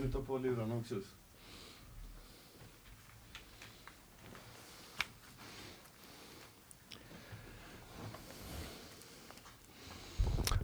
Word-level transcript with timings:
Kan 0.00 0.10
du 0.10 0.12
ta 0.12 0.24
på 0.24 0.38
lurarna 0.38 0.74
också? 0.74 0.94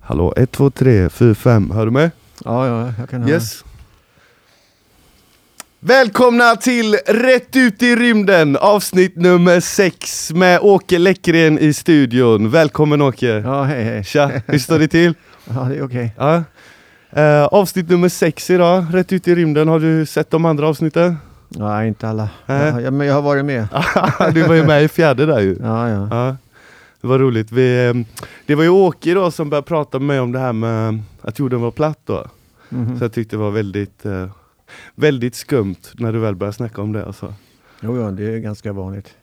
Hallå, 0.00 0.34
1, 0.36 0.52
2, 0.52 0.70
3, 0.70 1.08
4, 1.08 1.34
5. 1.34 1.70
Hör 1.70 1.84
du 1.84 1.90
mig? 1.90 2.10
Ja, 2.44 2.66
ja, 2.66 2.92
jag 2.98 3.10
kan 3.10 3.22
höra. 3.22 3.30
Yes. 3.30 3.64
Välkomna 5.80 6.56
till 6.56 6.94
Rätt 7.06 7.56
ut 7.56 7.82
i 7.82 7.96
rymden, 7.96 8.56
avsnitt 8.56 9.16
nummer 9.16 9.60
6 9.60 10.32
med 10.32 10.60
Åke 10.60 10.98
Läckren 10.98 11.58
i 11.58 11.72
studion. 11.72 12.50
Välkommen 12.50 13.02
Åke! 13.02 13.26
Ja, 13.26 13.62
hej 13.62 13.84
hej. 13.84 14.04
Tja, 14.04 14.30
hur 14.46 14.58
står 14.58 14.78
det 14.78 14.88
till? 14.88 15.14
Ja, 15.54 15.60
det 15.60 15.76
är 15.76 15.82
okej. 15.82 16.14
Ja. 16.16 16.44
Eh, 17.16 17.44
avsnitt 17.44 17.88
nummer 17.88 18.08
6 18.08 18.50
idag, 18.50 18.84
Rätt 18.92 19.12
ut 19.12 19.28
i 19.28 19.34
rymden. 19.34 19.68
Har 19.68 19.80
du 19.80 20.06
sett 20.06 20.30
de 20.30 20.44
andra 20.44 20.68
avsnitten? 20.68 21.16
Nej, 21.48 21.88
inte 21.88 22.08
alla. 22.08 22.28
Nej. 22.46 22.82
Ja, 22.82 22.90
men 22.90 23.06
jag 23.06 23.14
har 23.14 23.22
varit 23.22 23.44
med. 23.44 23.68
du 24.34 24.42
var 24.42 24.54
ju 24.54 24.66
med 24.66 24.84
i 24.84 24.88
fjärde 24.88 25.26
där 25.26 25.40
ju. 25.40 25.56
Ja, 25.62 25.88
ja. 25.88 26.08
Ja, 26.10 26.36
det 27.00 27.06
var 27.06 27.18
roligt. 27.18 27.52
Vi, 27.52 27.86
eh, 27.86 27.94
det 28.46 28.54
var 28.54 28.62
ju 28.62 28.68
Åke 28.68 29.14
då 29.14 29.30
som 29.30 29.50
började 29.50 29.66
prata 29.66 29.98
med 29.98 30.06
mig 30.06 30.20
om 30.20 30.32
det 30.32 30.38
här 30.38 30.52
med 30.52 31.02
att 31.22 31.38
jorden 31.38 31.60
var 31.60 31.70
platt 31.70 32.00
då. 32.04 32.26
Mhm. 32.68 32.98
Så 32.98 33.04
jag 33.04 33.12
tyckte 33.12 33.36
det 33.36 33.40
var 33.40 33.50
väldigt, 33.50 34.06
eh, 34.06 34.28
väldigt 34.94 35.34
skumt 35.34 35.82
när 35.94 36.12
du 36.12 36.18
väl 36.18 36.34
började 36.34 36.56
snacka 36.56 36.82
om 36.82 36.92
det. 36.92 37.06
Alltså. 37.06 37.34
Jo, 37.80 38.00
ja, 38.00 38.10
det 38.10 38.34
är 38.34 38.38
ganska 38.38 38.72
vanligt. 38.72 39.14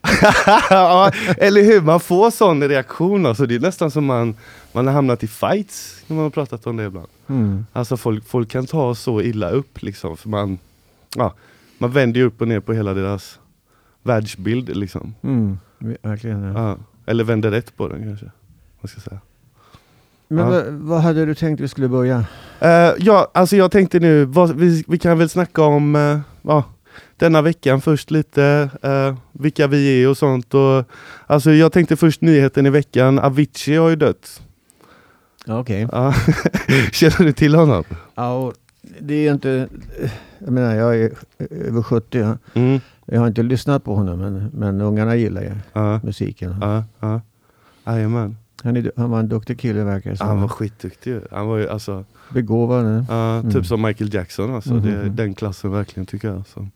Ja, 0.70 1.12
eller 1.38 1.64
hur, 1.64 1.82
man 1.82 2.00
får 2.00 2.32
sån 2.32 2.64
reaktion. 2.70 3.26
Alltså, 3.26 3.46
det 3.46 3.56
är 3.56 3.60
nästan 3.60 3.92
som 3.92 4.06
man, 4.06 4.36
man 4.72 4.88
har 4.88 4.94
hamnat 4.94 5.24
i 5.24 5.28
fights 5.28 6.04
när 6.08 6.16
man 6.16 6.24
har 6.24 6.30
pratat 6.30 6.68
om 6.68 6.78
det 6.78 6.84
ibland. 6.84 7.08
Mm. 7.28 7.66
Alltså 7.74 7.98
folk, 7.98 8.28
folk 8.28 8.50
kan 8.50 8.66
ta 8.66 8.96
så 8.96 9.22
illa 9.22 9.50
upp 9.50 9.82
liksom. 9.82 10.18
För 10.18 10.30
man, 10.30 10.58
ja, 11.16 11.34
man 11.78 11.92
vänder 11.92 12.20
ju 12.20 12.26
upp 12.26 12.42
och 12.42 12.48
ner 12.48 12.60
på 12.60 12.74
hela 12.74 12.94
deras 12.94 13.40
världsbild 14.04 14.78
liksom. 14.78 15.16
Mm. 15.24 15.58
Verkligen. 16.02 16.44
Ja. 16.44 16.70
Ja. 16.70 16.78
Eller 17.06 17.24
vänder 17.24 17.52
rätt 17.52 17.78
på 17.78 17.88
den 17.88 18.04
kanske. 18.04 18.26
Man 18.82 18.88
ska 18.88 19.02
säga. 19.02 19.20
Men 20.28 20.54
Ja. 20.54 20.64
vad, 20.70 21.02
hade 21.02 21.26
du 21.26 21.36
tänkt 21.36 21.60
vi 21.60 21.68
skulle 21.68 21.88
börja? 21.88 22.26
Eh, 22.60 22.92
ja, 22.98 23.32
alltså 23.34 23.56
jag 23.56 23.72
tänkte 23.72 24.00
nu, 24.00 24.26
vad, 24.26 24.56
vi, 24.56 24.84
vi 24.88 25.00
kan 25.00 25.18
väl 25.18 25.30
snacka 25.30 25.64
om 25.64 25.96
uh, 25.96 26.20
denna 27.18 27.42
veckan 27.42 27.82
först 27.82 28.12
lite, 28.12 28.70
eh, 28.82 29.16
vilka 29.32 29.68
vi 29.68 30.04
är 30.04 30.10
och 30.10 30.18
sånt. 30.18 30.54
Och, 30.54 30.86
alltså 31.28 31.52
jag 31.52 31.72
tänkte 31.72 31.96
först 31.96 32.22
nyheten 32.22 32.66
i 32.66 32.70
veckan, 32.70 33.20
Avicii 33.20 33.76
har 33.76 33.90
ju 33.90 33.96
dött. 33.96 34.42
Okej. 35.48 35.88
Ja. 35.92 36.14
Känner 36.92 37.24
du 37.26 37.32
till 37.34 37.56
honom? 37.56 37.84
Ja, 38.16 38.54
det 39.00 39.28
är 39.28 39.34
inte... 39.34 39.68
Jag 40.40 40.52
menar, 40.52 40.76
jag 40.76 40.96
är 40.98 41.12
över 41.50 41.82
70. 41.82 42.20
Ja. 42.20 42.38
Mm. 42.54 42.80
Jag 43.06 43.20
har 43.20 43.28
inte 43.28 43.44
lyssnat 43.44 43.84
på 43.84 43.96
honom, 43.96 44.20
men, 44.20 44.50
men 44.54 44.82
ungarna 44.82 45.16
gillar 45.16 45.42
ju 45.42 45.52
Ja, 45.74 46.00
musiken. 46.04 46.56
ja, 46.62 46.84
ja. 47.00 47.22
Jajamän. 47.86 48.38
Han, 48.64 48.78
är, 48.78 48.92
han 48.98 49.10
var 49.10 49.20
en 49.20 49.30
duktig 49.30 49.60
kille 49.60 49.84
verkar 49.84 50.12
det 50.12 50.18
som. 50.18 50.28
Han 50.28 50.42
var 50.42 50.48
skitduktig. 50.48 51.20
Han 51.32 51.48
var 51.48 51.58
ju 51.58 51.70
alltså, 51.70 52.06
Begåvad. 52.30 53.06
ja, 53.10 53.42
typ 53.42 53.52
Mm. 53.54 53.64
som 53.64 53.82
Michael 53.82 54.14
Jackson 54.14 54.56
alltså. 54.56 54.74
Det 54.74 54.90
är 54.92 55.04
Mhm. 55.04 55.16
den 55.16 55.34
klassen 55.34 55.72
verkligen 55.72 56.06
tycker 56.06 56.28
jag. 56.28 56.38
Alltså. 56.38 56.68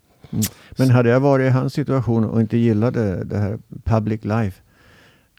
Men 0.77 0.89
hade 0.89 1.09
jag 1.09 1.19
varit 1.19 1.45
i 1.47 1.49
hans 1.49 1.73
situation 1.73 2.25
och 2.25 2.41
inte 2.41 2.57
gillade 2.57 3.23
det 3.23 3.37
här 3.37 3.57
public 3.83 4.23
life, 4.23 4.61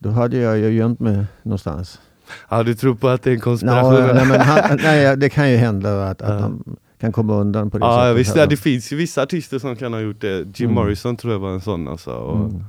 då 0.00 0.10
hade 0.10 0.36
jag 0.36 0.58
ju 0.58 0.68
gömt 0.70 1.00
mig 1.00 1.24
någonstans. 1.42 2.00
Ja, 2.48 2.62
du 2.62 2.74
tror 2.74 2.94
på 2.94 3.08
att 3.08 3.22
det 3.22 3.30
är 3.30 3.34
en 3.34 3.40
konspiration? 3.40 3.94
nej, 4.14 4.26
men 4.26 4.40
han, 4.40 4.78
nej, 4.82 5.16
det 5.16 5.28
kan 5.30 5.50
ju 5.50 5.56
hända 5.56 6.08
att, 6.08 6.22
att 6.22 6.28
Ja. 6.30 6.38
han 6.40 6.76
kan 7.00 7.12
komma 7.12 7.34
undan 7.34 7.70
på 7.70 7.78
det 7.78 7.84
Ja, 7.86 8.00
sättet. 8.00 8.16
visst, 8.20 8.36
ja, 8.36 8.46
det 8.46 8.56
finns 8.56 8.92
ju 8.92 8.96
vissa 8.96 9.22
artister 9.22 9.58
som 9.58 9.76
kan 9.76 9.92
ha 9.92 10.00
gjort 10.00 10.20
det. 10.20 10.36
Jim 10.38 10.70
Mm. 10.70 10.74
Morrison 10.74 11.16
tror 11.16 11.32
jag 11.32 11.40
var 11.40 11.50
en 11.52 11.60
sån 11.60 11.88
alltså. 11.88 12.10
Och 12.10 12.36
Mm. 12.50 12.64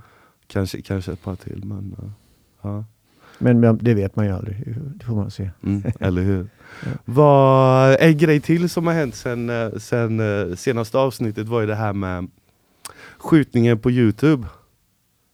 kanske, 0.47 0.81
kanske 0.81 1.12
ett 1.12 1.24
par 1.24 1.36
till. 1.36 1.62
Men, 1.66 1.96
ja. 2.62 2.84
Men, 3.39 3.77
det 3.77 3.94
vet 3.94 4.16
man 4.16 4.25
ju 4.25 4.31
aldrig. 4.31 4.75
Det 4.95 5.05
får 5.05 5.16
man 5.16 5.31
se. 5.31 5.50
Mm, 5.63 5.83
eller 6.00 6.22
hur? 6.22 6.47
Ja. 6.83 6.89
Vad, 7.05 7.97
en 8.00 8.17
grej 8.17 8.39
till 8.39 8.69
som 8.69 8.88
har 8.88 8.94
hänt 8.94 9.16
sen, 9.16 9.50
eh, 9.50 9.69
sen 9.77 10.19
eh, 10.19 10.55
senaste 10.55 10.97
avsnittet 10.97 11.47
var 11.47 11.61
ju 11.61 11.67
det 11.67 11.75
här 11.75 11.94
med 11.94 12.27
skjutningen 13.17 13.79
på 13.79 13.91
Youtube. 13.91 14.47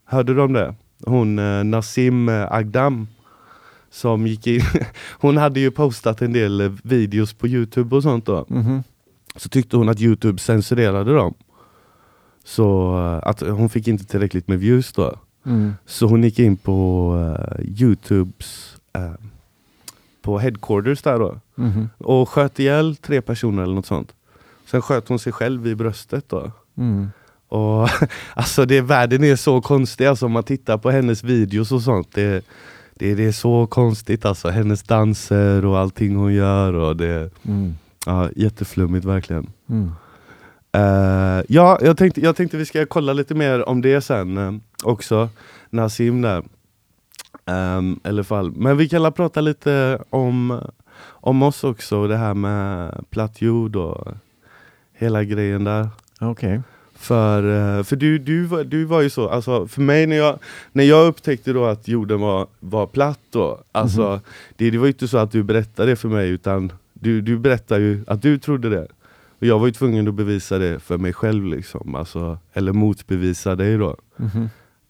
Hörde 0.05 0.33
du 0.33 0.41
om 0.41 0.53
det? 0.53 0.75
Hon 1.05 1.39
eh, 1.39 1.63
Nassim 1.63 2.29
Agdam 2.29 3.07
som 3.89 4.27
gick 4.27 4.47
in. 4.47 4.61
Hon 5.19 5.37
hade 5.37 5.59
ju 5.59 5.71
postat 5.71 6.21
en 6.21 6.33
del 6.33 6.77
videos 6.83 7.33
på 7.33 7.47
Youtube 7.47 7.95
och 7.95 8.03
sånt 8.03 8.25
då. 8.25 8.45
Mhm. 8.49 8.83
Så 9.35 9.49
tyckte 9.49 9.77
hon 9.77 9.89
att 9.89 10.01
Youtube 10.01 10.39
censurerade 10.39 11.13
dem. 11.13 11.33
Så 12.43 12.95
att 13.23 13.41
hon 13.41 13.69
fick 13.69 13.87
inte 13.87 14.05
tillräckligt 14.05 14.47
med 14.47 14.59
views 14.59 14.93
då. 14.93 15.15
Mm. 15.45 15.73
Så 15.85 16.07
hon 16.07 16.23
gick 16.23 16.39
in 16.39 16.57
på 16.57 17.11
eh, 17.39 17.65
Youtubes 17.81 18.77
eh, 18.93 19.11
på 20.21 20.39
headquarters 20.39 21.01
där 21.01 21.19
då 21.19 21.39
Mhm. 21.55 21.89
och 21.97 22.29
sköt 22.29 22.59
ihjäl 22.59 22.95
tre 22.95 23.21
personer 23.21 23.63
eller 23.63 23.75
något 23.75 23.85
sånt. 23.85 24.13
Sen 24.71 24.81
sköt 24.81 25.07
hon 25.09 25.19
sig 25.19 25.33
själv 25.33 25.67
i 25.67 25.75
bröstet 25.75 26.29
då. 26.29 26.51
Mm. 26.77 27.07
Och 27.47 27.89
alltså 28.33 28.65
det, 28.65 28.81
världen 28.81 29.23
är 29.23 29.35
så 29.35 29.61
konstig 29.61 30.05
alltså 30.05 30.25
om 30.25 30.31
man 30.31 30.43
tittar 30.43 30.77
på 30.77 30.91
hennes 30.91 31.23
videos 31.23 31.71
och 31.71 31.81
sånt. 31.81 32.07
Det, 32.13 32.45
det, 32.93 33.15
det 33.15 33.25
är 33.25 33.31
så 33.31 33.67
konstigt 33.67 34.25
alltså. 34.25 34.49
Hennes 34.49 34.83
danser 34.83 35.65
och 35.65 35.79
allting 35.79 36.15
hon 36.15 36.33
gör 36.33 36.73
och 36.73 36.97
det 36.97 37.29
Mm. 37.47 37.73
ja, 38.05 38.29
jätteflummigt 38.35 39.05
verkligen. 39.05 39.47
Mm. 39.69 39.91
Eh, 40.75 41.43
ja, 41.47 41.79
jag 41.81 41.97
tänkte, 41.97 42.21
jag 42.21 42.35
tänkte 42.35 42.57
vi 42.57 42.65
ska 42.65 42.85
kolla 42.85 43.13
lite 43.13 43.35
mer 43.35 43.69
om 43.69 43.81
det 43.81 44.01
sen 44.01 44.37
eh, 44.37 44.53
också. 44.83 45.29
Nassim 45.69 46.21
där. 46.21 46.43
Um, 47.47 47.99
eller 48.03 48.23
fall. 48.23 48.51
Men 48.51 48.77
vi 48.77 48.89
kan 48.89 49.13
prata 49.13 49.41
lite 49.41 49.99
om, 50.09 50.61
om 51.01 51.43
oss 51.43 51.63
också, 51.63 52.07
det 52.07 52.17
här 52.17 52.33
med 52.33 52.91
platt 53.09 53.41
jord 53.41 53.75
och 53.75 54.07
hela 54.93 55.23
grejen 55.23 55.63
där. 55.63 55.89
Okej. 56.19 56.61
För, 56.95 57.43
eh, 57.77 57.83
för 57.83 57.95
du, 57.95 58.17
du, 58.19 58.63
du 58.63 58.85
var 58.85 59.01
ju 59.01 59.09
så, 59.09 59.29
alltså 59.29 59.67
för 59.67 59.81
mig 59.81 60.07
när 60.07 60.15
jag, 60.15 60.39
när 60.71 60.83
jag 60.83 61.07
upptäckte 61.07 61.53
då 61.53 61.65
att 61.65 61.87
jorden 61.87 62.19
var, 62.19 62.47
var 62.59 62.87
platt 62.87 63.19
då, 63.29 63.59
alltså 63.71 64.01
Mhm. 64.01 64.19
det, 64.55 64.71
det 64.71 64.77
var 64.77 64.85
ju 64.85 64.91
inte 64.91 65.07
så 65.07 65.17
att 65.17 65.31
du 65.31 65.43
berättade 65.43 65.91
det 65.91 65.95
för 65.95 66.09
mig 66.09 66.29
utan 66.29 66.71
du, 66.93 67.21
du 67.21 67.37
berättade 67.37 67.81
ju 67.81 68.03
att 68.07 68.21
du 68.21 68.37
trodde 68.37 68.69
det. 68.69 68.87
Och 69.45 69.49
jag 69.49 69.59
var 69.59 69.65
ju 69.65 69.73
tvungen 69.73 70.07
att 70.07 70.13
bevisa 70.13 70.57
det 70.57 70.79
för 70.79 70.97
mig 70.97 71.13
själv 71.13 71.45
liksom, 71.45 71.95
alltså, 71.95 72.37
eller 72.53 72.73
motbevisa 72.73 73.55
dig 73.55 73.77
då. 73.77 73.95
Mhm. 74.17 74.49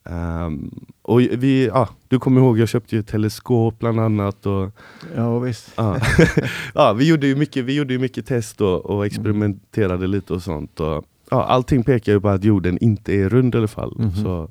Ehm, 0.09 0.71
och 1.01 1.19
vi, 1.19 1.65
ja, 1.65 1.89
du 2.07 2.19
kommer 2.19 2.41
ihåg, 2.41 2.59
jag 2.59 2.69
köpte 2.69 2.95
ju 2.95 3.01
teleskop 3.01 3.79
bland 3.79 3.99
annat 3.99 4.45
och 4.45 4.71
Ja, 5.15 5.39
visst. 5.39 5.71
Ja. 5.75 5.97
ja, 6.73 6.93
vi 6.93 7.07
gjorde 7.07 7.27
ju 7.27 7.35
mycket, 7.35 7.65
vi 7.65 7.75
gjorde 7.75 7.93
ju 7.93 7.99
mycket 7.99 8.25
test 8.25 8.61
och, 8.61 8.85
och 8.85 9.05
experimenterade 9.05 10.07
lite 10.07 10.33
och 10.33 10.41
sånt. 10.41 10.79
Och, 10.79 11.05
ja, 11.29 11.43
allting 11.45 11.83
pekar 11.83 12.11
ju 12.13 12.21
på 12.21 12.29
att 12.29 12.43
jorden 12.43 12.77
inte 12.77 13.13
är 13.13 13.29
rund 13.29 13.55
i 13.55 13.57
alla 13.57 13.67
fall. 13.67 13.95
Mhm. 13.97 14.11
Så, 14.11 14.49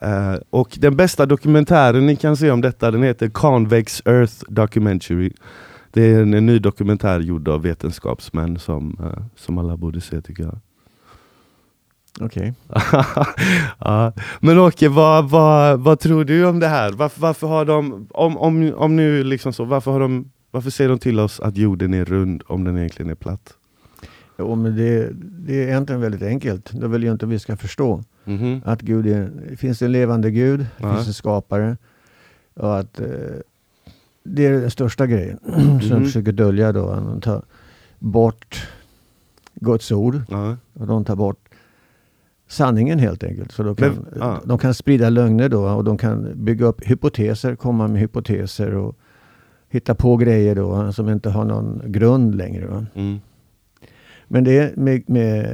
eh, 0.00 0.34
och 0.50 0.76
den 0.80 0.96
bästa 0.96 1.26
dokumentären 1.26 2.06
ni 2.06 2.16
kan 2.16 2.36
se 2.36 2.50
om 2.50 2.60
detta, 2.60 2.90
den 2.90 3.02
heter 3.02 3.28
Convex 3.28 4.02
Earth 4.04 4.44
Documentary. 4.48 5.32
Det 5.94 6.02
är 6.02 6.22
en, 6.22 6.34
en 6.34 6.46
ny 6.46 6.58
dokumentär 6.58 7.20
gjord 7.20 7.48
av 7.48 7.62
vetenskapsmän 7.62 8.58
som, 8.58 8.96
eh, 9.02 9.24
som 9.36 9.58
alla 9.58 9.76
borde 9.76 10.00
se 10.00 10.20
tycker 10.20 10.42
jag. 10.42 10.58
Okej. 12.20 12.54
ja. 13.78 14.12
Men 14.40 14.58
Åke, 14.58 14.88
vad, 14.88 15.30
vad, 15.30 15.80
vad 15.80 16.00
tror 16.00 16.24
du 16.24 16.46
om 16.46 16.60
det 16.60 16.68
här? 16.68 16.92
Varför, 16.92 17.20
varför 17.20 17.46
har 17.46 17.64
de, 17.64 18.06
om, 18.10 18.36
om, 18.38 18.72
om 18.76 18.96
nu 18.96 19.24
liksom 19.24 19.52
så, 19.52 19.64
varför, 19.64 19.90
har 19.92 20.00
de, 20.00 20.30
varför 20.50 20.70
säger 20.70 20.90
de 20.90 20.98
till 20.98 21.20
oss 21.20 21.40
att 21.40 21.56
jorden 21.56 21.94
är 21.94 22.04
rund 22.04 22.42
om 22.46 22.64
den 22.64 22.78
egentligen 22.78 23.10
är 23.10 23.14
platt? 23.14 23.54
Jo, 24.38 24.54
men 24.54 24.76
det, 24.76 25.08
det 25.46 25.62
är 25.64 25.68
egentligen 25.68 26.00
väldigt 26.00 26.22
enkelt. 26.22 26.70
De 26.72 26.90
vill 26.92 27.02
ju 27.02 27.10
inte 27.12 27.26
att 27.26 27.32
vi 27.32 27.38
ska 27.38 27.56
förstå 27.56 28.02
Mhm. 28.26 28.60
att 28.64 28.80
Gud 28.82 29.06
är, 29.06 29.30
det 29.50 29.56
finns 29.56 29.82
en 29.82 29.92
levande 29.92 30.30
Gud, 30.30 30.60
det 30.60 30.66
Ja. 30.86 30.94
finns 30.94 31.06
en 31.06 31.14
skapare. 31.14 31.76
Och 32.54 32.78
att 32.78 33.00
eh, 33.00 33.06
det 34.24 34.46
är 34.46 34.52
den 34.60 34.70
största 34.70 35.06
grejen 35.06 35.38
som 35.80 35.88
de 35.88 35.94
Mhm. 35.94 36.04
försöker 36.04 36.32
dölja 36.32 36.72
då. 36.72 36.94
De 36.94 37.20
tar 37.20 37.42
bort 37.98 38.68
Guds 39.54 39.92
ord 39.92 40.20
Ja. 40.28 40.56
och 40.72 40.86
de 40.86 41.04
tar 41.04 41.16
bort 41.16 41.48
sanningen 42.48 42.98
helt 42.98 43.24
enkelt. 43.24 43.52
Så 43.52 43.62
de 43.62 43.76
kan, 43.76 43.88
Men- 43.94 44.06
ja. 44.20 44.40
de 44.44 44.58
kan 44.58 44.74
sprida 44.74 45.10
lögner 45.10 45.48
då 45.48 45.68
och 45.68 45.84
de 45.84 45.98
kan 45.98 46.44
bygga 46.44 46.66
upp 46.66 46.84
hypoteser, 46.84 47.56
komma 47.56 47.88
med 47.88 48.00
hypoteser 48.00 48.74
och 48.74 48.96
hitta 49.68 49.94
på 49.94 50.16
grejer 50.16 50.54
då 50.54 50.92
som 50.92 51.08
inte 51.08 51.30
har 51.30 51.44
någon 51.44 51.82
grund 51.84 52.34
längre. 52.34 52.86
Mm. 52.94 53.20
Men 54.28 54.44
det 54.44 54.76
med, 54.76 55.10
med 55.10 55.44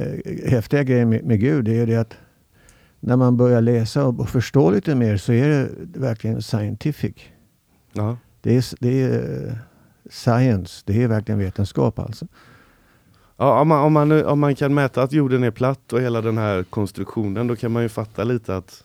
häftiga 0.45 0.83
grejer 0.83 1.05
med, 1.05 1.23
med 1.23 1.39
Gud, 1.39 1.65
det 1.65 1.77
är 1.79 1.87
det 1.87 1.95
att 1.95 2.13
när 2.99 3.15
man 3.15 3.37
börjar 3.37 3.61
läsa 3.61 4.05
och, 4.05 4.19
och 4.19 4.29
förstå 4.29 4.71
lite 4.71 4.95
mer 4.95 5.17
så 5.17 5.33
är 5.33 5.47
det 5.49 5.69
verkligen 5.99 6.41
scientific. 6.41 7.15
Ja. 7.93 8.17
Det 8.41 8.55
är, 8.57 8.65
det 8.79 9.01
är 9.03 9.47
eh, 9.47 9.53
science, 10.09 10.83
det 10.85 11.03
är 11.03 11.07
verkligen 11.07 11.39
vetenskap 11.39 11.99
alltså. 11.99 12.27
Ja, 13.37 13.61
om, 13.61 13.67
man, 13.67 13.79
om, 13.83 13.93
man, 13.93 14.25
om 14.25 14.39
man 14.39 14.55
kan 14.55 14.73
mäta 14.73 15.03
att 15.03 15.11
jorden 15.13 15.43
är 15.43 15.51
platt 15.51 15.93
och 15.93 16.01
hela 16.01 16.21
den 16.21 16.37
här 16.37 16.63
konstruktionen, 16.63 17.47
då 17.47 17.55
kan 17.55 17.71
man 17.71 17.83
ju 17.83 17.89
fatta 17.89 18.23
lite 18.23 18.55
att, 18.57 18.83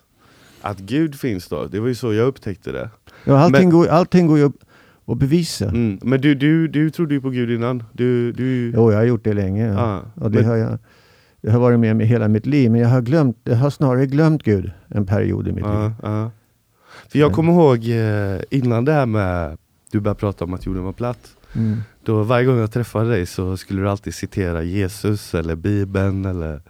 att 0.61 0.79
Gud 0.79 1.15
finns 1.15 1.49
då. 1.49 1.65
Det 1.67 1.81
var 1.81 1.89
ju 1.89 1.95
så 1.95 2.13
jag 2.15 2.27
upptäckte 2.27 2.73
det. 2.73 2.91
Ja, 3.25 3.39
allting, 3.39 3.61
Men- 3.69 3.71
går, 3.71 3.87
allting 3.89 4.27
går 4.27 4.39
ju 4.39 4.51
att 5.07 5.19
bevisa. 5.19 5.65
Mm. 5.69 5.99
Men 6.03 6.21
du, 6.21 6.35
du, 6.35 6.69
du 6.69 6.91
trodde 6.91 7.15
ju 7.15 7.21
på 7.21 7.31
Gud 7.31 7.51
innan. 7.51 7.83
Du, 7.93 8.33
du, 8.33 8.71
Jo, 8.75 8.91
jag 8.93 8.99
har 8.99 9.05
gjort 9.05 9.25
det 9.25 9.33
länge. 9.33 9.67
Ja. 9.67 10.03
Ja, 10.17 10.23
Och 10.25 10.31
det, 10.31 10.39
men- 10.39 10.49
har 10.49 10.57
jag, 10.57 10.79
det 11.41 11.51
har 11.51 11.61
varit 11.61 11.81
med 11.81 11.97
mig 11.97 12.07
hela 12.07 12.29
mitt 12.29 12.47
liv. 12.47 12.71
Men 12.71 12.81
jag 12.81 12.89
har, 12.89 13.01
glömt, 13.03 13.39
jag 13.45 13.57
har 13.57 13.71
snarare 13.71 14.07
glömt 14.07 14.43
Gud 14.43 14.71
en 14.89 15.07
period 15.07 15.49
i 15.49 15.53
mitt 15.53 15.65
liv. 15.65 15.75
Ja, 15.75 15.93
ja. 16.03 16.31
För 17.09 17.19
jag 17.19 17.29
Men- 17.29 17.35
kommer 17.35 17.53
ihåg 17.53 17.89
eh, 17.89 18.41
innan 18.51 18.85
det 18.85 18.93
här 18.93 19.07
med, 19.07 19.59
du 19.91 20.01
började 20.01 20.21
prata 20.21 20.45
om 20.45 20.55
att 20.55 20.67
jorden 20.67 20.85
var 20.85 20.93
platt. 20.93 21.37
Mm. 21.53 21.81
Då 22.05 22.23
varje 22.23 22.47
gång 22.47 22.59
jag 22.59 22.73
träffade 22.73 23.11
dig 23.11 23.27
så 23.27 23.57
skulle 23.57 23.83
du 23.83 23.89
alltid 23.91 24.15
citera 24.15 24.63
Jesus 24.63 25.35
eller 25.35 25.55
Bibeln 25.57 26.25
eller 26.25 26.63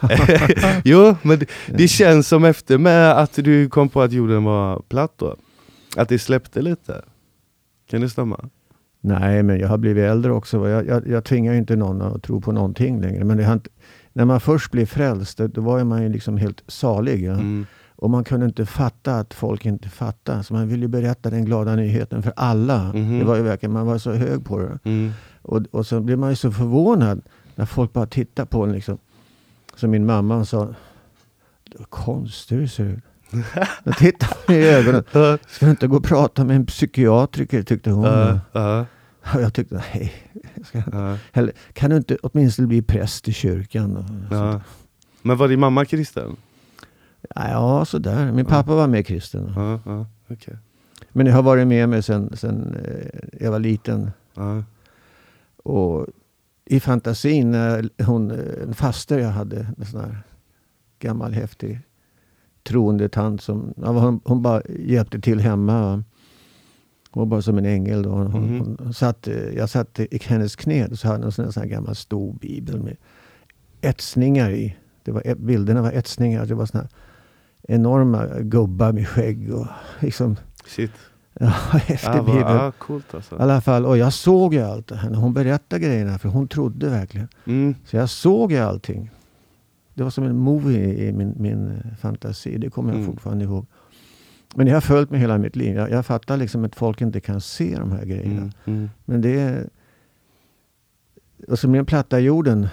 Jo, 0.84 1.16
men 1.22 1.38
det, 1.38 1.46
det 1.66 1.88
känns 1.88 2.28
som 2.28 2.44
efter 2.44 2.78
med 2.78 3.12
att 3.18 3.34
du 3.34 3.68
kom 3.68 3.88
på 3.88 4.02
att 4.02 4.12
jorden 4.12 4.44
var 4.44 4.82
platt 4.88 5.12
då. 5.16 5.36
Att 5.96 6.08
det 6.08 6.18
släppte 6.18 6.62
lite. 6.62 7.02
Kan 7.90 8.00
det 8.00 8.08
stämma? 8.10 8.40
Nej, 9.00 9.42
men 9.42 9.58
jag 9.58 9.68
har 9.68 9.78
blivit 9.78 10.04
äldre 10.04 10.32
också. 10.32 10.68
Jag, 10.68 10.86
jag, 10.86 11.08
jag 11.08 11.24
tvingar 11.24 11.54
inte 11.54 11.76
någon 11.76 12.02
att 12.02 12.22
tro 12.22 12.40
på 12.40 12.52
någonting 12.52 13.00
längre. 13.00 13.24
Men 13.24 13.40
inte, 13.52 13.70
när 14.12 14.24
man 14.24 14.40
först 14.40 14.70
blev 14.72 14.86
frälst, 14.86 15.38
då- 15.38 15.46
då 15.46 15.60
var 15.60 15.84
man 15.84 16.02
ju 16.02 16.08
liksom 16.08 16.36
helt 16.36 16.62
salig. 16.66 17.24
Ja? 17.24 17.32
Mm. 17.32 17.66
Och 17.96 18.10
man 18.10 18.24
kunde 18.24 18.46
inte 18.46 18.66
fatta 18.66 19.18
att 19.18 19.34
folk 19.34 19.66
inte 19.66 19.88
fattade. 19.88 20.42
Så 20.44 20.54
man 20.54 20.68
ville 20.68 20.88
berätta 20.88 21.30
den 21.30 21.44
glada 21.44 21.76
nyheten 21.76 22.22
för 22.22 22.32
alla. 22.36 22.92
Mhm. 22.92 23.18
Det 23.18 23.24
var 23.24 23.36
ju 23.36 23.42
verkligen, 23.42 23.72
man 23.72 23.86
var 23.86 23.98
så 23.98 24.12
hög 24.12 24.44
på 24.44 24.58
det. 24.58 24.78
Mm. 24.84 25.12
Och, 25.42 25.62
och 25.70 25.86
så 25.86 26.00
blev 26.00 26.18
man 26.18 26.30
ju 26.30 26.36
så 26.36 26.52
förvånad 26.52 27.22
när 27.54 27.66
folk 27.66 27.92
bara 27.92 28.06
tittade 28.06 28.46
på 28.46 28.64
en 28.64 28.72
liksom. 28.72 28.98
Så 29.76 29.88
min 29.88 30.06
mamma 30.06 30.44
sa, 30.44 30.74
konstig 31.88 32.58
du 32.58 32.68
ser 32.68 32.84
ut. 32.84 33.04
Då 33.84 33.92
tittade 33.92 34.32
hon 34.46 34.56
i 34.56 34.58
ögonen. 34.58 35.04
Ska 35.46 35.66
du 35.66 35.70
inte 35.70 35.86
gå 35.86 35.96
och 35.96 36.04
prata 36.04 36.44
med 36.44 36.56
en 36.56 36.66
psykiatriker 36.66 37.62
tyckte 37.62 37.90
hon. 37.90 38.04
ja, 38.04 38.40
ja, 38.52 38.86
Och 39.34 39.42
jag 39.42 39.54
tyckte, 39.54 39.74
nej. 39.74 40.12
ja, 40.92 41.18
eller, 41.32 41.52
kan 41.72 41.90
du 41.90 41.96
inte 41.96 42.16
åtminstone 42.22 42.68
bli 42.68 42.82
präst 42.82 43.28
i 43.28 43.32
kyrkan? 43.32 44.06
Men 45.22 45.36
var 45.36 45.48
din 45.48 45.60
mamma 45.60 45.84
kristen? 45.84 46.36
Ja, 47.34 47.84
sådär. 47.84 48.32
Min 48.32 48.44
pappa 48.44 48.74
var 48.74 48.86
med 48.86 49.06
kristen. 49.06 49.52
Ja, 49.56 49.80
ja, 49.86 50.06
okej. 50.28 50.56
Men 51.12 51.26
jag 51.26 51.34
har 51.34 51.42
varit 51.42 51.66
med 51.66 51.88
mig 51.88 52.02
sen, 52.02 52.36
sen 52.36 52.76
eh, 52.84 53.18
jag 53.44 53.50
var 53.50 53.58
liten. 53.58 54.10
Ja, 54.34 54.62
Och 55.56 56.06
i 56.64 56.80
fantasin, 56.80 57.50
när 57.50 57.90
hon, 58.04 58.30
eh, 58.30 58.62
en 58.62 58.74
faster 58.74 59.18
jag 59.18 59.28
hade, 59.30 59.66
en 59.78 59.84
sån 59.86 60.00
här 60.00 60.18
gammal 60.98 61.32
häftig 61.32 61.80
troende 62.62 63.08
tant 63.08 63.42
som, 63.42 63.74
ja, 63.76 63.88
hon, 63.92 64.20
hon 64.24 64.42
bara 64.42 64.62
hjälpte 64.78 65.20
till 65.20 65.40
hemma. 65.40 65.80
va. 65.80 66.02
Hon 67.10 67.20
var 67.20 67.26
bara 67.26 67.42
som 67.42 67.58
en 67.58 67.66
ängel. 67.66 68.02
Då. 68.02 68.10
Hon, 68.10 68.24
Mhm. 68.56 68.76
hon 68.78 68.94
satt, 68.94 69.28
eh, 69.28 69.34
jag 69.56 69.70
satt 69.70 70.00
i 70.00 70.18
hennes 70.24 70.56
knä 70.56 70.86
och 70.86 70.98
så 70.98 71.08
hade 71.08 71.18
hon 71.24 71.24
en 71.44 71.52
sån 71.52 71.62
här, 71.62 71.66
gammal 71.70 71.94
stor 71.94 72.32
bibel 72.32 72.82
med 72.82 72.96
etsningar 73.80 74.50
i. 74.50 74.76
Det 75.02 75.12
var, 75.12 75.34
bilderna 75.34 75.82
var 75.82 75.92
etsningar. 75.92 76.46
Det 76.46 76.54
var 76.54 76.66
såna 76.66 76.82
här 76.82 76.90
enorma 77.68 78.26
gubbar 78.40 78.92
med 78.92 79.08
skägg 79.08 79.54
och 79.54 79.66
liksom, 80.00 80.36
shit. 80.66 80.90
ja, 81.40 81.46
häftig 81.72 82.08
Ja, 82.08 82.12
vad, 82.22 82.26
bibel. 82.26 82.40
ja, 82.56 82.72
coolt 82.78 83.04
I 83.12 83.16
alltså. 83.16 83.36
alla 83.36 83.60
fall, 83.60 83.86
och 83.86 83.98
jag 83.98 84.12
såg 84.12 84.54
ju 84.54 84.60
allt 84.60 84.86
det 84.86 84.96
här 84.96 85.10
när 85.10 85.18
hon 85.18 85.34
berättade 85.34 85.84
grejerna, 85.84 86.18
för 86.18 86.28
hon 86.28 86.48
trodde 86.48 86.88
verkligen. 86.88 87.28
Mm. 87.46 87.74
Så 87.84 87.96
jag 87.96 88.10
såg 88.10 88.52
ju 88.52 88.58
allting. 88.58 89.10
Det 89.94 90.02
var 90.02 90.10
som 90.10 90.24
en 90.24 90.36
movie 90.38 91.08
i 91.08 91.12
min, 91.12 91.34
min 91.36 91.68
eh, 91.70 91.96
fantasi, 92.00 92.58
det 92.58 92.70
kommer 92.70 92.90
jag 92.92 93.00
Mm. 93.00 93.12
fortfarande 93.12 93.44
ihåg. 93.44 93.66
Men 94.54 94.66
det 94.66 94.72
har 94.72 94.80
följt 94.80 95.10
mig 95.10 95.20
hela 95.20 95.38
mitt 95.38 95.56
liv. 95.56 95.76
Jag, 95.76 95.90
jag 95.90 96.06
fattar 96.06 96.36
liksom 96.36 96.64
att 96.64 96.74
folk 96.76 97.00
inte 97.00 97.20
kan 97.20 97.40
se 97.40 97.76
de 97.78 97.92
här 97.92 98.04
grejerna. 98.04 98.40
Mm. 98.40 98.50
Mm. 98.64 98.90
Men 99.04 99.20
det 99.20 99.40
är... 99.40 99.66
Och 101.48 101.58
så 101.58 101.68
med 101.68 101.78
den 101.78 101.86
platta 101.86 102.18
jorden. 102.20 102.68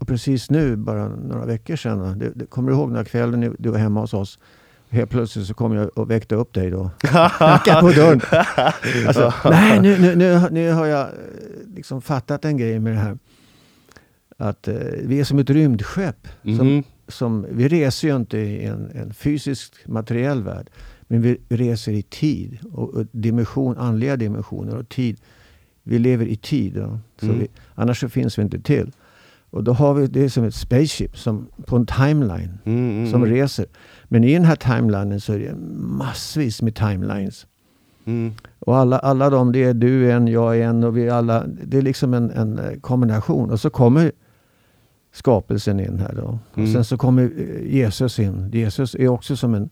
Och 0.00 0.08
precis 0.08 0.50
nu, 0.50 0.76
bara 0.76 1.08
några 1.08 1.46
veckor 1.46 1.76
sedan. 1.76 2.18
Det, 2.18 2.30
det, 2.34 2.46
kommer 2.46 2.70
du 2.70 2.76
ihåg 2.76 2.90
när 2.92 3.04
kvällen 3.04 3.56
du 3.58 3.68
var 3.70 3.78
hemma 3.78 4.00
hos 4.00 4.14
oss? 4.14 4.38
Helt 4.90 5.10
plötsligt 5.10 5.46
så 5.46 5.54
kom 5.54 5.72
jag 5.74 5.98
och 5.98 6.10
väckte 6.10 6.34
upp 6.34 6.52
dig 6.54 6.70
då. 6.70 6.90
Knackade 6.98 7.80
på 7.80 7.90
dörren. 7.90 8.20
Alltså, 9.06 9.32
nej, 9.44 9.80
nu, 9.80 9.98
nu, 9.98 10.14
nu, 10.16 10.48
nu 10.50 10.72
har 10.72 10.86
jag 10.86 11.00
eh, 11.00 11.14
liksom 11.74 12.02
fattat 12.02 12.44
en 12.44 12.56
grej 12.56 12.78
med 12.80 12.92
det 12.92 12.98
här. 12.98 13.18
Att 14.38 14.68
eh, 14.68 14.74
vi 15.04 15.20
är 15.20 15.24
som 15.24 15.38
ett 15.38 15.50
rymdskepp. 15.50 16.28
Som, 16.42 16.52
Mhm. 16.52 16.82
som, 17.08 17.46
vi 17.50 17.68
reser 17.68 18.08
ju 18.08 18.16
inte 18.16 18.38
i 18.38 18.64
en, 18.66 18.90
en 18.94 19.14
fysisk 19.14 19.74
materiell 19.86 20.42
värld. 20.42 20.70
Men 21.02 21.22
vi 21.22 21.40
reser 21.48 21.92
i 21.92 22.02
tid. 22.02 22.58
Och, 22.72 22.94
och 22.94 23.06
dimension, 23.12 23.78
andliga 23.78 24.16
dimensioner 24.16 24.76
och 24.76 24.88
tid. 24.88 25.20
Vi 25.82 25.98
lever 25.98 26.26
i 26.26 26.36
tid. 26.36 26.76
Ja. 26.76 26.98
Så 27.20 27.26
Mm. 27.26 27.38
vi, 27.38 27.48
annars 27.74 28.00
så 28.00 28.08
finns 28.08 28.38
vi 28.38 28.42
inte 28.42 28.60
till. 28.60 28.92
Och 29.50 29.64
då 29.64 29.72
har 29.72 29.94
vi 29.94 30.06
det 30.06 30.30
som 30.30 30.44
ett 30.44 30.54
spaceship 30.54 31.18
som, 31.18 31.46
på 31.66 31.76
en 31.76 31.86
timeline 31.86 32.58
Mm, 32.64 32.90
mm, 32.90 33.10
som 33.10 33.22
mm. 33.22 33.34
reser. 33.34 33.66
Men 34.04 34.24
i 34.24 34.32
den 34.34 34.44
här 34.44 34.56
timelinen 34.56 35.20
så 35.20 35.32
är 35.32 35.38
det 35.38 35.54
massvis 35.76 36.62
med 36.62 36.74
timelines. 36.74 37.46
Mm. 38.04 38.32
Och 38.58 38.76
alla, 38.76 38.98
alla 38.98 39.30
de, 39.30 39.52
det 39.52 39.64
är 39.64 39.74
du 39.74 40.12
en, 40.12 40.28
jag 40.28 40.58
är 40.58 40.62
en 40.66 40.84
och 40.84 40.96
vi 40.96 41.10
alla. 41.10 41.44
Det 41.64 41.78
är 41.78 41.82
liksom 41.82 42.14
en, 42.14 42.30
en 42.30 42.58
eh, 42.58 42.80
kombination. 42.80 43.50
Och 43.50 43.60
så 43.60 43.70
kommer 43.70 44.12
skapelsen 45.12 45.80
in 45.80 45.98
här 45.98 46.14
då. 46.14 46.38
Och 46.52 46.58
Mm. 46.58 46.72
sen 46.72 46.84
så 46.84 46.96
kommer 46.96 47.22
eh, 47.22 47.74
Jesus 47.76 48.18
in. 48.18 48.50
Jesus 48.52 48.94
är 48.94 49.08
också 49.08 49.36
som 49.36 49.54
en, 49.54 49.70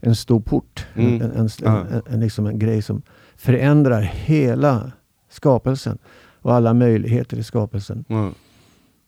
en 0.00 0.16
stor 0.16 0.40
port. 0.40 0.86
Mm. 0.94 1.14
En, 1.14 1.22
en, 1.22 1.32
en, 1.40 1.48
Ja. 1.62 1.84
en, 1.90 2.02
en, 2.14 2.20
liksom 2.20 2.46
en 2.46 2.58
grej 2.58 2.82
som 2.82 3.02
förändrar 3.36 4.00
hela 4.00 4.92
skapelsen. 5.30 5.98
Och 6.42 6.54
alla 6.54 6.74
möjligheter 6.74 7.36
i 7.36 7.42
skapelsen. 7.42 8.04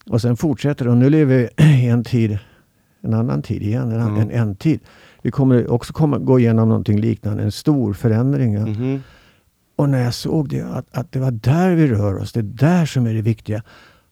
Och 0.07 0.21
sen 0.21 0.37
fortsätter 0.37 0.85
det. 0.85 0.91
Och 0.91 0.97
nu 0.97 1.11
lever 1.11 1.37
vi 1.57 1.65
i 1.85 1.87
en 1.89 2.05
tid, 2.05 2.39
en 3.03 3.15
annan 3.15 3.43
tid 3.43 3.63
igen, 3.63 3.93
en, 3.93 4.01
Mm. 4.01 4.17
en, 4.21 4.31
en 4.31 4.55
tid. 4.57 4.81
Vi 5.23 5.31
kommer 5.31 5.71
också 5.71 5.93
komma, 5.93 6.19
gå 6.19 6.39
igenom 6.39 6.69
någonting 6.69 7.01
liknande, 7.01 7.43
en 7.43 7.53
stor 7.53 7.93
förändring. 7.93 8.55
ja. 8.55 8.67
Mhm. 8.67 9.03
Och 9.77 9.89
när 9.89 10.05
jag 10.05 10.15
såg 10.15 10.49
det, 10.49 10.61
att, 10.63 10.87
att 10.91 11.13
det 11.13 11.19
var 11.19 11.31
där 11.31 11.75
vi 11.75 11.87
rör 11.87 12.17
oss, 12.19 12.33
det 12.33 12.41
är 12.41 12.45
där 12.45 12.87
som 12.87 13.07
är 13.07 13.15
det 13.15 13.23
viktiga. 13.23 13.63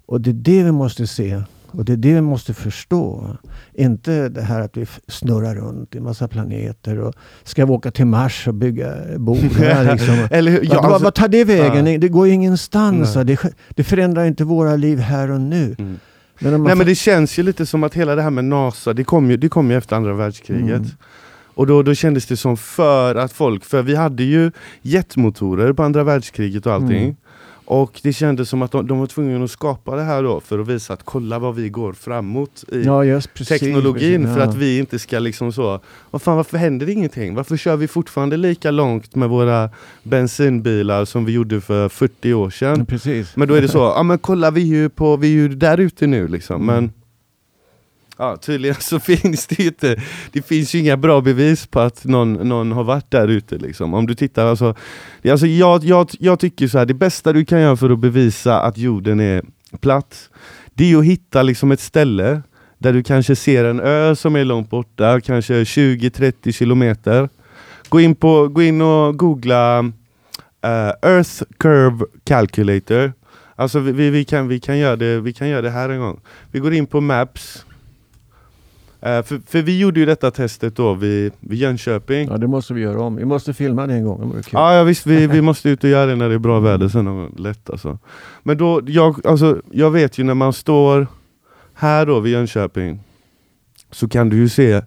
Och 0.07 0.21
det 0.21 0.30
är 0.30 0.35
det 0.35 0.62
vi 0.62 0.73
måste 0.73 1.07
se. 1.07 1.42
Och 1.70 1.84
det 1.84 1.92
är 1.92 1.96
det 1.96 2.14
vi 2.14 2.20
måste 2.20 2.54
förstå. 2.54 3.37
Inte 3.75 4.28
det 4.28 4.42
här 4.42 4.60
att 4.60 4.76
vi 4.76 4.87
snurrar 5.08 5.54
runt 5.54 5.94
i 5.94 6.00
massa 6.00 6.28
planeter 6.28 6.98
och 6.98 7.14
ska 7.44 7.66
vi 7.66 7.72
åka 7.72 7.90
till 7.90 8.06
Mars 8.06 8.48
och 8.48 8.54
bygga 8.54 8.94
bord 9.16 9.38
liksom. 9.92 10.28
Eller 10.30 10.52
hur? 10.52 10.64
Ja, 10.64 10.68
Ja, 10.72 10.87
alltså, 10.87 11.04
vad 11.04 11.14
tar 11.14 11.28
det 11.28 11.44
vägen? 11.44 12.00
Det 12.00 12.08
går 12.08 12.26
ju 12.26 12.32
ingenstans. 12.32 13.14
Det, 13.14 13.38
det 13.68 13.84
förändrar 13.84 14.25
inte 14.25 14.44
våra 14.44 14.76
liv 14.76 14.98
här 14.98 15.30
och 15.30 15.40
nu. 15.40 15.75
mm. 15.78 15.98
Men 16.40 16.62
Nej 16.62 16.75
men 16.75 16.87
det 16.87 16.94
känns 16.94 17.38
ju 17.38 17.42
lite 17.42 17.66
som 17.66 17.84
att 17.84 17.94
hela 17.94 18.14
det 18.14 18.22
här 18.22 18.30
med 18.30 18.44
NASA, 18.44 18.92
det 18.92 19.04
kom 19.04 19.30
ju, 19.30 19.37
det 19.37 19.48
kom 19.48 19.70
ju 19.70 19.76
efter 19.76 19.96
andra 19.96 20.14
världskriget. 20.14 20.78
Mm. 20.78 20.90
Och 21.54 21.66
då, 21.66 21.82
då 21.82 21.94
kändes 21.94 22.26
det 22.26 22.37
som 22.37 22.56
för 22.56 23.14
att 23.14 23.32
folk, 23.32 23.64
för 23.64 23.82
vi 23.82 23.94
hade 23.94 24.22
ju 24.22 24.52
jetmotorer 24.82 25.72
på 25.72 25.82
andra 25.82 26.04
världskriget 26.04 26.66
och 26.66 26.72
allting. 26.72 27.02
Mm. 27.02 27.16
Och 27.70 28.00
det 28.02 28.12
kändes 28.12 28.48
som 28.48 28.62
att 28.62 28.70
de, 28.70 28.87
de 28.87 28.98
var 28.98 29.06
tvungna 29.06 29.44
att 29.44 29.50
skapa 29.50 29.96
det 29.96 30.02
här 30.02 30.22
då 30.22 30.40
för 30.40 30.58
att 30.58 30.68
visa 30.68 30.92
att 30.92 31.02
kolla 31.04 31.38
vad 31.38 31.54
vi 31.54 31.68
går 31.68 31.92
framåt 31.92 32.64
i 32.72 32.82
ja, 32.82 33.04
just, 33.04 33.34
precis, 33.34 33.60
teknologin 33.60 34.22
precis, 34.22 34.34
för 34.34 34.42
ja. 34.42 34.48
att 34.48 34.54
vi 34.54 34.78
inte 34.78 34.98
ska 34.98 35.18
liksom 35.18 35.52
så, 35.52 35.80
vad 36.10 36.22
fan 36.22 36.37
varför 36.37 36.58
händer 36.58 36.88
ingenting? 36.88 37.34
Varför 37.34 37.56
kör 37.56 37.76
vi 37.76 37.88
fortfarande 37.88 38.37
lika 38.37 38.70
långt 38.70 39.14
med 39.14 39.28
våra 39.28 39.70
bensinbilar 40.02 41.04
som 41.04 41.25
vi 41.25 41.32
gjorde 41.32 41.60
för 41.60 41.88
40 41.88 42.32
år 42.34 42.50
sedan? 42.50 42.87
Precis. 42.87 43.37
Men 43.37 43.48
då 43.48 43.54
är 43.54 43.62
det 43.62 43.68
så, 43.68 43.78
ja 43.78 44.02
men 44.02 44.18
kolla 44.18 44.50
vi 44.50 44.62
är 44.62 44.66
ju, 44.66 44.88
på, 44.88 45.16
vi 45.16 45.28
är 45.28 45.32
ju 45.32 45.48
där 45.48 45.78
ute 45.78 46.06
nu 46.06 46.28
liksom. 46.28 46.62
Mm. 46.62 46.66
Men 46.66 46.92
ja, 48.18 48.37
tydligen 48.37 48.76
så 48.80 49.00
finns 49.00 49.46
det 49.46 49.58
ju 49.58 49.68
inte, 49.68 49.96
det 50.32 50.42
finns 50.42 50.75
ju 50.75 50.78
inga 50.78 50.96
bra 50.96 51.20
bevis 51.20 51.66
på 51.66 51.80
att 51.80 52.04
någon, 52.04 52.32
någon 52.32 52.72
har 52.72 52.84
varit 52.84 53.10
där 53.10 53.28
ute 53.28 53.58
liksom. 53.58 53.94
Om 53.94 54.06
du 54.06 54.14
tittar, 54.14 54.46
alltså, 54.46 54.75
alltså 55.30 55.46
jag, 55.46 55.84
jag, 55.84 56.10
jag 56.18 56.40
tycker 56.40 56.68
så 56.68 56.78
här, 56.78 56.87
det 56.87 56.94
bästa 56.94 57.32
du 57.32 57.44
kan 57.44 57.60
göra 57.60 57.76
för 57.76 57.90
att 57.90 57.98
bevisa 57.98 58.60
att 58.60 58.78
jorden 58.78 59.20
är 59.20 59.42
platt, 59.80 60.30
det 60.75 60.84
är 60.84 60.88
ju 60.88 60.98
att 60.98 61.04
hitta 61.04 61.42
liksom 61.42 61.72
ett 61.72 61.80
ställe 61.80 62.42
där 62.78 62.92
du 62.92 63.02
kanske 63.02 63.37
ser 63.37 63.64
en 63.64 63.80
ö 63.80 64.16
som 64.16 64.37
är 64.37 64.44
långt 64.44 64.70
borta, 64.70 65.20
kanske 65.20 65.62
20-30 65.62 66.52
kilometer. 66.52 67.28
Gå 67.88 68.00
in, 68.00 68.14
på, 68.14 68.48
gå 68.48 68.62
in 68.62 68.80
och 68.80 69.18
googla 69.18 69.80
uh, 69.80 70.92
Earth 71.02 71.42
Curve 71.58 72.04
Calculator. 72.25 73.12
Alltså 73.56 73.78
vi, 73.78 73.92
vi, 73.92 74.10
vi, 74.10 74.25
kan, 74.25 74.48
vi, 74.48 74.60
kan 74.60 74.78
göra 74.78 74.96
det, 74.96 75.20
vi 75.20 75.32
kan 75.32 75.48
göra 75.48 75.62
det 75.62 75.70
här 75.70 75.88
en 75.88 76.00
gång. 76.00 76.20
Vi 76.50 76.58
går 76.58 76.75
in 76.75 76.87
på 76.87 77.00
Maps. 77.00 77.64
Eh, 79.00 79.23
för, 79.23 79.40
för 79.47 79.62
vi 79.62 79.78
gjorde 79.78 80.00
ju 80.00 80.07
detta 80.07 80.31
testet 80.31 80.76
då 80.76 80.95
vid, 80.95 81.33
vid 81.40 81.59
Jönköping. 81.59 82.28
Ja, 82.28 82.37
det 82.38 82.47
måste 82.47 82.75
vi 82.75 82.81
göra 82.81 83.00
om. 83.02 83.17
Vi 83.17 83.25
måste 83.25 83.55
filma 83.55 83.87
det 83.87 83.95
en 83.95 84.05
gång. 84.05 84.21
Det 84.21 84.26
vore 84.26 84.43
kul. 84.43 84.50
Ja, 84.52 84.75
ja 84.75 84.83
visst, 84.85 85.07
vi, 85.07 85.26
vi 85.26 85.40
måste 85.43 85.69
ut 85.71 85.85
och 85.85 85.90
göra 85.90 86.07
det 86.07 86.17
när 86.17 86.28
det 86.28 86.35
är 86.35 86.38
bra 86.38 86.61
väder 86.61 86.88
sen. 86.88 87.35
Lätt 87.38 87.71
alltså. 87.71 87.99
Men 88.43 88.59
då, 88.59 88.81
jag, 88.87 89.26
alltså, 89.26 89.62
jag 89.71 89.90
vet 89.90 90.19
ju 90.19 90.25
när 90.25 90.35
man 90.35 90.52
står 90.52 91.07
här 91.75 92.07
då 92.07 92.21
vid 92.21 92.33
Jönköping 92.33 93.00
så 93.90 94.09
kan 94.09 94.28
du 94.28 94.37
ju 94.37 94.49
se, 94.49 94.83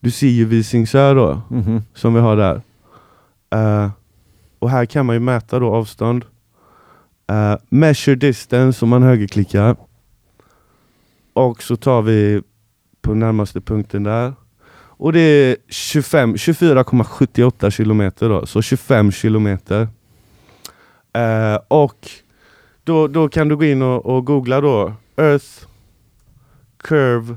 du 0.00 0.10
ser 0.10 0.26
ju 0.28 0.44
Visingsö 0.44 1.14
då, 1.14 1.40
Mhm. 1.48 1.82
som 1.94 2.14
vi 2.14 2.20
har 2.20 2.36
där. 2.36 2.62
Eh, 3.50 3.90
och 4.58 4.70
här 4.70 4.86
kan 4.86 5.06
man 5.06 5.16
ju 5.16 5.20
mäta 5.20 5.58
då 5.58 5.74
avstånd. 5.74 6.24
Eh, 7.30 7.56
measure 7.68 8.14
distance 8.16 8.84
om 8.84 8.88
man 8.88 9.02
högerklickar. 9.02 9.76
Och 11.32 11.62
så 11.62 11.76
tar 11.76 12.02
vi 12.02 12.42
på 13.06 13.14
närmaste 13.14 13.60
punkten 13.60 14.02
där. 14.02 14.32
Och 14.98 15.12
det 15.12 15.20
är 15.20 15.56
25 15.68 16.34
24,78 16.34 17.70
kilometer 17.70 18.28
då, 18.28 18.46
så 18.46 18.62
25 18.62 19.12
kilometer. 19.12 19.88
Eh, 21.12 21.58
och 21.68 22.08
då, 22.84 23.08
då 23.08 23.28
kan 23.28 23.48
du 23.48 23.56
gå 23.56 23.64
in 23.64 23.82
och, 23.82 24.06
och 24.06 24.26
googla 24.26 24.60
då 24.60 24.92
Earth 25.16 25.46
Curve 26.76 27.36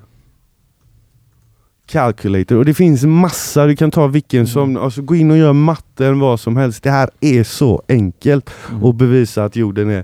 Calculator 1.86 2.58
och 2.58 2.66
det 2.66 2.74
finns 2.74 3.04
massa, 3.04 3.66
du 3.66 3.76
kan 3.76 3.92
ta 3.92 4.08
vilken 4.08 4.48
som, 4.48 4.78
alltså 4.78 5.02
gå 5.02 5.16
in 5.16 5.32
och 5.32 5.38
gör 5.38 5.54
matten 5.54 6.20
vad 6.20 6.40
som 6.40 6.58
helst. 6.58 6.84
Det 6.84 6.92
här 6.92 7.10
är 7.20 7.44
så 7.44 7.84
enkelt 7.90 8.50
Mm. 8.70 8.84
att 8.84 8.96
bevisa 8.96 9.44
att 9.44 9.56
jorden 9.56 9.90
är, 9.90 10.04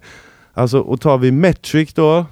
alltså 0.54 0.80
och 0.80 1.02
tar 1.02 1.18
vi 1.18 1.32
metric 1.32 1.94
då 1.94 2.26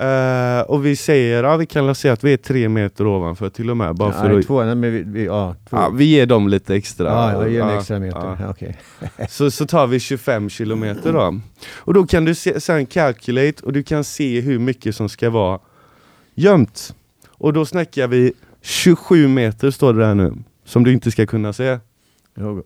eh, 0.00 0.60
och 0.60 0.86
vi 0.86 0.96
säger, 0.96 1.44
ja 1.44 1.56
vi 1.56 1.66
kan 1.66 1.94
säga 1.94 2.12
att 2.14 2.24
vi 2.24 2.32
är 2.32 2.36
tre 2.36 2.68
meter 2.68 3.06
ovanför 3.06 3.48
till 3.48 3.70
och 3.70 3.76
med 3.76 3.94
bara 3.94 4.12
för 4.12 4.28
Nej, 4.28 4.38
att, 4.38 4.46
två, 4.46 4.64
nej, 4.64 4.74
men 4.74 4.92
vi, 4.92 5.02
vi, 5.06 5.24
ja, 5.24 5.54
två. 5.70 5.76
ja, 5.76 5.88
vi 5.94 6.04
ger 6.04 6.26
dem 6.26 6.48
lite 6.48 6.74
extra. 6.74 7.06
ja, 7.06 7.32
jag 7.32 7.50
ger 7.52 7.60
en 7.62 7.68
Ja, 7.68 7.78
extra 7.78 7.98
meter. 7.98 8.18
ja. 8.18 8.36
Ja. 8.40 8.50
Okej. 8.50 8.76
Så, 9.28 9.50
så 9.50 9.66
tar 9.66 9.86
vi 9.86 10.00
25 10.00 10.50
kilometer 10.50 11.12
då. 11.12 11.40
Och 11.74 11.94
då 11.94 12.06
kan 12.06 12.24
du 12.24 12.34
se, 12.34 12.60
sen 12.60 12.86
calculate 12.86 13.62
och 13.62 13.72
du 13.72 13.82
kan 13.82 14.04
se 14.04 14.40
hur 14.40 14.58
mycket 14.58 14.96
som 14.96 15.08
ska 15.08 15.30
vara 15.30 15.58
gömt. 16.34 16.94
Och 17.28 17.52
då 17.52 17.66
snackar 17.66 18.06
vi 18.08 18.32
27 18.62 19.28
meter 19.28 19.70
står 19.70 19.94
det 19.94 20.00
där 20.00 20.14
nu, 20.14 20.32
som 20.64 20.84
du 20.84 20.92
inte 20.92 21.10
ska 21.10 21.26
kunna 21.26 21.52
se 21.52 21.78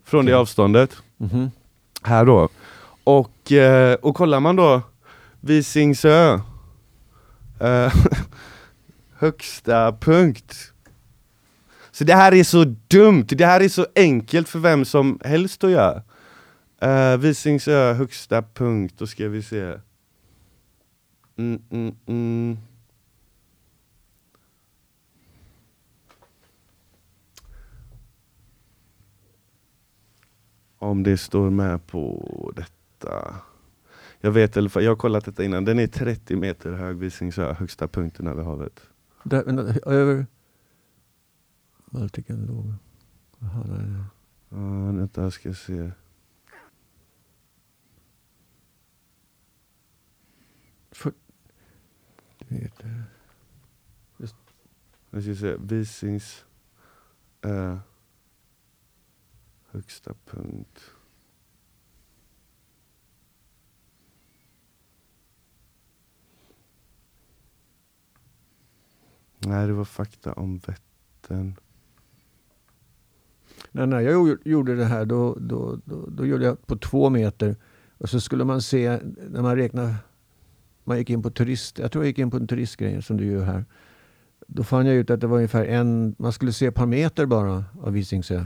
från 0.05 0.27
det 0.27 0.33
avståndet. 0.33 0.91
Mhm. 1.17 1.51
Här 2.03 2.25
då. 2.25 2.49
Och, 3.05 3.53
eh, 3.53 3.95
och 3.95 4.15
kollar 4.17 4.41
man 4.41 4.57
då 4.57 4.83
Visingsö 5.41 6.41
Eh, 7.61 7.95
högsta 9.15 9.93
punkt. 9.93 10.73
Så 11.91 12.05
det 12.05 12.15
här 12.15 12.35
är 12.35 12.45
så 12.45 12.65
dumt, 12.89 13.27
det 13.29 13.47
här 13.47 13.61
är 13.61 13.69
så 13.69 13.87
enkelt 13.95 14.49
för 14.49 14.59
vem 14.59 14.85
som 14.85 15.21
helst 15.25 15.65
att 15.65 15.71
göra. 15.71 16.03
Uh, 16.85 17.17
Visingsö 17.17 17.93
högsta 17.93 18.43
punkt, 18.43 18.95
då 18.99 19.07
ska 19.07 19.29
vi 19.29 19.43
se. 19.43 19.79
Mm, 21.37 21.63
mm, 21.71 21.97
mm. 22.07 22.59
Om 30.79 31.03
det 31.03 31.19
står 31.19 31.51
med 31.51 31.87
på 31.87 32.53
detta. 32.57 33.35
Jag 34.21 34.31
vet 34.31 34.57
i 34.57 34.61
jag 34.75 34.91
har 34.91 34.97
kollat 34.97 35.25
detta 35.25 35.45
innan, 35.45 35.65
den 35.65 35.79
är 35.79 35.87
30 35.87 36.37
meter 36.37 36.73
hög 36.73 36.97
Visingsö, 36.97 37.53
högsta 37.53 37.89
punkten 37.89 38.27
över 38.27 38.43
havet. 38.43 38.81
Där, 39.23 39.89
över... 39.89 40.27
Baltiken 41.91 42.47
låg... 42.47 42.75
Jaha, 43.39 43.65
nej, 43.69 43.87
nej. 43.87 44.05
Ja, 44.49 44.93
vänta 44.93 45.23
jag 45.23 45.33
ska 45.33 45.55
se. 45.55 45.91
För, 50.91 51.13
det 52.39 52.55
heter, 52.55 53.05
Jag 55.11 55.23
ska 55.23 55.35
se, 55.35 55.57
Visings 55.57 56.45
eh, 57.43 57.79
högsta 59.71 60.15
punkt. 60.25 60.91
Nej, 69.47 69.67
det 69.67 69.73
var 69.73 69.85
fakta 69.85 70.33
om 70.33 70.59
Vättern. 70.67 71.55
nej, 73.73 73.87
nej, 73.87 74.05
jag 74.05 74.39
gjorde- 74.45 74.77
det 74.77 74.85
här, 74.85 75.05
då, 75.05 75.37
då, 75.41 75.79
då, 75.85 76.07
då 76.09 76.27
gjorde 76.27 76.45
jag 76.45 76.67
på 76.67 76.77
två 76.77 77.11
meter. 77.11 77.57
Och 77.99 78.09
så 78.09 78.21
skulle 78.21 78.45
man 78.45 78.63
se, 78.63 78.99
när 79.31 79.43
man 79.43 79.57
räknar, 79.57 79.95
man 80.85 80.99
gick 80.99 81.11
in 81.11 81.23
på 81.23 81.31
turist, 81.31 81.79
jag 81.79 81.93
tror 81.93 82.05
jag 82.05 82.09
gick 82.09 82.19
in 82.19 82.31
på 82.31 82.37
en 82.37 82.47
turistgrej 82.47 83.03
som 83.03 83.17
du 83.17 83.25
gör 83.27 83.45
här. 83.45 83.65
Då 84.47 84.65
fann 84.65 84.87
jag 84.87 84.97
ut 84.97 85.11
att 85.11 85.21
det 85.21 85.27
var 85.27 85.37
ungefär 85.37 85.65
en, 85.65 86.15
man 86.19 86.33
skulle 86.33 86.53
se 86.53 86.67
ett 86.67 86.75
par 86.75 86.87
meter 86.87 87.27
bara 87.27 87.65
av 87.83 87.93
Visingsö. 87.93 88.45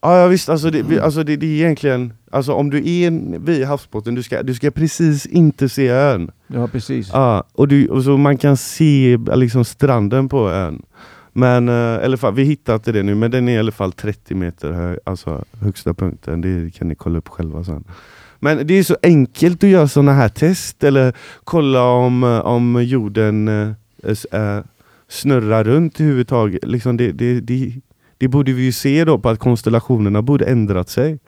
Ja, 0.00 0.18
ja 0.18 0.26
visst, 0.28 0.48
alltså 0.48 0.70
det, 0.70 1.00
alltså 1.00 1.22
det, 1.24 1.36
det 1.36 1.46
är 1.46 1.50
egentligen, 1.64 2.12
alltså 2.30 2.52
om 2.52 2.70
du 2.70 2.90
är 2.90 3.38
vid 3.38 3.64
havsbotten, 3.66 4.14
du 4.14 4.22
ska, 4.22 4.42
du 4.42 4.54
ska 4.54 4.70
precis 4.70 5.26
inte 5.26 5.68
se 5.68 5.88
ön. 5.88 6.30
Ja, 6.54 6.68
precis. 6.68 7.10
Ja, 7.12 7.44
och, 7.52 7.68
du, 7.68 7.88
och 7.88 8.04
så 8.04 8.16
man 8.16 8.38
kan 8.38 8.56
se 8.56 9.18
liksom 9.34 9.64
stranden 9.64 10.28
på 10.28 10.50
ön. 10.50 10.82
Men, 11.32 11.68
eh, 11.68 11.74
eller 11.74 12.16
fall, 12.16 12.34
vi 12.34 12.44
hittar 12.44 12.74
inte 12.74 12.92
det 12.92 13.02
nu, 13.02 13.14
men 13.14 13.30
den 13.30 13.48
är 13.48 13.52
i 13.52 13.58
alla 13.58 13.72
fall 13.72 13.92
30 13.92 14.34
meter 14.34 14.72
hög, 14.72 14.98
alltså 15.04 15.44
högsta 15.60 15.94
punkten. 15.94 16.40
Det 16.40 16.74
kan 16.74 16.88
ni 16.88 16.94
kolla 16.94 17.18
upp 17.18 17.28
själva 17.28 17.64
sen. 17.64 17.84
Men 18.38 18.66
det 18.66 18.74
är 18.74 18.82
så 18.82 18.96
enkelt 19.02 19.64
att 19.64 19.70
göra 19.70 19.88
sådana 19.88 20.12
här 20.12 20.28
test, 20.28 20.84
eller 20.84 21.14
kolla 21.44 21.84
om, 21.84 22.24
eh, 22.24 22.38
om 22.38 22.84
jorden 22.84 23.48
eh, 23.48 23.70
eh 24.32 24.60
snurrar 25.08 25.64
runt 25.64 26.00
överhuvudtaget. 26.00 26.64
Liksom 26.64 26.96
det, 26.96 27.12
det, 27.12 27.40
det, 27.40 27.72
det 28.18 28.28
borde 28.28 28.52
vi 28.52 28.62
ju 28.62 28.72
se 28.72 29.04
då 29.04 29.18
på 29.18 29.28
att 29.28 29.38
konstellationerna 29.38 30.22
borde 30.22 30.44
ändrat 30.44 30.88
sig. 30.88 31.18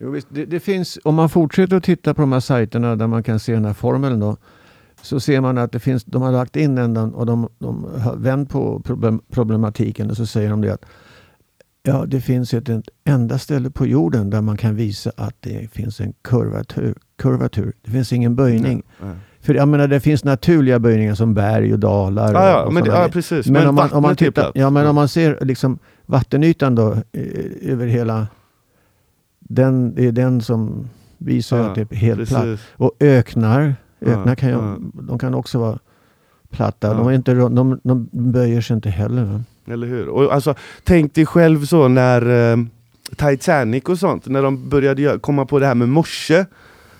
Jo, 0.00 0.10
visst, 0.10 0.26
det, 0.30 0.44
det 0.44 0.60
finns, 0.60 0.98
om 1.04 1.14
man 1.14 1.28
fortsätter 1.28 1.76
att 1.76 1.84
titta 1.84 2.14
på 2.14 2.20
de 2.20 2.32
här 2.32 2.40
sajterna 2.40 2.96
där 2.96 3.06
man 3.06 3.22
kan 3.22 3.40
se 3.40 3.52
den 3.52 3.64
här 3.64 3.72
formeln 3.72 4.20
då, 4.20 4.36
så 5.02 5.20
ser 5.20 5.40
man 5.40 5.58
att 5.58 5.72
det 5.72 5.80
finns, 5.80 6.04
de 6.04 6.22
har 6.22 6.32
lagt 6.32 6.56
in 6.56 6.74
den 6.74 6.96
och 6.96 7.26
de, 7.26 7.48
de 7.58 7.84
har 7.84 8.16
vänt 8.16 8.50
på 8.50 8.80
problem, 8.80 9.20
problematiken 9.30 10.10
och 10.10 10.16
så 10.16 10.26
säger 10.26 10.50
de 10.50 10.60
det 10.60 10.72
att 10.72 10.84
ja, 11.82 12.04
det 12.06 12.20
finns 12.20 12.54
ett, 12.54 12.68
ett 12.68 12.88
enda 13.04 13.38
ställe 13.38 13.70
på 13.70 13.86
jorden 13.86 14.30
där 14.30 14.40
man 14.40 14.56
kan 14.56 14.76
visa 14.76 15.12
att 15.16 15.36
det 15.40 15.72
finns 15.72 16.00
en 16.00 16.12
kurvatur. 16.22 16.94
kurvatur. 17.16 17.72
Det 17.82 17.90
finns 17.90 18.12
ingen 18.12 18.36
böjning. 18.36 18.82
Ja. 19.00 19.06
För 19.40 19.54
jag 19.54 19.68
menar, 19.68 19.88
det 19.88 20.00
finns 20.00 20.24
naturliga 20.24 20.78
böjningar 20.78 21.14
som 21.14 21.34
berg 21.34 21.72
och 21.72 21.78
dalar. 21.78 22.32
Ja, 22.34 22.48
ja, 22.48 22.62
och 22.62 22.72
men 22.72 22.84
det, 22.84 22.90
ja 22.90 23.08
precis. 23.12 23.46
Men, 23.46 23.68
om, 23.68 23.74
man, 23.74 23.92
om, 23.92 24.02
man 24.02 24.16
tittar, 24.16 24.52
ja, 24.54 24.70
men 24.70 24.86
om 24.86 24.94
man 24.94 25.08
ser 25.08 25.38
liksom 25.40 25.78
vattenytan 26.06 26.74
då 26.74 26.96
över 27.62 27.86
hela 27.86 28.26
den, 29.50 29.94
det 29.94 30.06
är 30.06 30.12
den 30.12 30.40
som 30.40 30.88
visar 31.18 31.58
Ja, 31.58 31.64
att 31.64 31.74
det 31.74 31.92
är 31.92 31.96
helt 31.96 32.28
platt. 32.28 32.42
precis. 32.42 32.66
Och 32.76 32.92
öknar, 33.00 33.74
öknar 34.00 34.26
Ja, 34.28 34.34
kan 34.36 34.48
ju, 34.48 34.54
ja. 34.54 34.76
de 34.92 35.18
kan 35.18 35.34
också 35.34 35.58
vara 35.58 35.78
platta. 36.50 36.94
De, 36.94 37.06
är 37.08 37.12
inte, 37.12 37.34
de, 37.34 37.80
de 37.82 38.08
böjer 38.12 38.60
sig 38.60 38.74
inte 38.74 38.90
heller. 38.90 39.24
Va? 39.24 39.44
Eller 39.72 39.86
hur? 39.86 40.08
Och 40.08 40.34
alltså, 40.34 40.54
tänk 40.84 41.14
dig 41.14 41.26
själv 41.26 41.64
så 41.64 41.88
när 41.88 42.52
eh, 42.52 42.56
Titanic 43.16 43.84
och 43.84 43.98
sånt, 43.98 44.26
när 44.26 44.42
de 44.42 44.68
började 44.68 45.18
komma 45.18 45.46
på 45.46 45.58
det 45.58 45.66
här 45.66 45.74
med 45.74 45.88
morse, 45.88 46.44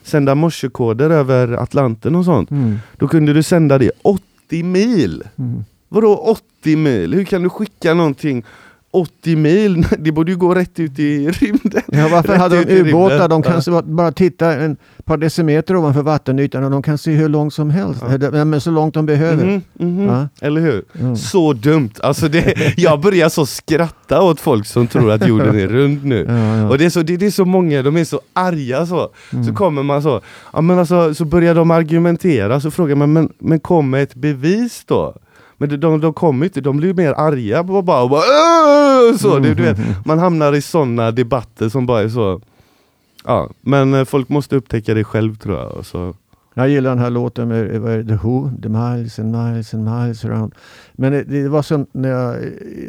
sända 0.02 0.34
morsekoder 0.34 1.10
över 1.10 1.52
Atlanten 1.52 2.14
och 2.16 2.24
sånt. 2.24 2.50
Mm. 2.50 2.78
Då 2.96 3.08
kunde 3.08 3.32
du 3.32 3.42
sända 3.42 3.78
det 3.78 3.90
80 4.02 4.62
mil. 4.62 5.22
Mm. 5.36 5.64
Vadå 5.88 6.16
80 6.16 6.76
mil? 6.76 7.14
Hur 7.14 7.24
kan 7.24 7.42
du 7.42 7.48
skicka 7.50 7.94
någonting 7.94 8.44
80 8.92 9.36
mil? 9.36 9.86
Det 9.98 10.12
borde 10.12 10.32
ju 10.32 10.38
gå 10.38 10.54
rätt 10.54 10.80
ut 10.80 10.98
i 10.98 11.28
rymden. 11.30 11.82
Ja, 11.86 12.08
varför 12.08 12.28
Rätt 12.32 12.40
hade 12.40 12.64
de 12.64 12.80
ubåtar? 12.80 13.28
De 13.28 13.42
kan 13.42 13.62
Ja. 13.66 13.82
bara 13.82 14.12
titta 14.12 14.54
en 14.56 14.76
par 15.04 15.16
decimeter 15.16 15.76
ovanför 15.76 16.02
vattenytan 16.02 16.64
och 16.64 16.70
de 16.70 16.82
kan 16.82 16.98
se 16.98 17.10
hur 17.10 17.28
långt 17.28 17.54
som 17.54 17.70
helst. 17.70 18.02
Ja. 18.32 18.44
Men 18.44 18.60
så 18.60 18.70
långt 18.70 18.94
de 18.94 19.06
behöver. 19.06 19.44
Mhm, 19.44 19.62
mhm. 19.78 20.06
Ja. 20.06 20.28
Eller 20.40 20.60
hur? 20.60 20.84
Ja. 20.92 21.16
Så 21.16 21.52
dumt! 21.52 21.90
Alltså 22.02 22.28
det, 22.28 22.54
jag 22.76 23.00
börjar 23.00 23.28
så 23.28 23.46
skratta 23.46 24.22
åt 24.22 24.40
folk 24.40 24.66
som 24.66 24.86
tror 24.86 25.10
att 25.12 25.28
jorden 25.28 25.56
är 25.58 25.68
rund 25.68 26.04
nu. 26.04 26.22
Och 26.70 26.78
det 26.78 26.84
är, 26.84 26.90
så, 26.90 27.02
det, 27.02 27.16
det 27.16 27.26
är 27.26 27.30
så 27.30 27.44
många, 27.44 27.82
de 27.82 27.96
är 27.96 28.04
så 28.04 28.20
arga 28.32 28.86
så. 28.86 29.08
Mm. 29.32 29.44
Så 29.44 29.54
kommer 29.54 29.82
man 29.82 30.02
så, 30.02 30.20
ja, 30.52 30.60
men 30.60 30.78
alltså, 30.78 31.14
så 31.14 31.24
börjar 31.24 31.54
de 31.54 31.70
argumentera, 31.70 32.60
så 32.60 32.70
frågar 32.70 32.94
man, 32.96 33.12
men, 33.12 33.32
men 33.38 33.60
kom 33.60 33.90
med 33.90 34.02
ett 34.02 34.14
bevis 34.14 34.82
då? 34.86 35.14
Men 35.60 35.68
de, 35.68 35.76
de, 35.76 36.00
de 36.00 36.12
kommer 36.12 36.46
inte, 36.46 36.60
de 36.60 36.76
blir 36.76 36.94
mer 36.94 37.12
arga 37.12 37.60
och 37.60 37.84
bara, 37.84 38.02
och 38.02 38.10
bara 38.10 38.20
"Åh!" 38.20 39.16
så, 39.16 39.38
det, 39.38 39.54
du 39.54 39.62
vet, 39.62 39.78
Man 40.06 40.18
hamnar 40.18 40.52
i 40.52 40.62
sådana 40.62 41.10
debatter 41.10 41.68
som 41.68 41.86
bara 41.86 42.02
är 42.02 42.08
så 42.08 42.40
Ja, 43.24 43.50
men 43.60 43.94
eh, 43.94 44.04
folk 44.04 44.28
måste 44.28 44.56
upptäcka 44.56 44.94
det 44.94 45.04
själv 45.04 45.34
tror 45.36 45.56
jag 45.58 45.86
så, 45.86 46.14
Jag 46.54 46.68
gillar 46.68 46.90
den 46.90 46.98
här 46.98 47.10
låten 47.10 47.48
med 47.48 47.80
vad 47.80 47.92
är 47.92 48.02
The 48.02 48.14
Who, 48.14 48.50
The 48.62 48.68
Miles 48.68 49.18
and 49.18 49.32
Miles 49.36 49.74
and 49.74 49.84
Miles 49.84 50.24
Around. 50.24 50.54
Men 50.92 51.12
det, 51.12 51.22
det 51.22 51.48
var 51.48 51.62
så 51.62 51.86
när 51.92 52.08
jag, 52.08 52.36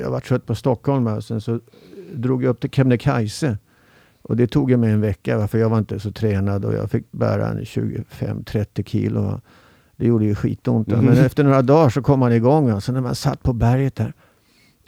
jag 0.01 0.11
var 0.11 0.19
trött 0.19 0.45
på 0.45 0.55
Stockholm 0.55 1.07
och 1.07 1.23
sen 1.23 1.41
så 1.41 1.59
drog 2.13 2.43
jag 2.43 2.49
upp 2.49 2.59
till 2.59 2.69
Kebnekaise. 2.69 3.57
Och 4.21 4.37
det 4.37 4.47
tog 4.47 4.79
mig 4.79 4.91
en 4.91 5.01
vecka 5.01 5.47
för 5.47 5.57
jag 5.57 5.69
var 5.69 5.77
inte 5.77 5.99
så 5.99 6.11
tränad 6.11 6.65
och 6.65 6.73
jag 6.73 6.91
fick 6.91 7.11
bära 7.11 7.53
25-30 7.53 8.83
kilo. 8.83 9.41
Det 10.01 10.07
gjorde 10.07 10.25
ju 10.25 10.35
skitont. 10.35 10.91
Mm. 10.91 11.05
Men 11.05 11.17
efter 11.17 11.43
några 11.43 11.61
dagar 11.61 11.89
så 11.89 12.01
kom 12.01 12.19
man 12.19 12.33
igång. 12.33 12.69
Alltså 12.69 12.91
när 12.91 13.01
man 13.01 13.15
satt 13.15 13.43
på 13.43 13.53
berget 13.53 13.95
där. 13.95 14.13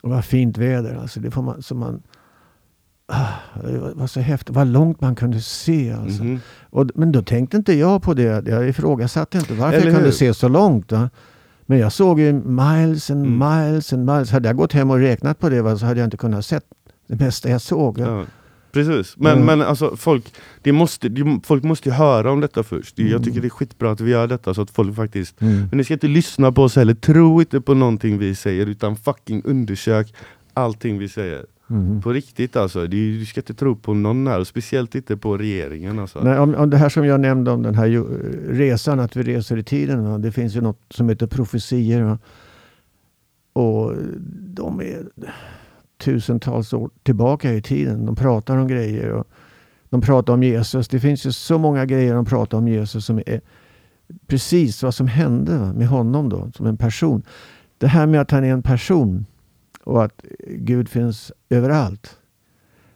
Det 0.01 0.10
var 0.10 0.22
fint 0.22 0.58
väder. 0.58 0.96
Alltså 0.96 1.20
det 1.20 1.32
får 1.32 1.41
man, 1.41 1.62
så 1.62 1.75
man, 1.75 2.01
ah, 3.05 3.27
det 3.63 3.93
var 3.96 4.08
så 4.08 4.20
häftigt. 4.20 4.55
Vad 4.55 4.67
långt 4.67 5.01
man 5.01 5.15
kunde 5.15 5.41
se. 5.41 5.93
Alltså. 5.93 6.22
Mm. 6.22 6.39
Och, 6.70 6.89
men 6.96 7.12
då 7.12 7.22
tänkte 7.22 7.58
inte 7.58 7.74
jag 7.74 8.03
på 8.03 8.13
det. 8.13 8.48
Jag 8.48 8.70
ifrågasatte 8.70 9.38
inte 9.38 9.53
varför 9.53 9.77
Eller 9.77 9.86
jag 9.86 9.93
kunde 9.93 10.10
hur? 10.10 10.12
se 10.12 10.34
så 10.34 10.48
långt. 10.48 10.91
Va? 10.91 11.10
Men 11.65 11.79
jag 11.79 11.91
såg 11.91 12.20
ju 12.20 12.34
miles 12.34 13.12
and 13.12 13.25
mm. 13.25 13.65
miles 13.65 13.93
and 13.93 14.05
miles. 14.05 14.32
Hade 14.32 14.50
jag 14.50 14.55
gått 14.55 14.74
hem 14.74 14.91
och 14.91 15.00
räknat 15.00 15.39
på 15.39 15.50
det 15.50 15.62
va, 15.62 15.77
så 15.77 15.86
hade 15.86 16.00
jag 16.00 16.08
inte 16.08 16.17
kunnat 16.17 16.46
se 16.46 16.60
det 17.08 17.15
mesta 17.15 17.50
jag 17.50 17.62
såg. 17.62 18.00
Ja. 18.00 18.25
Precis, 18.74 19.18
men, 19.18 19.34
mm. 19.34 19.46
men 19.46 19.62
alltså 19.68 19.96
folk, 19.96 20.34
det 20.62 20.72
måste, 20.72 21.10
det, 21.10 21.39
folk 21.44 21.63
måste 21.63 21.89
ju 21.89 21.96
höra 21.96 22.32
om 22.32 22.42
detta 22.42 22.63
först. 22.63 23.00
Mm. 23.00 23.12
Jag 23.12 23.24
tycker 23.24 23.42
det 23.42 23.48
är 23.48 23.50
skitbra 23.50 23.92
att 23.92 24.01
vi 24.01 24.12
gör 24.12 24.27
detta 24.27 24.53
så 24.53 24.62
att 24.62 24.72
folk 24.72 24.96
faktiskt... 24.96 25.42
Mm. 25.42 25.68
Men 25.70 25.77
ni 25.77 25.84
ska 25.84 25.94
inte 25.94 26.08
lyssna 26.08 26.51
på 26.51 26.63
oss 26.63 26.75
heller, 26.75 26.94
tro 26.94 27.42
inte 27.42 27.62
på 27.62 27.74
någonting 27.74 28.18
vi 28.18 28.36
säger 28.36 28.65
utan 28.65 28.96
fucking 28.96 29.42
undersök 29.46 30.13
allting 30.53 31.00
vi 31.00 31.10
säger. 31.10 31.46
Mm. 31.70 32.01
På 32.01 32.13
riktigt 32.13 32.56
alltså, 32.56 32.88
du 32.88 33.25
ska 33.25 33.39
inte 33.39 33.53
tro 33.53 33.75
på 33.75 33.94
någon 33.94 34.27
här, 34.27 34.44
speciellt 34.44 34.96
inte 34.96 35.18
på 35.18 35.38
regeringen. 35.38 36.00
Alltså. 36.00 36.20
Nej, 36.24 36.39
om, 36.39 36.56
om 36.56 36.70
det 36.70 36.77
här 36.77 36.89
som 36.89 37.06
jag 37.06 37.20
nämnde 37.20 37.51
om 37.51 37.63
den 37.63 37.75
här 37.75 38.06
resan, 38.53 39.00
att 39.00 39.15
vi 39.15 39.24
reser 39.24 39.58
i 39.58 39.63
tiden. 39.63 40.03
Va? 40.03 40.18
Det 40.18 40.32
finns 40.32 40.56
ju 40.56 40.62
något 40.62 40.82
som 40.89 41.10
heter 41.10 41.27
profetier. 41.27 42.01
Va? 42.03 42.20
Och 43.53 43.94
de 44.39 44.82
är 44.82 45.03
tusentals 45.97 46.73
år 46.73 46.89
tillbaka 47.03 47.53
i 47.53 47.62
tiden. 47.62 48.05
De 48.05 48.15
pratar 48.15 48.57
om 48.57 48.67
grejer. 48.67 49.09
Och 49.09 49.27
de 49.89 50.01
pratar 50.01 50.33
om 50.33 50.43
Jesus. 50.43 50.88
Det 50.88 51.00
finns 51.00 51.25
ju 51.25 51.31
så 51.31 51.57
många 51.57 51.85
grejer 51.85 52.13
de 52.13 52.25
pratar 52.25 52.57
om 52.57 52.67
Jesus 52.67 53.05
som 53.05 53.17
är 53.25 53.41
precis 54.27 54.83
vad 54.83 54.95
som 54.95 55.07
hände 55.07 55.73
med 55.73 55.88
honom 55.88 56.29
då, 56.29 56.51
som 56.55 56.65
en 56.65 56.77
person. 56.77 57.23
Det 57.77 57.88
här 57.88 58.05
med 58.05 58.21
att 58.21 58.31
han 58.31 58.43
är 58.43 58.53
en 58.53 58.62
person 58.62 59.25
och 59.83 60.03
att 60.03 60.25
Gud 60.47 60.89
finns 60.89 61.31
överallt. 61.50 62.17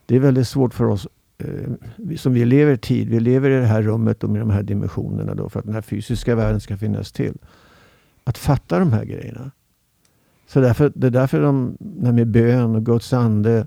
Det 0.06 0.16
är 0.16 0.20
väldigt 0.20 0.48
svårt 0.48 0.74
för 0.74 0.84
oss 0.84 1.08
eh, 1.38 2.16
som 2.16 2.32
vi 2.32 2.44
lever 2.44 2.72
i 2.72 2.78
tid. 2.78 3.08
Vi 3.08 3.20
lever 3.20 3.50
i 3.50 3.60
det 3.60 3.66
här 3.66 3.82
rummet 3.82 4.24
och 4.24 4.30
med 4.30 4.40
de 4.40 4.50
här 4.50 4.62
dimensionerna 4.62 5.34
då 5.34 5.48
för 5.48 5.58
att 5.58 5.66
den 5.66 5.74
här 5.74 5.82
fysiska 5.82 6.34
världen 6.34 6.60
ska 6.60 6.76
finnas 6.76 7.12
till. 7.12 7.36
Att 8.24 8.38
fatta 8.38 8.78
de 8.78 8.92
här 8.92 9.04
grejerna. 9.04 9.50
Så 10.48 10.60
därför, 10.60 10.92
det 10.94 11.06
är 11.06 11.10
därför 11.10 11.42
de, 11.42 11.76
det 11.80 12.12
med 12.12 12.26
bön 12.26 12.74
och 12.74 12.86
Guds 12.86 13.12
ande, 13.12 13.66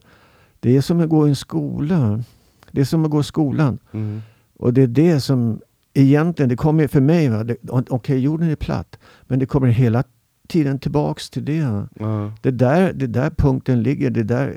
det 0.60 0.78
är 0.78 0.82
som 0.82 1.00
att 1.00 1.10
gå 1.10 1.28
i 1.28 1.30
en 1.30 1.36
skola. 1.36 2.24
Det 2.72 2.82
är 2.82 2.86
som 2.86 3.06
att 3.06 3.12
gå 3.12 3.20
i 3.20 3.24
skolan. 3.24 3.80
Mm. 3.92 4.22
Och 4.58 4.74
det 4.74 4.82
är 4.82 4.88
det 4.88 5.20
som 5.20 5.62
egentligen, 5.94 6.50
det 6.50 6.56
kommer 6.56 6.88
för 6.88 7.02
mig, 7.02 7.32
okej 7.34 7.82
okay, 7.90 8.18
jorden 8.18 8.50
är 8.50 8.56
platt, 8.56 9.00
men 9.28 9.40
det 9.40 9.46
kommer 9.46 9.68
hela 9.68 10.04
tiden 10.48 10.80
tillbaks 10.80 11.30
till 11.30 11.46
det. 11.46 11.60
Mm. 11.60 12.32
Det, 12.42 12.52
där, 12.52 12.94
det 12.94 13.08
där 13.08 13.30
punkten 13.30 13.84
ligger, 13.84 14.10
det 14.10 14.24
där 14.24 14.56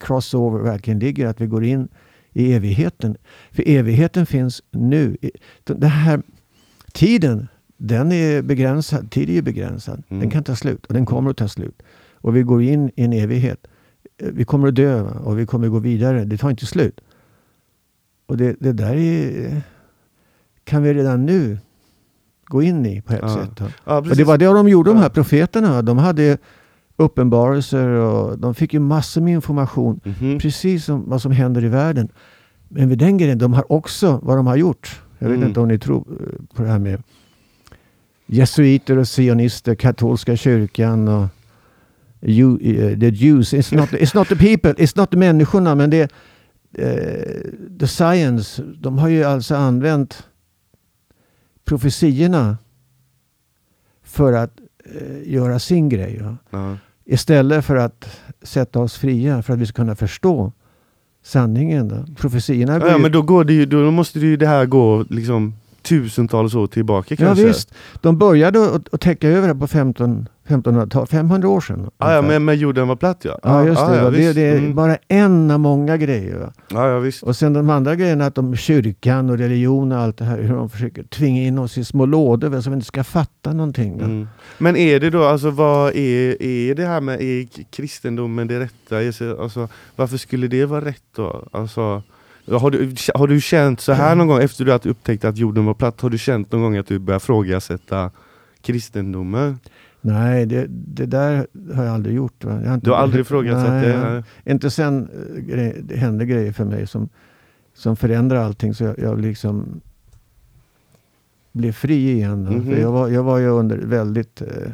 crossover 0.00 0.58
verkligen 0.58 0.98
ligger, 0.98 1.26
att 1.26 1.40
vi 1.40 1.46
går 1.46 1.64
in 1.64 1.88
i 2.32 2.52
evigheten. 2.52 3.16
För 3.50 3.68
evigheten 3.68 4.26
finns 4.26 4.62
nu. 4.70 5.16
Den 5.64 5.82
här 5.82 6.22
tiden, 6.92 7.48
den 7.76 8.12
är 8.12 8.42
begränsad. 8.42 9.10
Tid 9.10 9.28
är 9.28 9.32
ju 9.32 9.42
begränsad. 9.42 10.02
Mm. 10.08 10.20
Den 10.20 10.30
kan 10.30 10.44
ta 10.44 10.56
slut 10.56 10.86
och 10.86 10.94
den 10.94 11.06
kommer 11.06 11.30
att 11.30 11.36
ta 11.36 11.48
slut. 11.48 11.82
Och 12.12 12.36
vi 12.36 12.42
går 12.42 12.62
in 12.62 12.90
i 12.96 13.04
en 13.04 13.12
evighet. 13.12 13.66
Vi 14.18 14.44
kommer 14.44 14.68
att 14.68 14.74
dö 14.74 15.02
och 15.02 15.38
vi 15.38 15.46
kommer 15.46 15.66
att 15.66 15.72
gå 15.72 15.78
vidare. 15.78 16.24
Det 16.24 16.36
tar 16.36 16.50
inte 16.50 16.66
slut. 16.66 17.00
Och 18.26 18.36
det, 18.36 18.56
det 18.60 18.72
där 18.72 18.94
är, 18.94 19.62
kan 20.64 20.82
vi 20.82 20.94
redan 20.94 21.26
nu 21.26 21.58
gå 22.44 22.62
in 22.62 22.86
i 22.86 23.00
på 23.00 23.12
ett 23.12 23.20
ja. 23.22 23.34
sätt. 23.34 23.72
Ja, 23.84 23.98
och 23.98 24.16
det 24.16 24.24
var 24.24 24.38
det 24.38 24.46
de 24.46 24.68
gjorde, 24.68 24.90
de 24.90 24.96
här 24.96 25.08
profeterna. 25.08 25.82
De 25.82 25.98
hade 25.98 26.38
uppenbarelser 26.96 27.88
och 27.88 28.38
de 28.38 28.54
fick 28.54 28.74
ju 28.74 28.80
massor 28.80 29.20
med 29.20 29.32
information. 29.32 30.00
Mm 30.04 30.16
-hmm. 30.16 30.40
Precis 30.40 30.88
om 30.88 31.04
vad 31.06 31.22
som 31.22 31.32
händer 31.32 31.64
i 31.64 31.68
världen. 31.68 32.08
Men 32.68 32.88
vid 32.88 32.98
den 32.98 33.18
grejen, 33.18 33.38
de 33.38 33.52
har 33.52 33.72
också 33.72 34.20
vad 34.22 34.36
de 34.36 34.46
har 34.46 34.56
gjort. 34.56 35.02
Jag 35.18 35.28
vet 35.28 35.36
mm. 35.36 35.48
inte 35.48 35.60
om 35.60 35.68
ni 35.68 35.78
tror 35.78 36.04
på 36.54 36.62
det 36.62 36.68
här 36.68 36.78
med 36.78 37.02
jesuiter 38.26 38.98
och 38.98 39.08
sionister, 39.08 39.74
katolska 39.74 40.36
kyrkan 40.36 41.08
och 41.08 41.28
you, 42.22 42.58
uh, 42.60 42.98
the 42.98 43.08
Jews. 43.08 43.54
It's 43.54 43.76
not, 43.76 43.88
it's 43.92 44.16
not 44.16 44.28
the 44.28 44.36
people, 44.36 44.84
it's 44.84 44.98
not 44.98 45.10
the 45.10 45.16
människorna, 45.16 45.74
men 45.74 45.90
det 45.90 46.02
uh, 46.78 47.78
the 47.78 47.86
science. 47.86 48.62
De 48.62 48.98
har 48.98 49.08
ju 49.08 49.24
alltså 49.24 49.54
använt 49.54 50.22
profetiorna 51.64 52.58
för 54.02 54.32
att 54.32 54.52
uh, 55.00 55.32
göra 55.32 55.58
sin 55.58 55.88
grej. 55.88 56.20
Ja. 56.20 56.36
Uh-huh. 56.50 56.76
Istället 57.04 57.64
för 57.64 57.76
att 57.76 58.20
sätta 58.42 58.80
oss 58.80 58.96
fria 58.96 59.42
för 59.42 59.52
att 59.52 59.58
vi 59.58 59.66
ska 59.66 59.82
kunna 59.82 59.96
förstå 59.96 60.52
sanningen. 61.22 61.88
Då. 61.88 62.14
Profetiorna 62.16 62.78
ja, 62.80 62.88
ja, 62.88 62.98
men 62.98 63.12
då, 63.12 63.22
går 63.22 63.44
det 63.44 63.52
ju, 63.52 63.66
då 63.66 63.90
måste 63.90 64.18
det 64.18 64.26
ju 64.26 64.36
det 64.36 64.46
här 64.46 64.66
gå 64.66 65.04
liksom 65.10 65.54
tusentals 65.86 66.54
år 66.54 66.66
tillbaka 66.66 67.16
kanske? 67.16 67.42
Ja, 67.42 67.48
visst. 67.48 67.74
De 68.00 68.18
började 68.18 68.74
att 68.92 69.00
täcka 69.00 69.28
över 69.28 69.48
det 69.48 69.54
på 69.54 69.66
15, 69.66 70.28
1500 70.44 71.06
500 71.06 71.48
år 71.48 71.60
sedan. 71.60 71.90
Ah, 71.98 72.12
ja, 72.12 72.22
men, 72.22 72.44
men 72.44 72.58
jorden 72.58 72.88
var 72.88 72.96
platt 72.96 73.24
ja. 73.24 73.38
Ja, 73.42 73.64
just 73.64 73.80
det. 73.80 73.86
Ah, 73.86 73.96
ja, 73.96 74.10
det, 74.10 74.32
det, 74.32 74.42
är 74.42 74.58
mm. 74.58 74.74
bara 74.74 74.96
en 75.08 75.50
av 75.50 75.60
många 75.60 75.96
grejer. 75.96 76.50
Ah, 76.74 76.88
ja, 76.88 76.98
visst. 76.98 77.22
Och 77.22 77.36
sen 77.36 77.52
de 77.52 77.70
andra 77.70 77.94
grejerna, 77.94 78.26
att 78.26 78.34
de 78.34 78.56
kyrkan 78.56 79.30
och 79.30 79.38
religion 79.38 79.92
och 79.92 79.98
allt 79.98 80.18
det 80.18 80.24
här, 80.24 80.42
hur 80.42 80.54
de 80.54 80.70
försöker 80.70 81.02
tvinga 81.02 81.42
in 81.42 81.58
oss 81.58 81.78
i 81.78 81.84
små 81.84 82.06
lådor 82.06 82.60
så 82.60 82.70
vi 82.70 82.74
inte 82.74 82.86
ska 82.86 83.04
fatta 83.04 83.52
någonting. 83.52 84.00
Mm. 84.00 84.28
Men 84.58 84.76
är 84.76 85.00
det 85.00 85.10
då, 85.10 85.24
alltså 85.24 85.50
vad 85.50 85.96
är, 85.96 86.42
är 86.42 86.74
det 86.74 86.86
här 86.86 87.00
med, 87.00 87.20
är 87.20 87.46
kristendomen 87.70 88.46
det 88.46 88.60
rätta? 88.60 88.96
Alltså, 89.42 89.68
varför 89.96 90.16
skulle 90.16 90.48
det 90.48 90.64
vara 90.64 90.84
rätt 90.84 91.04
då? 91.16 91.48
Alltså, 91.52 92.02
har 92.48 92.70
du, 92.70 92.94
har 93.14 93.28
du 93.28 93.40
känt 93.40 93.80
så 93.80 93.92
här 93.92 94.14
någon 94.14 94.26
gång 94.26 94.42
efter 94.42 94.64
du 94.64 94.70
har 94.70 94.86
upptäckt 94.86 95.24
att 95.24 95.36
jorden 95.36 95.64
var 95.64 95.74
platt? 95.74 96.00
Har 96.00 96.10
du 96.10 96.18
känt 96.18 96.52
någon 96.52 96.62
gång 96.62 96.76
att 96.76 96.86
du 96.86 96.98
börjar 96.98 97.18
frågasätta 97.18 98.10
kristendomen? 98.60 99.58
Nej, 100.00 100.46
det, 100.46 100.66
det 100.68 101.06
där 101.06 101.46
har 101.74 101.84
jag 101.84 101.94
aldrig 101.94 102.16
gjort. 102.16 102.34
Jag 102.38 102.50
har 102.50 102.74
inte, 102.74 102.86
du 102.86 102.90
har 102.90 102.98
aldrig 102.98 103.20
ifrågasatt 103.20 103.82
det? 103.82 104.10
Nej. 104.10 104.22
Inte 104.44 104.70
sen 104.70 105.08
eh, 105.48 105.72
det 105.82 105.96
hände 105.96 106.26
grejer 106.26 106.52
för 106.52 106.64
mig 106.64 106.86
som, 106.86 107.08
som 107.74 107.96
förändrar 107.96 108.36
allting. 108.36 108.74
Så 108.74 108.84
jag, 108.84 108.98
jag 108.98 109.20
liksom 109.20 109.80
blev 111.52 111.72
fri 111.72 112.12
igen. 112.12 112.46
Mm 112.46 112.62
-hmm. 112.62 112.80
Jag, 112.80 112.92
var, 112.92 113.08
jag 113.08 113.22
var 113.22 113.38
ju 113.38 113.48
under 113.48 113.78
väldigt, 113.78 114.42
eh, 114.42 114.72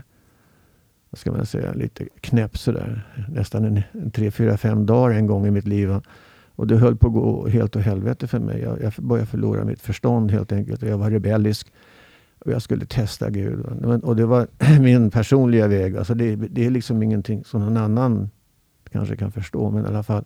vad 1.10 1.18
ska 1.18 1.32
man 1.32 1.46
säga, 1.46 1.72
lite 1.72 2.08
knäpp 2.20 2.58
sådär. 2.58 3.06
Nästan 3.28 3.64
en, 3.64 3.82
en 3.92 4.10
tre, 4.10 4.30
fyra, 4.30 4.56
fem 4.56 4.86
dagar 4.86 5.16
en 5.16 5.26
gång 5.26 5.46
i 5.46 5.50
mitt 5.50 5.66
liv. 5.66 6.00
Och 6.62 6.68
det 6.68 6.76
höll 6.76 6.96
på 6.96 7.06
att 7.06 7.12
gå 7.12 7.48
helt 7.48 7.76
åt 7.76 7.82
helvete 7.82 8.26
för 8.26 8.38
mig. 8.38 8.60
Jag, 8.60 8.82
jag 8.82 8.92
började 8.96 9.26
förlora 9.26 9.64
mitt 9.64 9.80
förstånd 9.80 10.30
helt 10.30 10.52
enkelt. 10.52 10.82
Jag 10.82 10.98
var 10.98 11.10
rebellisk. 11.10 11.72
Och 12.38 12.52
jag 12.52 12.62
skulle 12.62 12.86
testa 12.86 13.30
Gud. 13.30 13.60
Och 14.02 14.16
det 14.16 14.26
var 14.26 14.46
min 14.80 15.10
personliga 15.10 15.68
väg. 15.68 15.96
Alltså 15.96 16.14
det, 16.14 16.36
det 16.36 16.66
är 16.66 16.70
liksom 16.70 17.02
ingenting 17.02 17.44
som 17.44 17.60
någon 17.60 17.76
annan 17.76 18.30
kanske 18.90 19.16
kan 19.16 19.32
förstå. 19.32 19.70
Men 19.70 19.84
i 19.84 19.88
alla 19.88 20.02
fall 20.02 20.24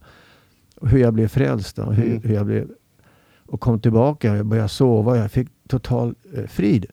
hur 0.83 0.99
jag 0.99 1.15
blev 1.15 1.29
frälst. 1.29 1.77
Då, 1.77 1.83
hur, 1.83 2.07
mm. 2.07 2.23
hur 2.23 2.35
jag 2.35 2.47
blev, 2.47 2.69
och 3.47 3.61
kom 3.61 3.81
tillbaka. 3.81 4.37
Jag 4.37 4.47
började 4.47 4.69
sova. 4.69 5.17
Jag 5.17 5.31
fick 5.31 5.49
total 5.69 6.15
eh, 6.35 6.47
frid. 6.47 6.87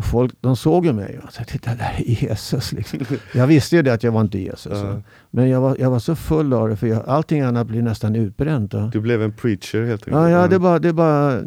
Och 0.00 0.06
folk 0.06 0.32
de 0.40 0.56
såg 0.56 0.86
ju 0.86 0.92
mig 0.92 1.20
och 1.24 1.32
sa, 1.32 1.44
titta 1.44 1.74
där 1.74 1.94
är 1.98 2.28
Jesus. 2.28 2.72
Liksom. 2.72 2.98
Jag 3.34 3.46
visste 3.46 3.76
ju 3.76 3.82
det 3.82 3.92
att 3.92 4.02
jag 4.02 4.12
var 4.12 4.20
inte 4.20 4.38
Jesus. 4.38 4.72
Ja. 4.72 5.02
Men 5.30 5.48
jag 5.48 5.60
var, 5.60 5.76
jag 5.80 5.90
var 5.90 5.98
så 5.98 6.16
full 6.16 6.52
av 6.52 6.68
det 6.68 6.76
för 6.76 6.86
jag, 6.86 7.02
allting 7.06 7.40
annat 7.40 7.66
blir 7.66 7.82
nästan 7.82 8.16
utbränt. 8.16 8.70
Då. 8.70 8.90
Du 8.92 9.00
blev 9.00 9.22
en 9.22 9.32
preacher 9.32 9.86
helt 9.86 10.02
enkelt? 10.02 10.16
Ja, 10.16 10.30
ja 10.30 10.48
det, 10.48 10.58
bara, 10.58 10.78
det 10.78 10.92
bara... 10.92 11.42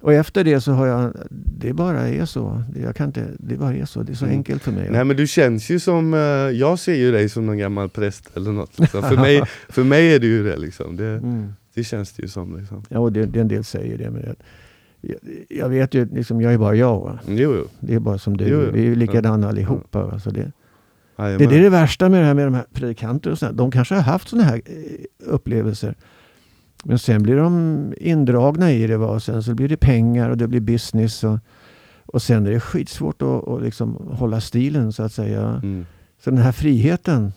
Och 0.00 0.12
efter 0.12 0.44
det 0.44 0.60
så 0.60 0.72
har 0.72 0.86
jag... 0.86 1.12
Det 1.30 1.72
bara 1.72 2.08
är 2.08 2.24
så. 2.24 2.62
Jag 2.82 2.96
kan 2.96 3.06
inte, 3.06 3.26
det 3.38 3.56
bara 3.56 3.74
är 3.74 3.84
så. 3.84 4.02
Det 4.02 4.12
är 4.12 4.16
så 4.16 4.24
mm. 4.24 4.36
enkelt 4.36 4.62
för 4.62 4.72
mig. 4.72 4.88
Nej 4.90 5.04
men 5.04 5.16
du 5.16 5.26
känns 5.26 5.70
ju 5.70 5.80
som... 5.80 6.14
Eh, 6.14 6.20
jag 6.58 6.78
ser 6.78 6.94
ju 6.94 7.12
dig 7.12 7.28
som 7.28 7.46
någon 7.46 7.58
gammal 7.58 7.88
präst 7.88 8.36
eller 8.36 8.52
något. 8.52 8.78
Liksom. 8.78 9.02
för, 9.02 9.16
mig, 9.26 9.42
för 9.68 9.84
mig 9.84 10.14
är 10.14 10.18
du 10.18 10.26
ju 10.26 10.44
det 10.44 10.56
liksom. 10.56 10.96
Det, 10.96 11.06
mm. 11.06 11.52
det 11.74 11.84
känns 11.84 12.12
det 12.12 12.22
ju 12.22 12.28
som. 12.28 12.56
Liksom. 12.58 12.82
Ja, 12.88 12.98
och 12.98 13.12
det, 13.12 13.26
det 13.26 13.40
en 13.40 13.48
del 13.48 13.64
säger 13.64 13.98
det. 13.98 14.10
Men 14.10 14.36
jag, 15.48 15.68
vet 15.68 15.94
ju, 15.94 16.04
liksom, 16.04 16.40
jag 16.40 16.52
är 16.52 16.58
bara 16.58 16.74
jag. 16.74 17.00
Va? 17.00 17.18
Jo, 17.26 17.54
jo. 17.56 17.64
Det 17.80 17.94
är 17.94 18.00
bara 18.00 18.18
som 18.18 18.36
du. 18.36 18.44
Jo, 18.48 18.62
jo. 18.64 18.70
Vi 18.72 18.86
är 18.86 18.96
likadana 18.96 19.46
ja. 19.46 19.48
allihopa. 19.48 20.06
Va? 20.06 20.18
Så 20.18 20.30
det, 20.30 20.52
det, 21.16 21.36
det 21.36 21.56
är 21.56 21.62
det 21.62 21.70
värsta 21.70 22.08
med 22.08 22.20
det 22.20 22.26
här 22.26 22.34
med 22.34 22.46
de 22.46 22.54
här 22.54 22.64
predikanter 22.72 23.30
och 23.30 23.38
sådär. 23.38 23.52
De 23.52 23.70
kanske 23.70 23.94
har 23.94 24.02
haft 24.02 24.28
sådana 24.28 24.48
här 24.48 24.60
eh, 24.66 25.06
upplevelser. 25.18 25.94
Men 26.84 26.98
sen 26.98 27.22
blir 27.22 27.36
de 27.36 27.92
indragna 27.96 28.72
i 28.72 28.86
det. 28.86 28.96
Va? 28.96 29.06
Och 29.06 29.22
sen 29.22 29.42
så 29.42 29.54
blir 29.54 29.68
det 29.68 29.76
pengar 29.76 30.30
och 30.30 30.36
det 30.36 30.48
blir 30.48 30.60
business. 30.60 31.24
Och, 31.24 31.38
Och 32.06 32.22
sen 32.22 32.46
är 32.46 32.50
det 32.50 32.60
skitsvårt 32.60 33.22
att, 33.22 33.48
att 33.48 33.62
liksom 33.62 33.94
hålla 34.10 34.40
stilen 34.40 34.92
så 34.92 35.02
att 35.02 35.12
säga. 35.12 35.60
Mm. 35.62 35.86
Så 36.24 36.30
den 36.30 36.38
här 36.38 36.52
friheten, 36.52 37.32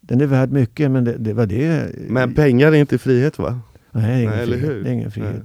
den 0.00 0.20
är 0.20 0.26
värd 0.26 0.52
mycket 0.52 0.90
men 0.90 1.04
det, 1.04 1.16
det 1.18 1.32
var 1.32 1.46
det. 1.46 1.90
Men 2.08 2.34
pengar 2.34 2.72
är 2.72 2.76
inte 2.76 2.98
frihet 2.98 3.38
va? 3.38 3.60
Nej, 3.90 4.02
det 4.04 4.12
är 4.12 4.18
ingen 4.18 4.30
Nej, 4.30 4.42
eller 4.42 4.56
frihet. 4.56 4.70
hur? 4.70 4.84
Det 4.84 4.90
är 4.90 4.92
ingen 4.92 5.10
frihet. 5.10 5.34
Nej. 5.34 5.44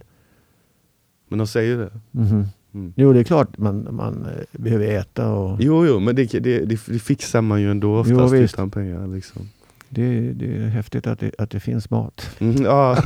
Men 1.32 1.38
de 1.38 1.48
säger 1.48 1.78
det. 1.78 1.89
Mhm. 2.12 2.46
Mm. 2.74 2.94
Jo, 2.96 3.13
det 3.13 3.20
är 3.20 3.24
klart 3.24 3.58
man, 3.58 3.88
man 3.96 4.26
eh, 4.26 4.62
behöver 4.62 4.86
äta 4.86 5.30
och 5.30 5.58
Jo, 5.62 5.86
jo, 5.86 6.00
men 6.00 6.15
det, 6.15 6.26
det, 6.39 6.60
det, 6.60 6.78
fixar 6.78 7.41
man 7.41 7.62
ju 7.62 7.72
ändå 7.72 7.88
Jo, 8.08 8.15
oftast 8.15 8.34
visst. 8.34 8.54
utan 8.54 8.70
pengar. 8.70 9.08
Liksom. 9.08 9.50
det, 9.89 10.20
det 10.34 10.46
är 10.58 10.67
häftigt 10.67 11.08
att 11.08 11.20
det, 11.20 11.32
att 11.38 11.50
det 11.50 11.60
finns 11.60 11.89
mat. 11.89 12.30
Mm, 12.39 12.63
ja. 12.63 12.98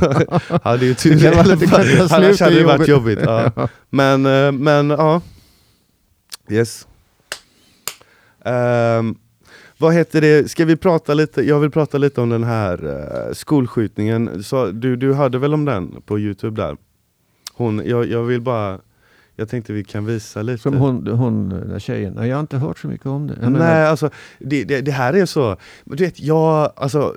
ja, 0.64 0.76
det 0.76 0.84
är 0.86 0.88
ju 0.88 0.94
tur. 0.94 1.14
Det 1.14 1.20
kan 1.20 1.36
vara- 1.36 1.56
det 1.56 1.66
kan 1.66 2.08
ta 2.08 2.16
Annars 2.16 2.40
hade 2.40 2.54
det 2.58 2.64
varit 2.64 2.88
jobbigt. 2.88 3.18
Ja. 3.22 3.68
Men, 3.90 4.26
eh, 4.26 4.52
men 4.52 4.90
ja. 4.90 5.20
Yes. 6.50 6.86
Ehm, 8.44 9.14
vad 9.78 9.94
heter 9.94 10.20
det, 10.20 10.50
ska 10.50 10.64
vi 10.64 10.76
prata 10.76 11.14
lite, 11.14 11.42
jag 11.42 11.60
vill 11.60 11.70
prata 11.70 11.98
lite 11.98 12.20
om 12.20 12.28
den 12.28 12.44
här 12.44 12.84
uh, 12.84 13.32
skolskjutningen. 13.32 14.42
Så, 14.44 14.66
du, 14.70 14.96
du 14.96 15.12
hörde 15.14 15.38
väl 15.38 15.54
om 15.54 15.64
den 15.64 16.02
på 16.06 16.18
Youtube 16.18 16.62
där? 16.62 16.76
Hon, 17.56 17.82
jag, 17.86 18.06
jag 18.06 18.22
vill 18.22 18.40
bara, 18.40 18.78
jag 19.36 19.48
tänkte 19.48 19.72
vi 19.72 19.84
kan 19.84 20.06
visa 20.06 20.42
lite. 20.42 20.62
Som 20.62 20.74
hon, 20.74 21.06
hon 21.06 21.48
den 21.48 21.68
där 21.68 21.78
tjejen. 21.78 22.12
Nej, 22.12 22.28
jag 22.28 22.36
har 22.36 22.40
inte 22.40 22.56
hört 22.58 22.78
så 22.78 22.86
mycket 22.88 23.06
om 23.06 23.26
det. 23.26 23.32
Jag 23.42 23.52
Nej, 23.52 23.60
menar, 23.60 23.80
alltså 23.84 24.10
det, 24.38 24.64
det, 24.64 24.80
det 24.80 24.92
här 24.92 25.12
är 25.14 25.26
så, 25.26 25.56
du 25.84 26.04
vet, 26.04 26.20
jag, 26.20 26.72
alltså, 26.76 27.14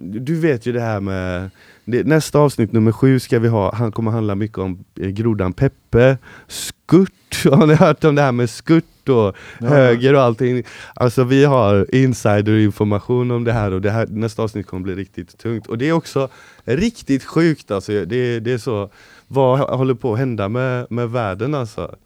du 0.00 0.34
vet 0.34 0.66
ju 0.66 0.72
det 0.72 0.80
här 0.80 1.00
med 1.00 1.50
det, 1.84 2.06
Nästa 2.06 2.38
avsnitt, 2.38 2.72
nummer 2.72 2.92
sju, 2.92 3.18
ska 3.20 3.38
vi 3.38 3.48
ha, 3.48 3.74
han 3.74 3.92
kommer 3.92 4.10
handla 4.10 4.34
mycket 4.34 4.58
om 4.58 4.84
eh, 5.00 5.08
grodan 5.08 5.52
Peppe, 5.52 6.18
skurt, 6.48 7.44
har 7.44 7.66
ni 7.66 7.74
hört 7.74 8.04
om 8.04 8.14
det 8.14 8.22
här 8.22 8.32
med 8.32 8.50
skurt 8.50 8.84
och 9.08 9.36
Ja. 9.58 9.66
höger 9.66 10.14
och 10.14 10.20
allting? 10.22 10.62
Alltså 10.94 11.24
vi 11.24 11.44
har 11.44 11.94
insiderinformation 11.94 13.30
om 13.30 13.44
det 13.44 13.52
här 13.52 13.70
och 13.72 13.80
det 13.80 13.90
här, 13.90 14.06
nästa 14.06 14.42
avsnitt 14.42 14.66
kommer 14.66 14.82
bli 14.82 14.94
riktigt 14.94 15.38
tungt. 15.38 15.66
Och 15.66 15.78
det 15.78 15.88
är 15.88 15.92
också 15.92 16.28
riktigt 16.64 17.24
sjukt 17.24 17.70
alltså, 17.70 17.92
det, 17.92 18.40
det 18.40 18.52
är 18.52 18.58
så, 18.58 18.90
vad 19.28 19.58
håller 19.58 19.94
på 19.94 20.12
att 20.12 20.18
hända 20.18 20.48
med, 20.48 20.86
med 20.90 21.10
världen 21.10 21.54
alltså? 21.54 21.96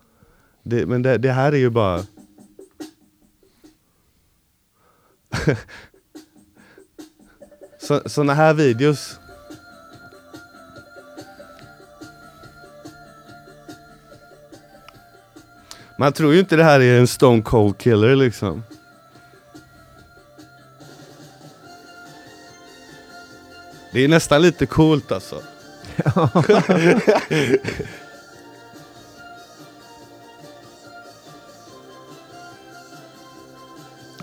Det, 0.63 0.87
men 0.87 1.03
det, 1.03 1.19
det 1.19 1.33
här 1.33 1.53
är 1.53 1.57
ju 1.57 1.71
bara 1.71 2.03
Sådana 7.81 8.09
såna 8.09 8.35
här 8.35 8.55
videos 8.55 9.21
Man 15.99 16.13
tror 16.13 16.35
ju 16.35 16.41
inte 16.41 16.57
det 16.57 16.65
här 16.65 16.81
är 16.81 16.99
en 16.99 17.07
stone 17.07 17.43
cold 17.43 17.79
killer 17.79 18.17
liksom 18.17 18.63
Det 23.93 24.05
är 24.05 24.09
nästan 24.09 24.43
lite 24.43 24.67
coolt 24.67 25.13
alltså 25.13 25.43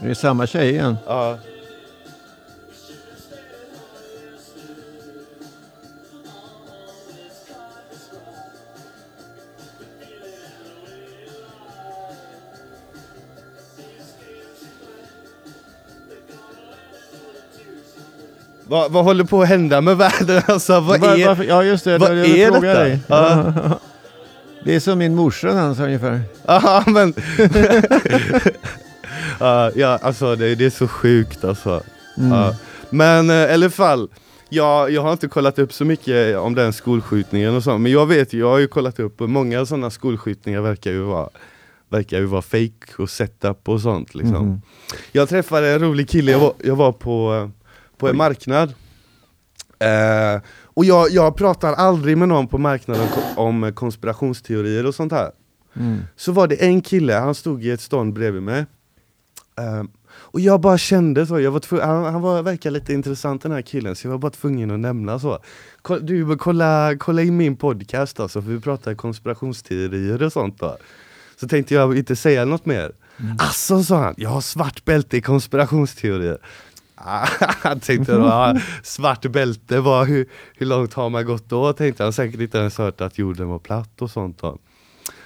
det 0.02 0.10
är 0.10 0.14
samma 0.14 0.48
tjej 0.48 0.70
igen. 0.70 0.98
Ja. 1.06 1.38
Vad, 18.68 18.92
vad 18.92 19.04
håller 19.04 19.24
på 19.24 19.42
att 19.42 19.48
hända 19.48 19.82
med 19.82 19.98
världen? 19.98 20.42
Alltså, 20.48 20.80
vad 20.80 21.00
Var- 21.00 21.18
är... 21.20 21.28
varför- 21.28 21.44
ja, 21.44 21.64
just 21.64 21.84
det. 21.84 21.98
vad 21.98 22.12
det, 22.12 22.44
är 22.44 22.52
fråga 22.52 22.68
detta? 22.68 22.84
Dig. 22.84 23.00
Ja. 23.08 23.80
Det 24.64 24.76
är 24.76 24.80
som 24.80 25.00
min 25.00 25.16
morsa 25.16 25.48
dansar 25.54 25.84
ungefär. 25.86 26.22
Ja 26.48 26.84
men... 26.88 27.14
Ja, 29.40 29.72
ja 29.76 30.00
alltså 30.02 30.36
det, 30.36 30.56
det 30.56 30.66
är 30.66 30.70
så 30.70 30.88
sjukt 30.88 31.44
alltså. 31.44 31.84
Mm. 32.18 32.32
Ja. 32.32 32.56
Men 32.90 33.30
eh, 33.30 33.36
i 33.36 33.54
alla 33.54 33.70
fall, 33.70 34.10
jag, 34.50 34.92
jag 34.92 35.02
har 35.02 35.12
inte 35.12 35.28
kollat 35.28 35.60
upp 35.60 35.74
så 35.74 35.86
mycket 35.86 36.38
om 36.38 36.56
den 36.56 36.74
skolskjutningen 36.74 37.56
och 37.56 37.64
så, 37.64 37.78
men 37.78 37.92
jag 37.92 38.06
vet 38.06 38.34
jag 38.34 38.50
har 38.50 38.58
ju 38.60 38.68
kollat 38.68 39.00
upp, 39.00 39.20
många 39.20 39.66
sådana 39.66 39.90
skolskjutningar 39.90 40.62
verkar 40.62 40.92
ju 40.92 41.02
vara 41.02 41.30
Verkar 41.90 42.18
ju 42.20 42.26
vara 42.26 42.42
fake 42.42 42.94
och 42.98 43.10
setup 43.10 43.70
och 43.70 43.82
sånt 43.82 44.16
liksom. 44.16 44.48
Mhm. 44.48 44.62
Jag 45.12 45.30
träffade 45.30 45.70
en 45.70 45.80
rolig 45.80 46.10
kille, 46.10 46.32
jag 46.32 46.40
var, 46.40 46.54
jag 46.64 46.76
var 46.76 46.92
på, 46.92 47.34
eh, 47.36 47.50
på 47.98 48.10
en 48.10 48.18
marknad. 48.18 48.74
Eh, 49.80 50.42
Och 50.64 50.86
jag, 50.86 51.10
jag 51.10 51.36
pratar 51.38 51.74
aldrig 51.74 52.18
med 52.18 52.28
någon 52.28 52.48
på 52.48 52.58
marknaden 52.58 53.08
om 53.36 53.64
eh, 53.64 53.72
konspirationsteorier 53.72 54.86
och 54.86 54.96
sånt 54.96 55.12
här. 55.12 55.32
Mm. 55.78 56.00
så 56.16 56.32
var 56.32 56.48
det 56.48 56.56
en 56.56 56.82
kille, 56.82 57.14
han 57.14 57.36
stod 57.36 57.66
i 57.66 57.72
ett 57.72 57.82
stånd 57.82 58.14
bredvid 58.14 58.44
mig. 58.44 58.66
Ehm, 59.58 59.90
Och 60.18 60.40
jag 60.40 60.62
bara 60.62 60.78
kände 60.78 61.26
så, 61.28 61.40
jag 61.40 61.52
var 61.52 61.82
han, 61.86 62.14
han 62.14 62.22
var, 62.22 62.44
verkar 62.44 62.72
lite 62.72 62.94
intressant 62.94 63.42
den 63.44 63.52
här 63.52 63.62
killen 63.62 63.96
så 63.96 64.08
jag 64.08 64.12
var 64.12 64.18
bara 64.18 64.32
tvungen 64.32 64.72
att 64.72 64.80
nämna 64.80 65.20
så. 65.20 65.40
Du, 66.02 66.38
kolla, 66.38 66.96
kolla 67.00 67.22
in 67.22 67.38
min 67.38 67.56
podcast 67.56 68.20
alltså, 68.20 68.42
för 68.42 68.50
vi 68.50 68.60
pratar 68.60 68.96
konspirationsteorier 68.96 70.24
och 70.24 70.34
sånt 70.34 70.60
då. 70.60 70.78
Så 71.40 71.48
tänkte 71.48 71.74
jag 71.74 71.98
inte 71.98 72.16
säga 72.16 72.46
något 72.46 72.66
mer. 72.66 72.92
Mm. 73.20 73.38
Asså 73.40 73.84
sa 73.84 74.04
han, 74.04 74.14
jag 74.18 74.30
har 74.30 74.42
svart 74.42 74.86
bälte 74.86 75.18
i 75.18 75.22
konspirationsteorier 75.22 76.38
Han 77.40 77.80
tänkte 77.80 78.14
då, 78.14 78.60
svart 78.84 79.26
bälte, 79.26 79.80
var, 79.80 80.06
hur, 80.06 80.30
hur 80.56 80.66
långt 80.66 80.94
har 80.94 81.10
man 81.10 81.26
gått 81.26 81.50
då? 81.50 81.74
Tänkte 81.74 82.04
han 82.04 82.14
säkert 82.14 82.40
inte 82.40 82.58
ens 82.58 82.78
hört 82.78 83.02
att 83.02 83.18
jorden 83.18 83.50
var 83.50 83.60
platt 83.60 84.02
och 84.02 84.12
sånt 84.12 84.42
då. 84.42 84.58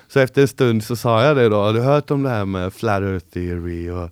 Så 0.07 0.19
efter 0.19 0.41
en 0.41 0.47
stund 0.47 0.83
så 0.83 0.95
sa 0.95 1.23
jag 1.23 1.37
det 1.37 1.49
då, 1.49 1.61
har 1.61 1.73
du 1.73 1.81
hört 1.81 2.11
om 2.11 2.23
det 2.23 2.29
här 2.29 2.45
med 2.45 2.73
flat 2.73 3.01
earth 3.01 3.25
theory? 3.25 3.89
Och, 3.89 4.09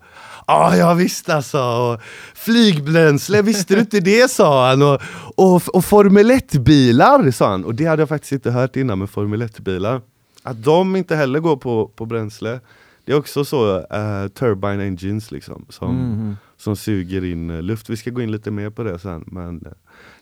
Ja, 0.47 0.75
jag 0.75 0.95
visste 0.95 1.35
alltså. 1.35 1.59
Och 1.61 2.01
flygbränsle, 2.35 3.41
visste 3.41 3.73
du 3.75 3.79
inte 3.79 3.99
det? 3.99 4.31
sa 4.31 4.69
han. 4.69 4.81
Och, 4.81 5.01
och, 5.35 5.75
och 5.75 5.85
Formel 5.85 6.31
1-bilar, 6.31 7.31
sa 7.31 7.49
han. 7.49 7.65
Och 7.65 7.75
det 7.75 7.85
hade 7.85 8.01
jag 8.01 8.09
faktiskt 8.09 8.31
inte 8.31 8.51
hört 8.51 8.75
innan 8.75 8.99
med 8.99 9.09
Formel 9.09 9.43
1-bilar. 9.43 10.01
Att 10.43 10.63
de 10.63 10.95
inte 10.95 11.15
heller 11.15 11.39
går 11.39 11.57
på, 11.57 11.87
på 11.95 12.05
bränsle. 12.05 12.59
Det 13.07 13.13
är 13.13 13.17
också 13.17 13.45
så, 13.45 13.77
eh, 13.77 14.27
turbine 14.27 14.83
engines 14.83 15.31
liksom, 15.31 15.65
som, 15.69 15.95
Mhm. 15.95 16.35
som 16.57 16.75
suger 16.75 17.23
in 17.25 17.49
eh, 17.49 17.61
luft. 17.61 17.89
Vi 17.89 17.97
ska 17.97 18.09
gå 18.11 18.21
in 18.21 18.31
lite 18.31 18.51
mer 18.51 18.69
på 18.69 18.83
det 18.83 18.99
sen. 18.99 19.23
Men 19.27 19.65
eh, 19.65 19.71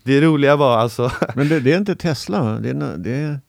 det 0.03 0.21
roliga 0.21 0.55
var 0.55 0.77
alltså, 0.77 1.11
Men 1.35 1.49
det, 1.49 1.59
det 1.59 1.73
är 1.73 1.77
inte 1.77 1.95
Tesla? 1.95 2.59
Det, 2.59 2.69
är, 2.69 2.97
det, 2.97 3.11
är, 3.11 3.39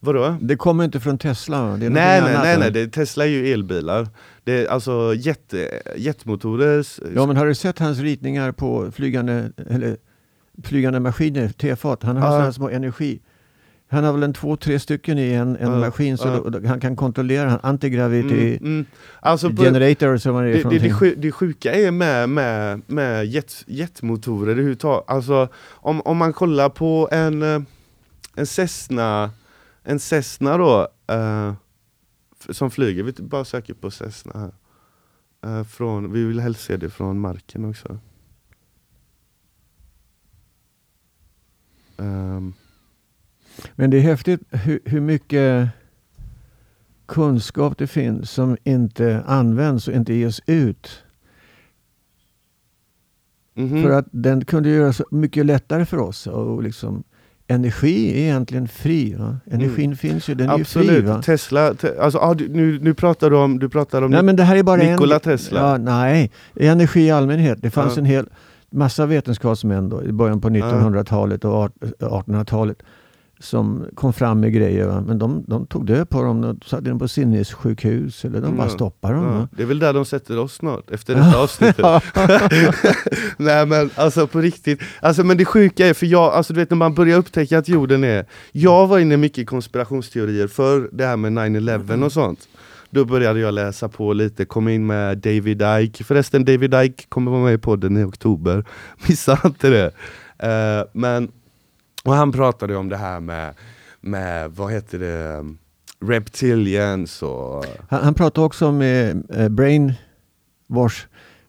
vadå? 0.00 0.36
det 0.40 0.56
kommer 0.56 0.84
inte 0.84 1.00
från 1.00 1.18
Tesla 1.18 1.76
Nej 1.76 1.90
nej 1.90 2.18
annat, 2.20 2.42
nej, 2.42 2.58
nej, 2.58 2.70
det, 2.70 2.88
Tesla 2.88 3.24
är 3.24 3.28
ju 3.28 3.52
elbilar. 3.52 4.08
Det 4.44 4.52
är 4.66 4.66
alltså 4.70 5.14
jet, 5.16 5.54
jetmotorer. 5.96 6.86
Ja 7.14 7.26
men 7.26 7.36
har 7.36 7.46
du 7.46 7.54
sett 7.54 7.78
hans 7.78 7.98
ritningar 7.98 8.52
på 8.52 8.90
flygande, 8.92 9.50
eller, 9.70 9.96
flygande 10.64 11.00
maskiner, 11.00 11.48
tefat? 11.48 12.02
Han 12.02 12.16
har 12.16 12.26
Ja. 12.26 12.32
sådana 12.32 12.52
små 12.52 12.68
energi. 12.70 13.20
Han 13.92 14.04
har 14.04 14.12
väl 14.12 14.22
en 14.22 14.32
två, 14.32 14.56
tre 14.56 14.78
stycken 14.80 15.18
i 15.18 15.32
en, 15.32 15.56
en 15.56 15.70
Ja, 15.72 15.78
maskin 15.78 16.18
så 16.18 16.28
ja. 16.28 16.50
då, 16.50 16.68
han 16.68 16.80
kan 16.80 16.96
kontrollera 16.96 17.58
antigravity 17.62 18.56
Mm, 18.56 18.72
mm. 18.74 18.84
Alltså 19.20 19.50
på, 19.50 19.62
generator 19.62 20.16
som 20.16 20.34
det 20.34 20.40
är 20.40 20.44
det, 20.64 20.78
det, 20.78 21.14
det, 21.14 21.32
sjuka 21.32 21.72
är 21.74 21.90
med, 21.90 22.28
med, 22.28 22.82
med 22.86 23.26
jet, 23.26 23.64
jetmotorer 23.66 24.50
överhuvudtaget. 24.50 25.10
Alltså 25.10 25.48
om, 25.70 26.00
om 26.00 26.16
man 26.16 26.32
kollar 26.32 26.68
på 26.68 27.08
en, 27.12 27.42
eh, 27.42 27.62
en 28.36 28.46
Cessna, 28.46 29.30
en 29.82 29.98
Cessna 30.00 30.56
då, 30.58 30.88
f- 32.40 32.56
som 32.56 32.70
flyger, 32.70 33.02
vi 33.02 33.12
bara 33.12 33.44
söker 33.44 33.74
på 33.74 33.90
Cessna 33.90 34.32
här. 34.40 34.52
Eh, 35.58 35.64
från, 35.64 36.12
vi 36.12 36.24
vill 36.24 36.40
helst 36.40 36.60
se 36.64 36.76
det 36.76 36.90
från 36.90 37.20
marken 37.20 37.64
också. 37.64 37.98
Ehm, 41.98 42.52
Men 43.76 43.90
det 43.90 43.96
är 43.96 44.00
häftigt 44.00 44.40
hur, 44.50 44.80
hur 44.84 45.00
mycket 45.00 45.68
kunskap 47.06 47.78
det 47.78 47.86
finns 47.86 48.30
som 48.30 48.56
inte 48.64 49.22
används 49.26 49.88
och 49.88 49.94
inte 49.94 50.14
ges 50.14 50.40
ut. 50.46 51.02
mhm. 53.54 53.82
För 53.82 53.90
att 53.90 54.06
den 54.10 54.44
kunde 54.44 54.68
göra 54.68 54.92
så 54.92 55.04
mycket 55.10 55.46
lättare 55.46 55.86
för 55.86 55.96
oss. 55.98 56.26
Och 56.26 56.62
liksom, 56.62 57.02
energi 57.46 58.10
är 58.12 58.22
egentligen 58.24 58.68
fri. 58.68 59.14
Va? 59.14 59.36
Energin 59.50 59.96
finns 59.96 60.28
ju, 60.28 60.34
den 60.34 60.50
är 60.50 60.58
ju 60.58 60.64
fri. 60.64 60.80
Mm. 60.82 60.88
Absolut, 60.90 61.08
Va? 61.16 61.22
Tesla, 61.22 61.74
te, 61.74 61.98
alltså, 62.00 62.18
ah, 62.18 62.34
du, 62.34 62.48
nu, 62.48 62.78
nu 62.82 62.94
pratar 62.94 63.30
du 63.30 63.36
om, 63.36 63.58
du 63.58 63.68
pratar 63.68 64.02
om 64.02 64.10
Nej 64.10 64.22
men 64.22 64.36
det 64.36 64.42
här 64.42 64.56
är 64.56 64.62
bara 64.62 64.76
Nikola 64.82 65.14
en... 65.14 65.20
Tesla. 65.20 65.60
Ja, 65.60 65.76
nej, 65.78 66.30
energi 66.54 67.00
i 67.00 67.10
allmänhet. 67.10 67.58
Det 67.62 67.70
fanns 67.70 67.96
Ja. 67.96 68.00
en 68.00 68.04
hel 68.06 68.26
massa 68.70 69.06
vetenskapsmän 69.06 69.88
då, 69.88 70.04
i 70.04 70.12
början 70.12 70.40
på 70.40 70.48
1900-talet 70.48 71.44
och 71.44 71.52
art- 71.54 71.76
1800-talet. 71.98 72.82
Som 73.40 73.84
kom 73.94 74.12
fram 74.12 74.40
med 74.40 74.52
grejer. 74.52 74.86
Va? 74.86 75.00
Men 75.06 75.18
de, 75.18 75.44
de 75.46 75.66
tog 75.66 75.86
död 75.86 76.08
på 76.10 76.22
dem. 76.22 76.40
De 76.40 76.60
satte 76.66 76.88
dem 76.88 76.98
på 76.98 77.08
sinnessjukhus. 77.08 78.24
Eller 78.24 78.40
de 78.40 78.56
bara 78.56 78.66
Ja. 78.66 78.70
stoppade 78.74 79.14
dem. 79.14 79.24
Ja, 79.24 79.48
det 79.56 79.62
är 79.62 79.66
väl 79.66 79.78
där 79.78 79.92
de 79.92 80.04
sätter 80.04 80.38
oss 80.38 80.54
snart, 80.54 80.90
efter 80.90 81.14
detta 81.14 81.38
avsnittet. 81.42 81.84
Nej 83.36 83.66
men 83.66 83.90
alltså 83.94 84.26
på 84.26 84.40
riktigt, 84.40 84.80
alltså 85.02 85.24
men 85.24 85.36
det 85.36 85.44
sjuka 85.44 85.86
är 85.86 85.94
för 85.94 86.06
jag, 86.06 86.32
alltså 86.32 86.52
du 86.52 86.60
vet 86.60 86.70
när 86.70 86.76
man 86.76 86.94
börjar 86.94 87.18
upptäcka 87.18 87.58
att 87.58 87.68
jorden 87.68 88.04
är 88.04 88.26
Jag 88.52 88.86
var 88.86 88.98
inne 88.98 89.16
mycket 89.16 89.38
i 89.38 89.44
konspirationsteorier 89.44 90.46
för 90.46 90.88
det 90.92 91.06
här 91.06 91.16
med 91.16 91.32
9-11 91.32 92.04
och 92.04 92.12
sånt 92.12 92.48
Då 92.90 93.04
började 93.04 93.40
jag 93.40 93.54
läsa 93.54 93.88
på 93.88 94.12
lite, 94.12 94.44
kom 94.44 94.68
in 94.68 94.86
med 94.86 95.18
David 95.18 95.62
Icke, 95.80 96.04
förresten 96.04 96.44
David 96.44 96.74
Icke 96.74 97.04
kommer 97.08 97.30
vara 97.30 97.42
med 97.44 97.54
i 97.54 97.58
podden 97.58 97.96
i 97.96 98.04
oktober 98.04 98.64
Missa 99.08 99.38
inte 99.44 99.70
det! 99.70 99.90
Eh, 100.48 100.84
men, 100.92 101.28
och 102.04 102.14
han 102.14 102.32
pratade 102.32 102.76
om 102.76 102.88
det 102.88 102.96
här 102.96 103.20
med, 103.20 103.54
med 104.00 104.50
vad 104.50 104.72
heter 104.72 104.98
det, 104.98 105.44
reptilians 106.06 107.22
och 107.22 107.64
Han, 107.88 108.04
han 108.04 108.14
pratade 108.14 108.46
också 108.46 108.66
om 108.66 108.82
eh, 108.82 109.08
eh, 109.42 109.48
brain 109.48 109.92
wash. 110.68 110.96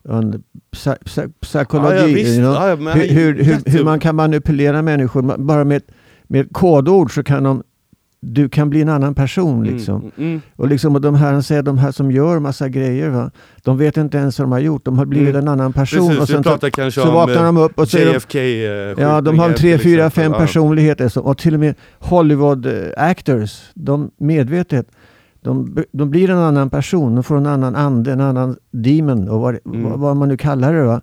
and 0.10 0.44
psy, 0.72 0.92
psy, 1.06 1.22
psykologi. 1.42 1.96
Ja, 1.96 2.02
ja, 2.02 2.16
visst. 2.16 2.30
you 2.30 2.42
know? 2.42 2.54
Ja, 2.54 2.94
hur, 2.94 3.08
hur, 3.08 3.44
hur, 3.44 3.72
hur 3.72 3.84
man 3.84 4.00
kan 4.00 4.16
manipulera 4.16 4.82
människor. 4.82 5.38
Bara 5.38 5.64
med, 5.64 5.82
med 6.24 6.54
kodord 6.54 7.14
så 7.14 7.24
kan 7.24 7.44
de 7.44 7.64
du 8.24 8.50
kan 8.50 8.70
bli 8.70 8.82
en 8.82 8.90
annan 8.90 9.14
person 9.16 9.64
liksom. 9.64 9.96
Mm, 10.02 10.12
mm, 10.18 10.42
Och 10.56 10.68
liksom 10.68 10.96
och 10.96 11.02
de 11.02 11.16
här, 11.16 11.34
han 11.34 11.44
säger, 11.44 11.64
de 11.64 11.78
här 11.78 11.92
som 11.92 12.12
gör 12.12 12.40
massa 12.40 12.70
grejer, 12.70 13.10
va? 13.10 13.32
de 13.64 13.78
vet 13.78 13.98
inte 13.98 14.18
ens 14.18 14.40
vad 14.40 14.46
de 14.48 14.52
har 14.52 14.60
gjort. 14.60 14.86
De 14.86 14.98
har 14.98 15.06
blivit 15.06 15.30
Mm. 15.30 15.42
en 15.42 15.48
annan 15.48 15.74
person. 15.74 16.08
Precis, 16.08 16.22
och 16.22 16.28
sen 16.28 16.44
pratar 16.44 16.70
kanske 16.70 17.02
så 17.02 17.12
vaknar 17.12 17.44
de 17.46 17.58
upp 17.58 17.80
och 17.80 17.88
säger 17.88 18.06
de, 18.06 18.12
JFK 18.14 18.40
eh, 18.40 19.04
Ja, 19.06 19.22
de 19.22 19.40
har 19.40 19.54
tre, 19.54 19.78
fyra, 19.78 20.10
fem 20.10 20.32
personligheter. 20.34 21.08
som- 21.10 21.24
Och 21.24 21.38
till 21.38 21.54
och 21.54 21.60
med 21.60 21.76
Hollywood 22.00 22.66
eh, 22.66 22.74
actors, 22.98 23.62
de 23.74 24.12
medvetet, 24.18 24.88
de, 25.44 25.84
de 25.92 26.10
blir 26.10 26.30
en 26.30 26.38
annan 26.38 26.70
person. 26.70 27.16
De 27.16 27.24
får 27.24 27.38
en 27.38 27.46
annan 27.46 27.76
ande, 27.76 28.12
en 28.14 28.22
annan 28.22 28.56
demon 28.72 29.30
och 29.30 29.40
vad, 29.40 29.58
Mm. 29.66 29.84
vad, 29.90 30.00
vad 30.00 30.18
man 30.18 30.28
nu 30.30 30.38
kallar 30.38 30.74
det. 30.74 30.84
Va? 30.84 31.02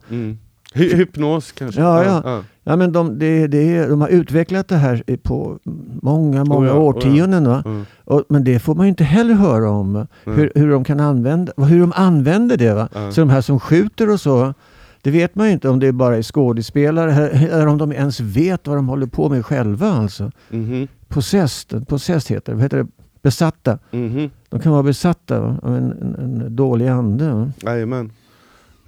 Mm. 0.74 0.88
Hy 0.88 0.96
hypnos 0.96 1.52
kanske? 1.52 1.80
Ja, 1.80 2.04
ja. 2.04 2.42
Ja, 2.64 2.76
men 2.76 2.92
de, 2.92 3.18
det 3.18 3.26
är, 3.26 3.88
de 3.88 4.00
har 4.00 4.08
utvecklat 4.08 4.68
det 4.68 4.76
här 4.76 5.02
på 5.22 5.58
många, 6.02 6.44
många 6.44 6.60
Oh 6.60 6.66
ja, 6.66 6.72
oh 6.72 6.78
ja. 6.78 6.82
årtionden. 6.82 7.46
Mm. 7.46 7.86
Och, 8.04 8.24
men 8.28 8.44
det 8.44 8.58
får 8.58 8.74
man 8.74 8.86
ju 8.86 8.90
inte 8.90 9.04
heller 9.04 9.34
höra 9.34 9.70
om. 9.70 9.96
Mm. 9.96 10.06
Hur, 10.24 10.52
hur 10.54 10.70
de 10.70 10.84
kan 10.84 11.00
använda, 11.00 11.52
hur 11.56 11.80
de 11.80 11.92
använder 11.96 12.56
det. 12.56 12.74
Va? 12.74 12.88
Ja. 12.94 13.12
Så 13.12 13.20
de 13.20 13.30
här 13.30 13.40
som 13.40 13.60
skjuter 13.60 14.10
och 14.10 14.20
så, 14.20 14.54
det 15.02 15.10
vet 15.10 15.34
man 15.34 15.46
ju 15.46 15.52
inte 15.52 15.68
om 15.68 15.78
det 15.80 15.86
är 15.86 15.92
bara 15.92 16.16
är 16.16 16.22
skådespelare 16.22 17.28
eller 17.28 17.66
om 17.66 17.78
de 17.78 17.92
ens 17.92 18.20
vet 18.20 18.66
vad 18.66 18.76
de 18.76 18.88
håller 18.88 19.06
på 19.06 19.28
med 19.28 19.46
själva. 19.46 19.88
Alltså. 19.92 20.30
Mhm. 20.48 20.88
Possessed, 21.08 21.88
possessed 21.88 22.36
heter 22.36 22.52
det. 22.52 22.56
Vad 22.56 22.62
heter 22.62 22.76
det? 22.78 22.86
Besatta. 23.22 23.78
Mhm. 23.90 24.30
De 24.48 24.60
kan 24.60 24.72
vara 24.72 24.82
besatta 24.82 25.40
va? 25.40 25.58
av 25.62 25.76
en, 25.76 25.92
en, 25.92 26.14
en 26.42 26.56
dålig 26.56 26.86
ande. 26.88 27.52
Jajamän. 27.62 28.10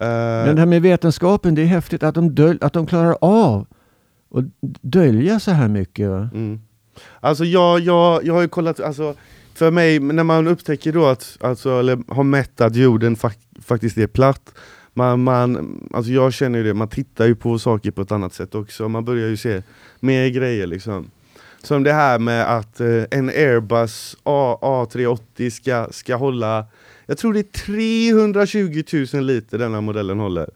Eh, 0.00 0.06
Men 0.46 0.54
det 0.54 0.60
här 0.60 0.66
med 0.66 0.82
vetenskapen, 0.82 1.54
det 1.54 1.62
är 1.62 1.66
häftigt 1.66 2.02
att 2.02 2.14
de, 2.14 2.34
döl, 2.34 2.58
att 2.60 2.72
de 2.72 2.86
klarar 2.86 3.16
av 3.20 3.66
att 4.34 4.44
dölja 4.80 5.40
så 5.40 5.50
här 5.50 5.68
mycket. 5.68 6.06
Mm. 6.08 6.60
Alltså 7.20 7.44
jag, 7.44 7.80
jag, 7.80 8.24
jag 8.24 8.34
har 8.34 8.40
ju 8.42 8.48
kollat, 8.48 8.80
alltså, 8.80 9.14
för 9.54 9.70
mig, 9.70 9.98
när 10.00 10.24
man 10.24 10.46
upptäcker 10.48 10.92
då 10.92 11.06
att, 11.06 11.36
alltså, 11.40 11.78
eller 11.80 11.98
har 12.14 12.22
mätt 12.24 12.60
att 12.60 12.76
jorden 12.76 13.16
fak- 13.16 13.60
faktiskt 13.62 13.98
är 13.98 14.06
platt, 14.06 14.54
man, 14.94 15.22
man, 15.22 15.80
alltså 15.94 16.12
jag 16.12 16.32
känner 16.32 16.58
ju 16.58 16.64
det, 16.64 16.74
man 16.74 16.88
tittar 16.88 17.26
ju 17.26 17.34
på 17.34 17.58
saker 17.58 17.90
på 17.90 18.02
ett 18.02 18.12
annat 18.12 18.34
sätt 18.34 18.54
också, 18.54 18.88
man 18.88 19.04
börjar 19.04 19.28
ju 19.28 19.36
se 19.36 19.62
mer 20.00 20.28
grejer 20.28 20.66
liksom. 20.66 21.10
Som 21.62 21.82
det 21.82 21.92
här 21.92 22.18
med 22.18 22.56
att 22.56 22.80
eh, 22.80 23.02
en 23.10 23.28
Airbus 23.28 24.16
A, 24.22 24.58
A380 24.62 25.50
ska, 25.50 25.88
ska 25.90 26.16
hålla, 26.16 26.64
jag 27.10 27.18
tror 27.18 27.32
det 27.32 27.40
är 27.40 27.64
320 27.66 28.82
000 29.14 29.24
liter 29.24 29.58
denna 29.58 29.80
modellen 29.80 30.18
håller. 30.18 30.50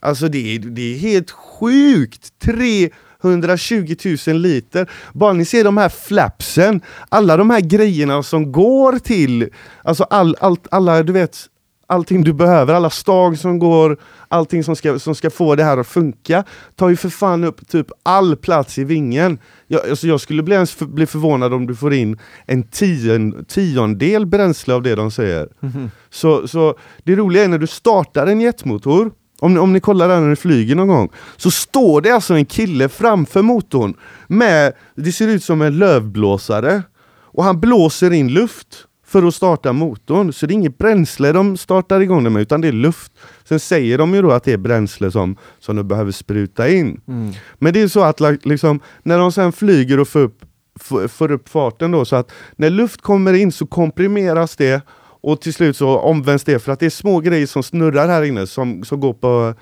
Alltså 0.00 0.28
det 0.28 0.54
är, 0.54 0.58
det 0.58 0.94
är 0.94 0.98
helt 0.98 1.30
sjukt! 1.30 2.38
320 2.38 3.96
000 4.26 4.36
liter! 4.36 4.90
Bara 5.12 5.32
ni 5.32 5.44
ser 5.44 5.64
de 5.64 5.76
här 5.76 5.88
flapsen, 5.88 6.80
alla 7.08 7.36
de 7.36 7.50
här 7.50 7.60
grejerna 7.60 8.22
som 8.22 8.52
går 8.52 8.98
till, 8.98 9.48
alltså 9.82 10.04
all, 10.04 10.36
all, 10.40 10.56
alla 10.70 11.02
du 11.02 11.12
vet, 11.12 11.38
allting 11.86 12.24
du 12.24 12.32
behöver, 12.32 12.74
alla 12.74 12.90
stag 12.90 13.38
som 13.38 13.58
går, 13.58 13.96
allting 14.28 14.64
som 14.64 14.76
ska, 14.76 14.98
som 14.98 15.14
ska 15.14 15.30
få 15.30 15.54
det 15.54 15.64
här 15.64 15.78
att 15.78 15.86
funka, 15.86 16.44
tar 16.74 16.88
ju 16.88 16.96
för 16.96 17.08
fan 17.08 17.44
upp 17.44 17.68
typ 17.68 17.86
all 18.02 18.36
plats 18.36 18.78
i 18.78 18.84
vingen. 18.84 19.38
Jag, 19.66 19.88
alltså 19.88 20.06
jag 20.06 20.20
skulle 20.20 20.42
bli, 20.42 20.54
ens 20.54 20.72
för, 20.72 20.86
bli 20.86 21.06
förvånad 21.06 21.54
om 21.54 21.66
du 21.66 21.74
får 21.74 21.94
in 21.94 22.18
en 22.46 22.62
tion, 22.62 23.44
tiondel 23.48 24.26
bränsle 24.26 24.74
av 24.74 24.82
det 24.82 24.94
de 24.94 25.10
säger. 25.10 25.48
Så, 26.10 26.48
så 26.48 26.74
det 27.04 27.16
roliga 27.16 27.44
är 27.44 27.48
när 27.48 27.58
du 27.58 27.66
startar 27.66 28.26
en 28.26 28.40
jetmotor, 28.40 29.10
om 29.40 29.54
ni, 29.54 29.60
om 29.60 29.72
ni 29.72 29.80
kollar 29.80 30.08
där 30.08 30.20
när 30.20 30.28
ni 30.28 30.36
flyger 30.36 30.74
någon 30.74 30.88
gång, 30.88 31.10
så 31.36 31.50
står 31.50 32.00
det 32.00 32.10
alltså 32.10 32.34
en 32.34 32.46
kille 32.46 32.88
framför 32.88 33.42
motorn 33.42 33.94
med, 34.26 34.72
det 34.94 35.12
ser 35.12 35.28
ut 35.28 35.44
som 35.44 35.62
en 35.62 35.78
lövblåsare, 35.78 36.82
och 37.36 37.44
han 37.44 37.60
blåser 37.60 38.12
in 38.12 38.28
luft 38.28 38.86
för 39.06 39.22
att 39.22 39.34
starta 39.34 39.72
motorn. 39.72 40.32
Så 40.32 40.46
det 40.46 40.52
är 40.52 40.54
inget 40.54 40.78
bränsle 40.78 41.32
de 41.32 41.56
startar 41.56 42.00
igång 42.00 42.24
den 42.24 42.32
med, 42.32 42.42
utan 42.42 42.60
det 42.60 42.68
är 42.68 42.72
luft. 42.72 43.12
Sen 43.44 43.60
säger 43.60 43.98
de 43.98 44.14
ju 44.14 44.22
då 44.22 44.30
att 44.30 44.44
det 44.44 44.52
är 44.52 44.58
bränsle 44.58 45.10
som, 45.10 45.36
som 45.58 45.76
de 45.76 45.88
behöver 45.88 46.12
spruta 46.12 46.68
in. 46.68 47.00
Men 47.58 47.72
det 47.72 47.80
är 47.80 47.88
så 47.88 48.02
att 48.02 48.20
liksom, 48.44 48.80
när 49.02 49.18
de 49.18 49.32
sen 49.32 49.52
flyger 49.52 50.00
och 50.00 50.08
får 50.08 50.20
upp, 50.20 50.40
får, 51.08 51.30
upp 51.30 51.48
farten 51.48 51.90
då, 51.90 52.04
så 52.04 52.16
att 52.16 52.32
när 52.56 52.70
luft 52.70 53.00
kommer 53.00 53.32
in 53.32 53.52
så 53.52 53.66
komprimeras 53.66 54.56
det 54.56 54.82
och 55.20 55.40
till 55.40 55.54
slut 55.54 55.76
så 55.76 55.98
omvänds 55.98 56.44
det 56.44 56.58
för 56.58 56.72
att 56.72 56.80
det 56.80 56.86
är 56.86 56.90
små 56.90 57.20
grejer 57.20 57.46
som 57.46 57.62
snurrar 57.62 58.08
här 58.08 58.22
inne 58.22 58.46
som, 58.46 58.84
som 58.84 59.00
går 59.00 59.12
på 59.12 59.54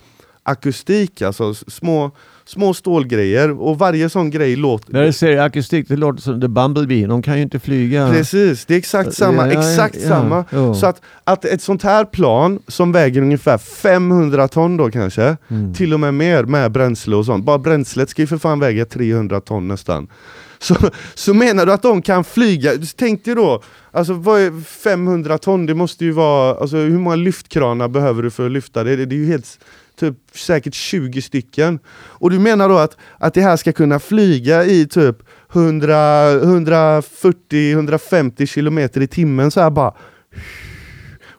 akustik, 0.43 1.23
alltså 1.23 1.55
små, 1.55 2.11
små 2.47 2.75
stålgrejer 2.75 3.61
och 3.61 3.79
varje 3.79 4.09
sån 4.09 4.31
grej 4.31 4.57
låter... 4.57 4.93
När 4.93 5.05
du 5.05 5.13
säger 5.13 5.43
akustik, 5.43 5.89
det 5.89 5.97
låter 5.97 6.23
som 6.23 6.41
The 6.41 6.49
Bumblebee. 6.49 7.07
De 7.07 7.23
kan 7.23 7.37
ju 7.37 7.43
inte 7.43 7.59
flyga. 7.61 8.11
Precis, 8.13 8.65
det 8.65 8.75
är 8.75 8.79
exakt 8.79 9.15
samma, 9.15 9.47
Ja, 9.47 9.53
ja, 9.53 9.61
exakt 9.71 9.97
ja, 10.03 10.09
samma. 10.09 10.75
Så 10.75 10.87
att, 10.87 11.01
att 11.25 11.45
ett 11.45 11.63
sånt 11.63 11.83
här 11.83 12.05
plan 12.05 12.59
som 12.69 12.93
väger 12.93 13.23
ungefär 13.23 13.59
500 13.59 14.49
ton 14.49 14.77
då 14.77 14.91
kanske, 14.91 15.37
Mm. 15.51 15.75
till 15.75 15.95
och 15.95 16.01
med 16.01 16.15
mer 16.15 16.45
med 16.45 16.73
bränsle 16.73 17.17
och 17.17 17.27
sånt. 17.27 17.45
Bara 17.45 17.59
bränslet 17.59 18.11
ska 18.11 18.23
ju 18.23 18.27
för 18.27 18.39
fan 18.39 18.61
väga 18.61 18.85
300 18.85 19.41
ton 19.41 19.69
nästan. 19.69 20.09
Så, 20.59 20.75
så 21.15 21.35
menar 21.35 21.67
du 21.67 21.73
att 21.73 21.83
de 21.83 22.03
kan 22.03 22.25
flyga, 22.25 22.73
tänk 22.97 23.25
dig 23.25 23.35
då, 23.35 23.63
alltså 23.93 24.13
vad 24.13 24.41
är 24.41 24.65
500 24.65 25.39
ton, 25.39 25.67
det 25.67 25.75
måste 25.75 26.05
ju 26.05 26.11
vara, 26.13 26.55
alltså 26.61 26.77
hur 26.77 26.99
många 26.99 27.17
lyftkranar 27.17 27.89
behöver 27.89 28.23
du 28.23 28.31
för 28.31 28.47
att 28.47 28.53
lyfta 28.53 28.85
det? 28.85 28.97
Det, 28.97 29.07
det 29.07 29.15
är 29.15 29.19
ju 29.19 29.27
helt, 29.27 29.59
typ 30.01 30.15
säkert 30.35 30.75
20 30.75 31.23
stycken. 31.23 31.79
Och 31.95 32.31
du 32.31 32.39
menar 32.39 32.69
då 32.69 32.79
att, 32.79 32.97
att 33.19 33.35
det 33.35 33.41
här 33.41 33.57
ska 33.57 33.73
kunna 33.73 33.99
flyga 33.99 34.65
i 34.65 34.87
typ 34.87 35.17
140-150 35.53 38.47
kilometer 38.47 39.01
i 39.01 39.07
timmen 39.07 39.51
så 39.51 39.61
här 39.61 39.71
bara 39.71 39.95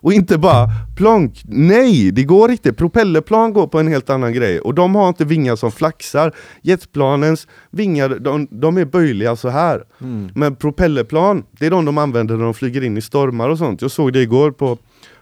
och 0.06 0.14
inte 0.14 0.38
bara 0.38 0.68
plonk, 0.96 1.42
nej 1.46 2.12
det 2.12 2.24
går 2.24 2.52
inte. 2.52 2.74
Propellerplan 2.74 3.54
går 3.54 3.68
på 3.68 3.80
en 3.80 3.88
helt 3.88 4.10
annan 4.10 4.34
grej 4.34 4.60
och 4.60 4.74
de 4.74 4.96
har 4.96 5.08
inte 5.08 5.26
vingar 5.26 5.56
som 5.56 5.72
flaxar. 5.72 6.32
Jetplanens 6.62 7.48
vingar, 7.72 8.10
de, 8.10 8.48
de 8.52 8.78
är 8.78 8.86
böjliga 8.86 9.36
så 9.36 9.50
här. 9.50 9.84
Mm. 10.02 10.30
Men 10.36 10.56
propellerplan, 10.56 11.44
det 11.52 11.66
är 11.66 11.70
de 11.70 11.86
de 11.86 11.98
använder 11.98 12.38
när 12.38 12.44
de 12.44 12.54
flyger 12.54 12.84
in 12.84 12.98
i 12.98 13.02
stormar 13.02 13.50
och 13.50 13.58
sånt. 13.58 13.82
Jag 13.82 13.92
såg 13.92 14.14
det 14.14 14.22
igår 14.22 14.52
på, 14.52 14.78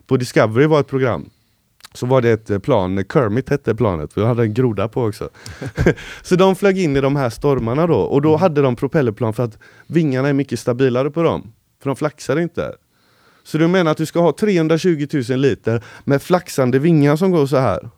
på 0.07 0.17
Discovery 0.17 0.65
var 0.65 0.79
ett 0.79 0.87
program. 0.87 1.29
Så 1.93 2.05
var 2.05 2.21
det 2.21 2.29
ett 2.31 2.49
eh, 2.49 2.59
plan, 2.59 3.03
Kermit 3.13 3.49
hette 3.49 3.75
planet, 3.75 4.17
vi 4.17 4.25
hade 4.25 4.43
en 4.43 4.53
groda 4.53 4.87
på 4.87 5.03
också. 5.03 5.29
så 6.21 6.35
de 6.35 6.55
flög 6.55 6.79
in 6.79 6.97
i 6.97 7.01
de 7.01 7.15
här 7.15 7.29
stormarna 7.29 7.87
då, 7.87 7.95
och 7.99 8.21
då 8.21 8.35
hade 8.35 8.61
de 8.61 8.75
propellerplan 8.75 9.33
för 9.33 9.43
att 9.43 9.57
vingarna 9.87 10.29
är 10.29 10.33
mycket 10.33 10.59
stabilare 10.59 11.11
på 11.11 11.23
dem. 11.23 11.51
För 11.83 11.89
de 11.89 11.95
flaxar 11.95 12.39
inte. 12.39 12.71
Så 13.43 13.57
du 13.57 13.67
menar 13.67 13.91
att 13.91 13.97
du 13.97 14.05
ska 14.05 14.19
ha 14.21 14.33
320 14.39 15.07
000 15.29 15.39
liter 15.39 15.83
med 16.03 16.21
flaxande 16.21 16.79
vingar 16.79 17.15
som 17.15 17.31
går 17.31 17.45
så 17.45 17.57
här? 17.57 17.89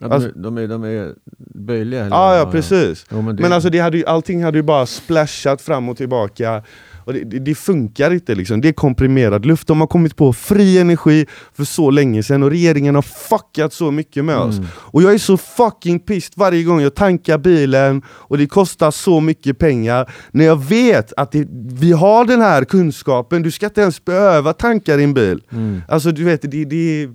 Ja, 0.00 0.08
de, 0.08 0.14
Alltså- 0.14 0.28
är- 0.28 0.32
de, 0.42 0.58
är, 0.58 0.68
de 0.68 0.84
är 0.84 1.14
böjliga? 1.38 2.04
eller? 2.04 2.16
Ah, 2.16 2.36
ja, 2.36 2.50
precis. 2.50 3.06
Jo, 3.10 3.22
men 3.22 3.36
det, 3.36 3.42
Men 3.42 3.52
alltså 3.52 3.70
det 3.70 3.78
hade 3.78 3.98
ju, 3.98 4.06
allting 4.06 4.44
hade 4.44 4.58
ju 4.58 4.62
bara 4.62 4.86
splashat 4.86 5.62
fram 5.62 5.88
och 5.88 5.96
tillbaka. 5.96 6.62
Och 7.08 7.14
det, 7.14 7.24
det, 7.24 7.38
det 7.38 7.54
funkar 7.54 8.10
inte 8.10 8.34
liksom, 8.34 8.60
det 8.60 8.68
är 8.68 8.72
komprimerad 8.72 9.46
luft. 9.46 9.68
De 9.68 9.80
har 9.80 9.86
kommit 9.86 10.16
på 10.16 10.32
fri 10.32 10.78
energi 10.78 11.26
för 11.52 11.64
så 11.64 11.90
länge 11.90 12.22
sedan 12.22 12.42
och 12.42 12.50
regeringen 12.50 12.94
har 12.94 13.02
fuckat 13.02 13.72
så 13.72 13.90
mycket 13.90 14.24
med 14.24 14.36
oss. 14.36 14.58
Mm. 14.58 14.68
Och 14.74 15.02
jag 15.02 15.14
är 15.14 15.18
så 15.18 15.36
fucking 15.36 16.00
pissed 16.00 16.32
varje 16.36 16.62
gång 16.62 16.80
jag 16.80 16.94
tankar 16.94 17.38
bilen 17.38 18.02
och 18.08 18.38
det 18.38 18.46
kostar 18.46 18.90
så 18.90 19.20
mycket 19.20 19.58
pengar. 19.58 20.10
När 20.30 20.44
jag 20.44 20.64
vet 20.64 21.12
att 21.16 21.32
det, 21.32 21.48
vi 21.80 21.92
har 21.92 22.24
den 22.24 22.40
här 22.40 22.64
kunskapen, 22.64 23.42
du 23.42 23.50
ska 23.50 23.66
inte 23.66 23.80
ens 23.80 24.04
behöva 24.04 24.52
tanka 24.52 24.96
din 24.96 25.14
bil. 25.14 25.42
Mm. 25.52 25.82
Alltså 25.88 26.12
du 26.12 26.24
vet, 26.24 26.42
det, 26.42 26.64
det, 26.64 27.08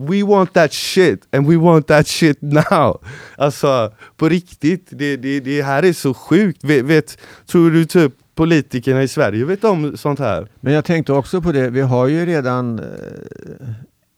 We 0.00 0.22
want 0.22 0.52
that 0.52 0.72
shit 0.72 1.22
and 1.32 1.46
we 1.46 1.56
want 1.56 1.86
that 1.86 2.06
shit 2.06 2.42
now. 2.42 3.00
Alltså 3.36 3.92
på 4.16 4.28
riktigt, 4.28 4.88
det, 4.90 5.16
det, 5.16 5.40
det 5.40 5.62
här 5.62 5.82
är 5.82 5.92
så 5.92 6.14
sjukt. 6.14 6.64
Vet, 6.64 6.84
vet, 6.84 7.18
tror 7.46 7.70
du 7.70 7.84
typ 7.84 8.12
politikerna 8.38 9.02
i 9.02 9.08
Sverige 9.08 9.44
vet 9.44 9.64
om 9.64 9.96
sånt 9.96 10.18
här? 10.18 10.48
Men 10.60 10.72
jag 10.72 10.84
tänkte 10.84 11.12
också 11.12 11.42
på 11.42 11.52
det, 11.52 11.70
vi 11.70 11.80
har 11.80 12.06
ju 12.06 12.26
redan 12.26 12.78
eh, 12.78 12.84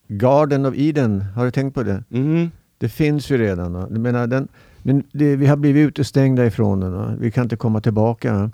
Garden 0.09 0.67
of 0.67 0.75
Eden, 0.77 1.21
har 1.21 1.45
du 1.45 1.51
tänkt 1.51 1.75
på 1.75 1.83
det? 1.83 2.05
Mhm. 2.09 2.51
Det 2.79 2.89
finns 2.89 3.31
ju 3.31 3.39
redan. 3.39 3.73
va? 3.73 3.87
Jag 3.91 4.01
menar, 4.01 4.27
den, 4.27 4.49
men 4.83 5.03
det, 5.13 5.37
vi 5.37 5.47
har 5.47 5.57
blivit 5.57 5.89
utestängda 5.89 6.47
ifrån 6.47 6.81
den. 6.81 6.93
va? 6.93 7.15
Vi 7.21 7.31
kan 7.31 7.43
inte 7.43 7.57
komma 7.57 7.81
tillbaka. 7.81 8.33
va? 8.33 8.51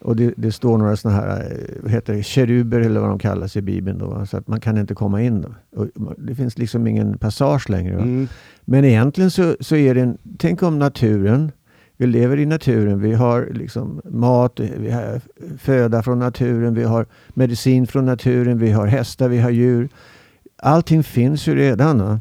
Och 0.00 0.16
det, 0.16 0.34
det 0.36 0.52
står 0.52 0.78
några 0.78 0.96
sådana 0.96 1.20
här, 1.20 1.40
eh, 1.40 1.82
vad 1.82 1.92
heter 1.92 2.14
det, 2.14 2.22
keruber 2.22 2.80
eller 2.80 3.00
vad 3.00 3.08
de 3.08 3.18
kallas 3.18 3.56
i 3.56 3.62
Bibeln. 3.62 3.98
Då, 3.98 4.26
så 4.26 4.36
att 4.36 4.48
man 4.48 4.60
kan 4.60 4.78
inte 4.78 4.94
komma 4.94 5.22
in. 5.22 5.40
Då. 5.40 5.54
Det 6.18 6.34
finns 6.34 6.58
liksom 6.58 6.86
ingen 6.86 7.18
passage 7.18 7.70
längre. 7.70 7.94
Mm. 7.94 8.28
Men 8.64 8.84
egentligen 8.84 9.30
så, 9.30 9.56
så 9.60 9.76
är 9.76 9.94
det 9.94 10.00
en, 10.00 10.18
tänk 10.38 10.62
om 10.62 10.78
naturen. 10.78 11.52
Vi 12.02 12.06
lever 12.08 12.38
i 12.38 12.46
naturen, 12.46 13.00
vi 13.00 13.12
har 13.14 13.48
liksom 13.52 14.00
mat, 14.04 14.60
vi 14.60 14.90
har 14.90 15.20
föda 15.58 16.02
från 16.02 16.18
naturen, 16.18 16.74
vi 16.74 16.82
har 16.84 17.06
medicin 17.28 17.86
från 17.86 18.06
naturen, 18.06 18.58
vi 18.58 18.70
har 18.70 18.86
hästar, 18.86 19.28
vi 19.28 19.38
har 19.38 19.50
djur. 19.50 19.88
Allting 20.62 21.02
finns 21.02 21.46
ju 21.48 21.54
redan. 21.54 21.98
Va? 21.98 22.20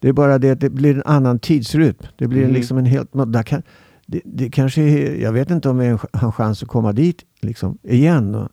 Det 0.00 0.08
är 0.08 0.12
bara 0.12 0.38
det 0.38 0.50
att 0.50 0.60
det 0.60 0.70
blir 0.70 0.94
en 0.94 1.02
annan 1.06 1.38
tidsrytm. 1.38 2.06
Det 2.18 2.26
blir 2.26 2.42
Mm. 2.42 2.54
liksom 2.54 2.78
en 2.78 2.84
helt... 2.84 3.10
Där 3.12 3.42
kan, 3.42 3.62
det, 4.06 4.20
det 4.24 4.50
kanske 4.50 4.82
är, 4.82 5.22
jag 5.22 5.32
vet 5.32 5.50
inte 5.50 5.68
om 5.68 5.78
vi 5.78 5.88
har 5.88 6.00
en 6.22 6.32
chans 6.32 6.62
att 6.62 6.68
komma 6.68 6.92
dit 6.92 7.22
liksom, 7.40 7.78
igen. 7.82 8.32
va? 8.32 8.48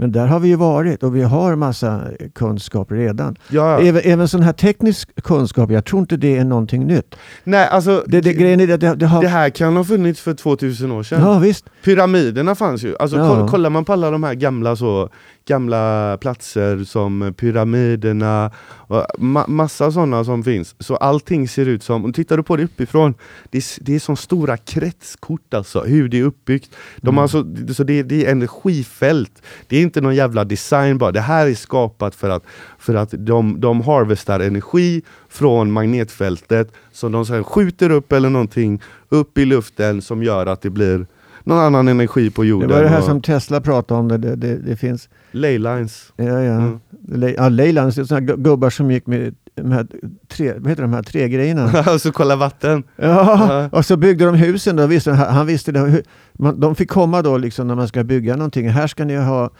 Men 0.00 0.12
där 0.12 0.26
har 0.26 0.40
vi 0.40 0.48
ju 0.48 0.56
varit 0.56 1.02
och 1.02 1.16
vi 1.16 1.22
har 1.22 1.56
massa 1.56 2.00
kunskap 2.34 2.92
redan. 2.92 3.36
Ja, 3.48 3.80
Även, 3.80 4.02
även 4.04 4.28
sån 4.28 4.42
här 4.42 4.52
teknisk 4.52 5.22
kunskap, 5.22 5.70
jag 5.70 5.84
tror 5.84 6.00
inte 6.00 6.16
det 6.16 6.36
är 6.36 6.44
någonting 6.44 6.86
nytt. 6.86 7.14
nej 7.44 7.68
alltså 7.68 8.04
Det, 8.06 8.20
det, 8.20 8.32
grejen 8.32 8.60
är 8.60 8.66
det, 8.66 8.76
det, 8.76 8.94
det 8.94 9.06
har... 9.06 9.22
det 9.22 9.28
här 9.28 9.50
kan 9.50 9.76
ha 9.76 9.84
funnits 9.84 10.20
för 10.20 10.34
2000 10.34 10.92
år 10.92 11.02
sedan. 11.02 11.20
ja, 11.22 11.38
visst. 11.38 11.64
Pyramiderna 11.84 12.54
fanns 12.54 12.82
ju, 12.84 12.96
alltså 12.98 13.16
Ja. 13.16 13.28
koll, 13.28 13.48
kollar 13.48 13.70
man 13.70 13.84
på 13.84 13.92
alla 13.92 14.10
de 14.10 14.22
här 14.22 14.34
gamla 14.34 14.76
så 14.76 15.08
gamla 15.48 16.16
platser 16.20 16.84
som 16.84 17.34
pyramiderna, 17.36 18.50
och 18.88 19.06
ma 19.18 19.44
massa 19.48 19.92
sådana 19.92 20.24
som 20.24 20.44
finns, 20.44 20.74
så 20.78 20.96
allting 20.96 21.48
ser 21.48 21.66
ut 21.66 21.82
som, 21.82 22.04
och 22.04 22.14
tittar 22.14 22.36
du 22.36 22.42
på 22.42 22.56
det 22.56 22.64
uppifrån, 22.64 23.14
det 23.50 23.58
är, 23.58 23.84
det 23.84 23.94
är 23.94 24.00
som 24.00 24.16
stora 24.16 24.56
kretskort 24.56 25.54
alltså, 25.54 25.80
hur 25.80 26.08
det 26.08 26.18
är 26.18 26.22
uppbyggt. 26.22 26.76
De 26.96 27.16
har 27.16 27.22
alltså, 27.22 27.44
så 27.74 27.84
det, 27.84 28.02
det 28.02 28.26
är 28.26 28.32
energifält, 28.32 29.42
det 29.66 29.76
är 29.76 29.82
inte 29.82 30.00
någon 30.00 30.14
jävla 30.14 30.44
design 30.44 30.98
bara, 30.98 31.12
det 31.12 31.20
här 31.20 31.46
är 31.46 31.54
skapat 31.54 32.14
för 32.14 32.30
att, 32.30 32.44
för 32.78 32.94
att 32.94 33.14
de, 33.18 33.60
de 33.60 33.80
harvestar 33.80 34.40
energi 34.40 35.02
från 35.28 35.72
magnetfältet 35.72 36.72
som 36.92 37.12
de 37.12 37.26
sen 37.26 37.44
skjuter 37.44 37.90
upp 37.90 38.12
eller 38.12 38.30
någonting 38.30 38.82
upp 39.08 39.38
i 39.38 39.44
luften 39.44 40.02
som 40.02 40.22
gör 40.22 40.46
att 40.46 40.62
det 40.62 40.70
blir 40.70 41.06
någon 41.48 41.58
annan 41.58 41.88
energi 41.88 42.30
på 42.30 42.42
Det 42.42 42.48
jorden. 42.48 42.70
var 42.70 42.82
det 42.82 42.88
här 42.88 42.98
och 42.98 43.04
som 43.04 43.22
Tesla 43.22 43.60
pratade 43.60 44.00
om. 44.00 44.08
Det, 44.08 44.18
det, 44.18 44.36
det, 44.36 44.56
det 44.56 44.76
finns... 44.76 45.08
Leylines. 45.30 46.12
Ja, 46.16 46.24
ja. 46.24 46.54
Mm. 46.54 46.80
Le, 47.08 47.34
ja 47.36 47.48
Leylands, 47.48 47.96
det 47.96 48.02
är 48.02 48.04
sådana 48.04 48.34
gubbar 48.36 48.70
som 48.70 48.90
gick 48.90 49.06
med 49.06 49.34
de 49.54 49.72
här 49.72 49.86
tre, 50.28 50.52
vad 50.58 50.68
heter 50.68 50.82
de 50.82 50.92
här 50.92 51.02
tre 51.02 51.28
grejerna? 51.28 51.70
alltså 51.86 52.12
kolla 52.12 52.36
vatten. 52.36 52.82
Ja, 52.96 53.68
och 53.72 53.84
så 53.84 53.96
byggde 53.96 54.24
de 54.24 54.34
husen. 54.34 54.76
Då, 54.76 54.86
visste, 54.86 55.12
han 55.12 55.46
visste 55.46 55.72
det. 55.72 56.02
Man, 56.32 56.60
de 56.60 56.74
fick 56.74 56.90
komma 56.90 57.22
då 57.22 57.36
liksom 57.36 57.68
när 57.68 57.74
man 57.74 57.88
ska 57.88 58.04
bygga 58.04 58.36
någonting. 58.36 58.68
Här 58.68 58.86
ska 58.86 59.04
ni 59.04 59.16
ha... 59.16 59.50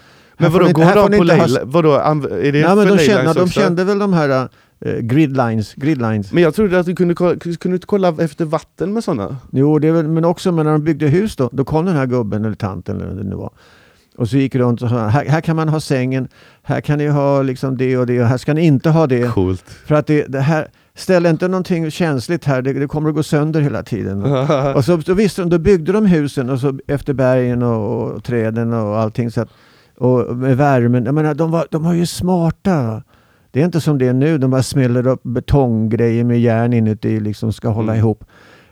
Men 0.41 0.53
vadå, 0.53 0.73
går 0.73 0.95
de 0.95 1.19
på 1.19 1.25
inte 1.25 1.35
ha-? 1.35 1.65
Vadå, 1.65 1.95
är 1.95 2.53
det 2.53 2.53
Nej, 2.53 2.63
för 2.63 2.77
men 2.77 2.87
de, 2.87 2.97
Leylines 2.97 3.07
kände, 3.07 3.33
de 3.33 3.49
kände 3.49 3.85
väl 3.85 3.99
de 3.99 4.13
här 4.13 4.49
gridlines. 4.81 5.75
gridlines. 5.75 6.33
Men 6.33 6.43
jag 6.43 6.55
trodde 6.55 6.79
att 6.79 6.87
du 6.87 6.97
kunde, 6.97 7.15
kunde 7.15 7.75
inte 7.75 7.87
kolla 7.87 8.09
efter 8.19 8.45
vatten 8.45 8.93
med 8.93 9.05
sådana? 9.05 9.37
Jo, 9.51 9.79
det 9.79 9.93
väl, 9.93 10.09
men 10.09 10.25
också 10.25 10.53
men 10.53 10.67
när 10.67 10.73
de 10.73 10.85
byggde 10.85 11.07
hus 11.07 11.37
då, 11.37 11.51
då 11.53 11.65
kom 11.65 11.85
den 11.85 11.97
här 11.97 12.07
gubben 12.07 12.45
eller 12.45 12.55
tanten 12.55 12.97
eller 12.97 13.07
vad 13.07 13.17
det 13.17 13.25
nu 13.25 13.37
var. 13.37 13.51
Och 14.17 14.29
så 14.29 14.37
gick 14.37 14.53
det 14.53 14.59
runt 14.59 14.83
och 14.83 14.89
sa, 14.89 15.07
här, 15.07 15.25
här 15.25 15.41
kan 15.41 15.57
man 15.57 15.69
ha 15.69 15.81
sängen, 15.81 16.29
här 16.63 16.81
kan 16.81 16.99
ni 16.99 17.07
ha 17.07 17.43
liksom 17.43 17.77
det 17.77 17.99
och 17.99 18.07
det 18.07 18.21
och 18.21 18.27
här 18.27 18.39
ska 18.39 18.55
ni 18.55 18.67
inte 18.67 18.91
ha 18.91 19.07
det. 19.07 19.33
Coolt. 19.35 19.65
För 19.87 19.95
att 19.95 20.07
det, 20.07 20.25
det 20.29 20.41
här, 20.41 20.69
ställ 20.95 21.27
inte 21.27 21.49
någonting 21.49 21.91
känsligt 21.91 22.45
här, 22.45 22.63
det, 22.63 22.73
det 22.73 22.87
kommer 22.87 23.09
att 23.09 23.15
gå 23.15 23.23
sönder 23.23 23.61
hela 23.61 23.83
tiden. 23.83 24.23
och 24.75 24.85
så, 24.85 25.03
så 25.03 25.15
visste 25.15 25.43
de, 25.43 25.51
då 25.51 25.59
byggde 25.59 25.93
de 25.93 26.07
husen 26.07 26.51
och 26.51 26.61
så 26.61 26.79
efter 26.87 27.13
bergen 27.13 27.63
och, 27.63 28.03
och 28.03 28.25
träden 28.25 28.73
och 28.73 28.99
allting. 28.99 29.31
Så 29.31 29.41
att, 29.41 29.49
och 29.97 30.37
med 30.37 30.57
värmen, 30.57 31.05
jag 31.05 31.15
menar, 31.15 31.35
de, 31.35 31.51
var, 31.51 31.67
de 31.71 31.85
var 31.85 31.93
ju 31.93 32.07
smarta. 32.07 33.03
Det 33.51 33.61
är 33.61 33.65
inte 33.65 33.81
som 33.81 33.99
det 33.99 34.07
är 34.07 34.13
nu, 34.13 34.39
de 34.39 34.51
bara 34.51 34.63
smäller 34.63 35.07
upp 35.07 35.23
betonggrejer 35.23 36.25
med 36.25 36.41
järn 36.41 36.73
inuti, 36.73 37.21
liksom 37.21 37.53
ska 37.53 37.69
hålla 37.69 37.93
Mm. 37.93 37.99
ihop. 37.99 38.25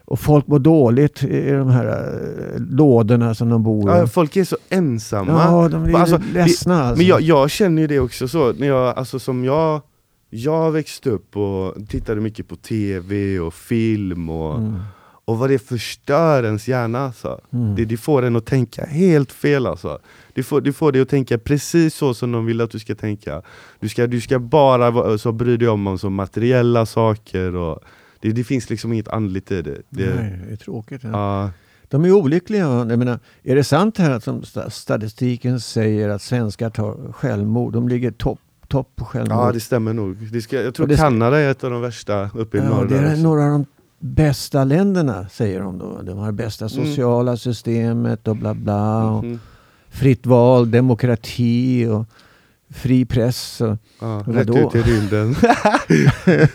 Och 0.04 0.20
folk 0.20 0.46
mår 0.46 0.58
dåligt 0.58 1.22
i 1.22 1.50
de 1.50 1.68
här 1.70 1.86
äh, 1.86 2.60
lådorna 2.60 3.34
som 3.34 3.48
de 3.48 3.62
bor 3.62 3.90
i. 3.90 3.98
Ja, 3.98 4.06
folk 4.06 4.36
är 4.36 4.44
så 4.44 4.56
ensamma. 4.68 5.32
Ja, 5.32 5.68
de 5.68 5.84
är 5.84 5.94
Alltså, 5.98 6.20
ledsna 6.34 6.82
alltså. 6.84 6.96
Men 6.98 7.06
jag, 7.06 7.20
jag 7.20 7.50
känner 7.50 7.82
ju 7.82 7.88
det 7.88 8.00
också 8.00 8.28
så, 8.28 8.52
när 8.52 8.66
jag, 8.66 8.98
alltså 8.98 9.18
som 9.18 9.44
jag 9.44 9.80
Jag 10.30 10.70
växte 10.72 11.10
upp 11.10 11.36
och 11.36 11.74
tittade 11.88 12.20
mycket 12.20 12.48
på 12.48 12.56
tv 12.56 13.38
och 13.40 13.54
film 13.54 14.30
och, 14.30 14.58
Mm. 14.58 14.74
Och 15.26 15.38
vad 15.38 15.50
det 15.50 15.58
förstör 15.58 16.42
ens 16.44 16.68
hjärna 16.68 16.98
alltså. 16.98 17.40
Mm. 17.52 17.74
Det, 17.74 17.84
det 17.84 17.96
får 17.96 18.22
en 18.22 18.36
att 18.36 18.46
tänka 18.46 18.84
helt 18.86 19.32
fel 19.32 19.66
alltså. 19.66 19.98
Det 20.34 20.42
får, 20.42 20.60
det 20.60 20.72
får 20.72 20.92
dig 20.92 21.02
att 21.02 21.08
tänka 21.08 21.38
precis 21.38 21.94
så 21.94 22.14
som 22.14 22.32
de 22.32 22.46
vill 22.46 22.60
att 22.60 22.70
du 22.70 22.78
ska 22.78 22.94
tänka. 22.94 23.42
Du 23.80 23.88
ska, 23.88 24.06
du 24.06 24.20
ska 24.20 24.38
bara 24.38 25.18
så 25.18 25.32
bry 25.32 25.56
dig 25.56 25.68
om, 25.68 25.86
om 25.86 25.98
så 25.98 26.10
materiella 26.10 26.86
saker 26.86 27.54
och 27.54 27.80
det, 28.20 28.32
det 28.32 28.44
finns 28.44 28.70
liksom 28.70 28.92
inget 28.92 29.08
andligt 29.08 29.52
i 29.52 29.62
det. 29.62 29.82
det 29.88 30.14
Nej, 30.14 30.40
det 30.46 30.52
är 30.52 30.56
tråkigt. 30.56 31.00
Ja. 31.04 31.10
ja. 31.42 31.50
De 31.88 32.04
är 32.04 32.12
olyckliga. 32.12 32.64
Jag 32.64 32.98
menar, 32.98 33.18
är 33.42 33.56
det 33.56 33.64
sant 33.64 33.98
här 33.98 34.10
att 34.10 34.24
som 34.24 34.42
sta- 34.42 34.70
statistiken 34.70 35.60
säger 35.60 36.08
att 36.08 36.22
svenskar 36.22 36.70
tar 36.70 37.12
självmord? 37.12 37.72
De 37.72 37.88
ligger 37.88 38.10
topp 38.10 38.38
top 38.68 38.96
på 38.96 39.04
självmord. 39.04 39.38
ja, 39.38 39.52
det 39.52 39.60
stämmer 39.60 39.92
nog. 39.92 40.16
Det 40.32 40.42
ska, 40.42 40.62
jag 40.62 40.74
tror 40.74 40.86
det 40.86 40.96
Kanada 40.96 41.38
är 41.38 41.50
ett 41.50 41.64
av 41.64 41.70
de 41.70 41.80
värsta 41.80 42.30
uppe 42.34 42.56
i 42.56 42.60
Ja, 42.60 42.68
norr. 42.68 42.86
det 42.86 42.96
är 42.98 43.10
också. 43.10 43.22
några 43.22 43.44
av 43.44 43.50
de 43.50 43.64
bästa 44.06 44.64
länderna, 44.64 45.26
säger 45.28 45.60
de 45.60 45.78
då. 45.78 46.00
De 46.02 46.18
har 46.18 46.26
det 46.26 46.32
bästa 46.32 46.64
Mm. 46.66 46.86
sociala 46.86 47.36
systemet 47.36 48.28
och 48.28 48.36
bla 48.36 48.54
bla. 48.54 49.04
Och 49.10 49.24
Mhm. 49.24 49.40
fritt 49.90 50.26
val, 50.26 50.70
demokrati 50.70 51.86
och 51.86 52.04
fri 52.74 53.04
press. 53.04 53.60
Och, 53.60 53.76
Ja, 54.00 54.22
rätt 54.26 54.48
ut 54.50 54.74
i 54.74 54.82
rymden. 54.82 55.36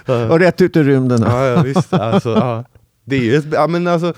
och 0.31 0.39
rätt 0.39 0.61
ut 0.61 0.75
i 0.75 0.83
rymden. 0.83 1.21
Ja, 1.21 1.45
ja 1.47 1.61
visst. 1.61 1.93
Alltså, 1.93 2.29
ja. 2.29 2.63
Det 3.05 3.15
är 3.15 3.21
ju 3.23 3.35
ett, 3.35 3.45
ja, 3.51 3.67
men 3.67 3.87
alltså, 3.87 4.13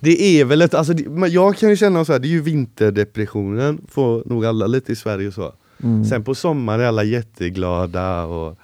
det 0.00 0.22
är 0.40 0.44
väl 0.44 0.62
ett, 0.62 0.74
alltså, 0.74 0.92
det, 0.92 1.28
jag 1.28 1.56
kan 1.56 1.70
ju 1.70 1.76
känna 1.76 2.04
så 2.04 2.12
här, 2.12 2.18
det 2.18 2.28
är 2.28 2.30
ju 2.30 2.40
vinterdepressionen, 2.40 3.80
får 3.88 4.22
nog 4.26 4.46
alla 4.46 4.66
lite 4.66 4.92
i 4.92 4.96
Sverige 4.96 5.32
så. 5.32 5.52
Mm. 5.82 6.04
Sen 6.04 6.24
på 6.24 6.34
sommaren 6.34 6.80
är 6.80 6.84
alla 6.84 7.02
jätteglada 7.04 8.24
och... 8.24 8.58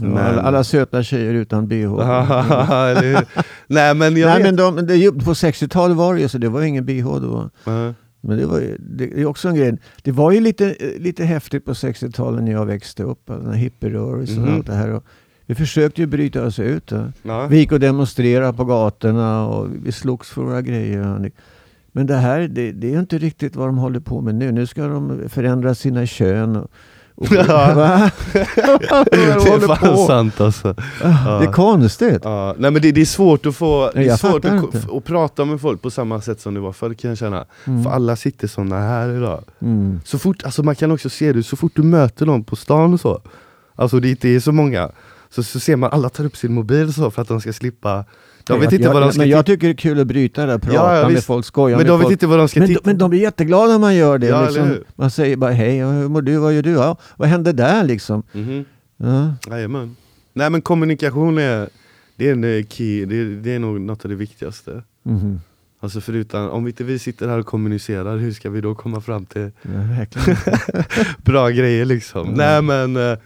Men- 0.00 0.16
alla, 0.18 0.42
alla 0.42 0.64
söta 0.64 1.02
tjejer 1.02 1.34
utan 1.34 1.68
bh. 1.68 1.74
Nej 3.66 3.94
men 3.94 4.16
jag 4.16 4.28
Nej, 4.28 4.42
men 4.42 4.56
de, 4.56 4.94
ju- 4.96 5.12
på 5.12 5.32
60-talet 5.32 5.96
var 5.96 6.14
det 6.14 6.20
ju 6.20 6.28
så, 6.28 6.38
det 6.38 6.48
var 6.48 6.62
ingen 6.62 6.84
bh 6.86 7.04
då. 7.04 7.50
Ja. 7.64 7.94
Men 8.20 8.38
det, 8.38 8.46
var, 8.46 8.58
ju- 8.60 8.76
det 8.78 9.04
är 9.20 9.26
också 9.26 9.48
en 9.48 9.54
grej. 9.54 9.78
Det 10.02 10.12
var 10.12 10.30
ju 10.32 10.40
lite, 10.40 10.74
lite 10.98 11.24
häftigt 11.24 11.64
på 11.64 11.72
60-talet 11.72 12.42
när 12.44 12.52
jag 12.52 12.66
växte 12.66 13.02
upp. 13.02 13.30
alltså 13.30 13.50
hippierörelsen 13.50 14.42
Mhm. 14.42 14.48
och 14.48 14.54
allt 14.54 14.66
det 14.66 14.74
här. 14.74 14.90
Och 14.92 15.04
vi 15.46 15.54
försökte 15.54 16.00
ju 16.00 16.06
bryta 16.06 16.44
oss 16.46 16.58
ut. 16.58 16.92
Ja. 17.22 17.46
Vi 17.46 17.56
gick 17.58 17.72
och 17.72 17.80
demonstrerade 17.80 18.52
på 18.52 18.64
gatorna 18.64 19.46
och 19.46 19.68
vi 19.84 19.92
slogs 19.92 20.30
för 20.30 20.42
våra 20.42 20.62
grejer. 20.62 21.30
Men 21.92 22.06
det 22.06 22.14
här, 22.16 22.40
det, 22.40 22.72
det 22.72 22.94
är 22.94 22.98
inte 23.00 23.18
riktigt 23.18 23.56
vad 23.56 23.68
de 23.68 23.78
håller 23.78 24.00
på 24.00 24.20
med 24.20 24.34
nu. 24.34 24.52
Nu 24.52 24.66
ska 24.66 24.86
de 24.86 25.28
förändra 25.28 25.74
sina 25.74 26.06
kön. 26.06 26.56
Och, 26.56 26.70
och, 27.16 27.26
Ja. 27.30 27.44
Va? 27.74 28.10
Vad 28.90 29.06
de 29.10 29.16
Det 29.16 29.24
är 29.24 29.66
fan 29.76 29.78
på. 29.96 30.06
sant 30.06 30.40
alltså. 30.40 30.74
Ah, 31.02 31.38
Det 31.38 31.44
är 31.46 31.52
konstigt. 31.52 32.20
Ja, 32.24 32.54
nej 32.58 32.70
men 32.70 32.82
det, 32.82 32.92
det 32.92 33.00
är 33.00 33.04
svårt 33.04 33.46
att 33.46 33.56
få, 33.56 33.90
det 33.94 34.00
är 34.00 34.02
jag 34.02 34.18
svårt 34.18 34.44
att, 34.44 34.90
att 34.92 35.04
prata 35.04 35.44
med 35.44 35.60
folk 35.60 35.82
på 35.82 35.90
samma 35.90 36.20
sätt 36.20 36.40
som 36.40 36.54
det 36.54 36.60
var 36.60 36.72
förr 36.72 36.94
kan 36.94 37.08
jag 37.08 37.18
känna. 37.18 37.44
Mm. 37.64 37.84
För 37.84 37.90
alla 37.90 38.16
sitter 38.16 38.48
såna 38.48 38.80
här 38.80 39.16
idag. 39.16 39.44
Mm. 39.60 40.00
Så 40.04 40.18
fort, 40.18 40.42
alltså 40.44 40.62
man 40.62 40.74
kan 40.74 40.90
också 40.90 41.10
se 41.10 41.32
det, 41.32 41.42
så 41.42 41.56
fort 41.56 41.72
du 41.74 41.82
möter 41.82 42.26
någon 42.26 42.44
på 42.44 42.56
stan 42.56 42.94
och 42.94 43.00
så, 43.00 43.20
alltså 43.74 44.00
det 44.00 44.10
inte 44.10 44.28
är 44.28 44.40
så 44.40 44.52
många, 44.52 44.90
så, 45.30 45.42
så 45.42 45.60
ser 45.60 45.76
man 45.76 45.90
alla 45.92 46.08
tar 46.08 46.24
upp 46.24 46.36
sin 46.36 46.52
mobil 46.54 46.94
så 46.94 47.10
för 47.10 47.22
att 47.22 47.28
de 47.28 47.40
ska 47.40 47.52
slippa, 47.52 48.04
de 48.46 48.52
vet 48.60 48.64
jag, 48.64 48.72
inte 48.72 48.84
jag, 48.84 48.92
vad 48.94 49.02
de 49.02 49.12
ska 49.12 49.20
Men 49.20 49.28
jag 49.28 49.46
tycker 49.46 49.66
det 49.66 49.72
är 49.72 49.76
kul 49.76 50.00
att 50.00 50.06
bryta 50.06 50.40
det 50.46 50.52
där, 50.52 50.58
prata 50.58 50.74
Ja, 50.74 50.98
ja, 51.00 51.08
med 51.08 51.24
folk, 51.24 51.46
skoja 51.46 51.76
men 51.76 51.86
med 51.86 51.92
de 51.92 51.98
vet 51.98 52.04
folk. 52.04 52.12
inte 52.12 52.26
vad 52.26 52.38
de 52.38 52.48
ska 52.48 52.60
Men, 52.60 52.68
de, 52.68 52.78
men 52.84 52.98
de 52.98 53.10
blir 53.10 53.20
jätteglada 53.20 53.72
när 53.72 53.78
man 53.78 53.94
gör 53.94 54.18
det. 54.18 54.26
Ja, 54.26 54.44
liksom, 54.44 54.76
man 54.94 55.10
säger 55.10 55.36
bara 55.36 55.50
hej, 55.52 55.76
ja, 55.76 55.90
hur 55.90 56.08
mår 56.08 56.22
du, 56.22 56.36
vad 56.36 56.54
gör 56.54 56.62
du? 56.62 56.70
Ja, 56.70 56.96
vad 57.16 57.28
hände 57.28 57.52
där 57.52 57.84
liksom? 57.84 58.22
Mhm. 58.32 58.64
Ja. 58.96 59.34
Jajamän. 59.50 59.96
Nej 60.32 60.50
men 60.50 60.62
kommunikation 60.62 61.38
är, 61.38 61.68
det 62.16 62.28
är 62.28 62.32
en 62.32 62.66
key, 62.66 63.04
det, 63.04 63.16
är- 63.20 63.42
det 63.42 63.54
är 63.54 63.58
nog 63.58 63.80
något 63.80 64.04
av 64.04 64.08
det 64.10 64.16
viktigaste. 64.16 64.82
Mhm. 65.02 65.40
Alltså 65.80 66.00
förutom, 66.00 66.48
om 66.50 66.66
inte 66.66 66.84
vi 66.84 66.98
sitter 66.98 67.28
här 67.28 67.38
och 67.38 67.46
kommunicerar, 67.46 68.16
hur 68.16 68.32
ska 68.32 68.50
vi 68.50 68.60
då 68.60 68.74
komma 68.74 69.00
fram 69.00 69.26
till 69.26 69.50
ja, 69.62 70.22
bra 71.24 71.48
grejer 71.48 71.84
liksom? 71.84 72.20
Mm. 72.28 72.34
Nej 72.34 72.62
men, 72.62 72.96
eh, 73.12 73.18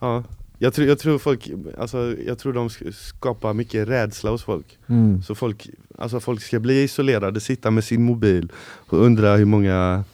ja. 0.00 0.22
Jag 0.60 0.74
tror, 0.74 0.88
jag 0.88 0.98
tror 0.98 1.18
folk, 1.18 1.50
alltså 1.78 2.16
jag 2.26 2.38
tror 2.38 2.52
de 2.52 2.68
sk- 2.68 2.92
skapar 2.92 3.54
mycket 3.54 3.88
rädsla 3.88 4.30
hos 4.30 4.42
folk. 4.44 4.78
Mm. 4.86 5.22
Så 5.22 5.34
folk, 5.34 5.70
alltså 5.98 6.20
folk 6.20 6.42
ska 6.42 6.60
bli 6.60 6.82
isolerade, 6.82 7.40
sitta 7.40 7.70
med 7.70 7.84
sin 7.84 8.02
mobil 8.02 8.52
och 8.76 8.98
undra 9.04 9.36
hur 9.36 9.44
många 9.44 10.04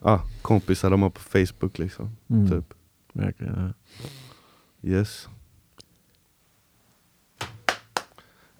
ja, 0.00 0.22
kompisar 0.42 0.90
de 0.90 1.02
har 1.02 1.10
på 1.10 1.20
Facebook 1.20 1.78
liksom. 1.78 2.16
Mm. 2.30 2.50
Typ. 2.50 2.74
Verkligen. 3.12 3.74
Yes. 4.82 5.28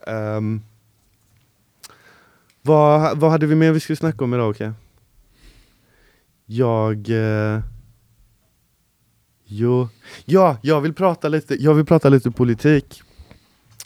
Ehm, 0.06 0.62
vad, 2.62 3.18
vad 3.18 3.30
hade 3.30 3.46
vi 3.46 3.54
mer 3.54 3.72
vi 3.72 3.80
skulle 3.80 3.96
snacka 3.96 4.24
om 4.24 4.34
idag 4.34 4.50
Okej? 4.50 4.72
Jag... 6.46 7.08
Eh, 7.10 7.60
jo, 9.50 9.88
ja, 10.24 10.56
jag 10.62 10.80
vill 10.80 10.94
prata 10.94 11.28
lite, 11.28 11.54
jag 11.62 11.74
vill 11.74 11.84
prata 11.86 12.08
lite 12.08 12.30
politik. 12.30 13.02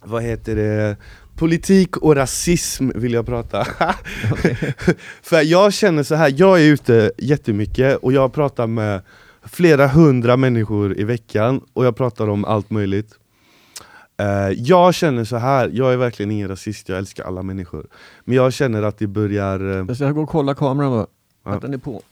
Vad 0.03 0.23
heter 0.23 0.57
det? 0.57 0.97
Politik 1.37 1.97
och 1.97 2.15
rasism 2.17 2.91
vill 2.95 3.13
jag 3.13 3.27
prata. 3.27 3.65
För 5.23 5.43
jag 5.43 5.73
känner 5.73 6.03
så 6.03 6.15
här, 6.15 6.35
jag 6.37 6.61
är 6.61 6.65
ute 6.65 7.13
jättemycket 7.19 7.97
och 7.97 8.13
jag 8.13 8.33
pratar 8.33 8.67
med 8.67 9.03
flera 9.45 9.87
hundra 9.89 10.37
människor 10.37 10.99
i 11.01 11.05
veckan 11.05 11.61
och 11.73 11.87
jag 11.87 11.97
pratar 11.97 12.29
om 12.29 12.45
allt 12.45 12.71
möjligt. 12.71 13.15
Eh, 14.17 14.49
jag 14.57 14.95
känner 14.95 15.25
så 15.25 15.37
här, 15.37 15.71
jag 15.73 15.93
är 15.93 15.97
verkligen 15.97 16.31
ingen 16.31 16.49
rasist, 16.49 16.89
jag 16.89 16.99
älskar 16.99 17.25
alla 17.25 17.43
människor. 17.43 17.87
Men 18.25 18.37
jag 18.37 18.53
känner 18.53 18.83
att 18.83 18.99
det 18.99 19.07
börjar... 19.07 19.61
eh, 19.81 19.85
Jag 19.89 19.97
ska 19.97 20.11
gå 20.13 20.23
och 20.23 20.29
kolla 20.29 20.55
kameran 20.55 20.91
bara. 20.91 21.07
Ja. 21.45 21.51
Att 21.55 21.63
den 21.63 21.75
är 21.75 21.79
på. 21.79 22.03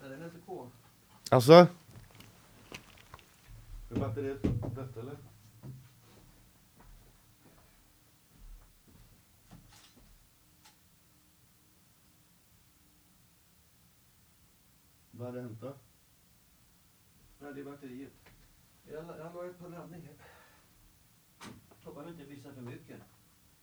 Nej, 0.00 0.10
den 0.10 0.20
är 0.20 0.24
inte 0.24 0.38
på. 0.46 0.66
Alltså? 1.30 1.52
Är 3.90 3.98
batteriet 4.00 4.42
dött 4.74 4.96
eller? 4.96 5.16
Vad 15.10 15.26
hade 15.26 15.40
hänt 15.40 15.60
då? 15.60 15.74
Nej, 17.38 17.54
det 17.54 17.60
är 17.60 17.64
batteriet. 17.64 18.12
Jag, 18.84 19.04
jag 19.18 19.34
la 19.34 19.46
ett 19.46 19.58
på 19.58 19.68
laddning. 19.68 20.08
Hoppas 21.84 22.08
inte 22.08 22.24
visar 22.24 22.52
för 22.52 22.60
mycket. 22.60 23.00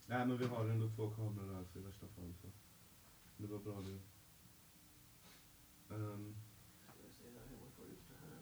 Nej 0.08 0.26
men 0.26 0.38
vi 0.38 0.46
har 0.46 0.66
ändå 0.70 0.90
två 0.96 1.10
kameror 1.10 1.54
här 1.54 1.64
så 1.74 1.80
i 1.80 1.82
värsta 1.82 2.08
fall 2.08 2.34
så. 2.42 2.48
Det 3.38 3.48
var 3.48 3.60
bra 3.60 3.82
det. 3.82 4.00
Um, 5.96 6.36
Ska 6.84 6.94
vi 7.08 7.14
se 7.14 7.24
här 7.24 7.46
hur 7.50 7.58
man 7.58 7.72
får 7.78 7.86
ut 7.86 8.08
det 8.08 8.16
här. 8.16 8.40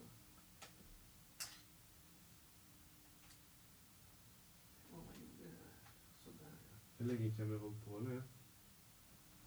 Vad 4.92 5.04
man 5.06 5.14
gjorde 5.22 5.50
här. 5.50 5.92
Sådär 6.24 6.58
ja. 6.72 6.78
Hur 7.04 7.10
länge 7.10 7.36
kan 7.38 7.50
vi 7.50 7.58
hålla 7.58 7.76
på 7.86 8.00
nu? 8.00 8.24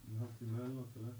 En 0.08 0.16
halvtimme 0.16 0.58
eller 0.58 0.74
något 0.74 0.96
eller? 0.96 1.14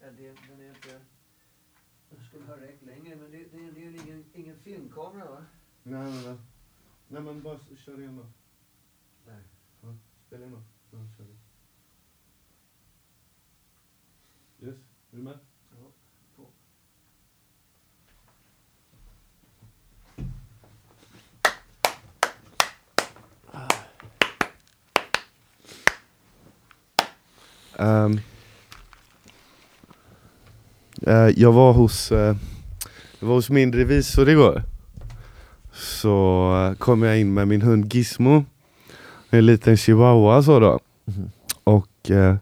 ja. 0.00 0.10
Det 0.16 0.36
den 0.48 0.60
är 0.60 0.68
inte... 0.68 1.00
Den 2.10 2.24
skulle 2.24 2.44
ha 2.44 2.60
räckt 2.60 2.82
längre 2.82 3.16
men 3.16 3.30
det, 3.30 3.38
det, 3.38 3.70
det 3.70 3.84
är 3.84 4.06
ingen, 4.06 4.24
ingen 4.34 4.58
filmkamera 4.58 5.30
va? 5.30 5.44
Nej 5.82 6.10
nej 6.10 6.24
nej. 6.24 6.38
Nej 7.08 7.22
men 7.22 7.42
bara 7.42 7.58
kör 7.58 8.00
igen 8.00 8.16
då. 8.16 8.26
Nej. 9.26 9.42
Ja, 9.82 9.94
spela 10.26 10.46
in 10.46 10.52
då. 10.52 10.62
Ja, 10.90 10.98
kör 11.16 11.24
vi. 11.24 11.36
Yes, 14.62 14.76
är 15.12 15.16
du 15.16 15.22
med? 15.22 15.38
Ja, 15.70 15.86
på. 16.36 16.42
Ehm, 27.82 28.20
eh, 31.06 31.28
jag 31.40 31.52
var 31.52 31.72
hos 31.72 32.12
eh, 32.12 32.36
Jag 33.20 33.28
var 33.28 33.34
hos 33.34 33.50
min 33.50 33.72
revisor 33.72 34.28
igår 34.28 34.62
Så 35.72 36.54
eh, 36.70 36.74
kom 36.78 37.02
jag 37.02 37.20
in 37.20 37.34
med 37.34 37.48
min 37.48 37.62
hund 37.62 37.94
Gizmo 37.94 38.44
En 39.30 39.46
liten 39.46 39.76
chihuahua 39.76 40.42
så 40.42 40.60
då 40.60 40.78
Mhm. 41.04 41.30
Och 41.64 42.10
eh, 42.10 42.36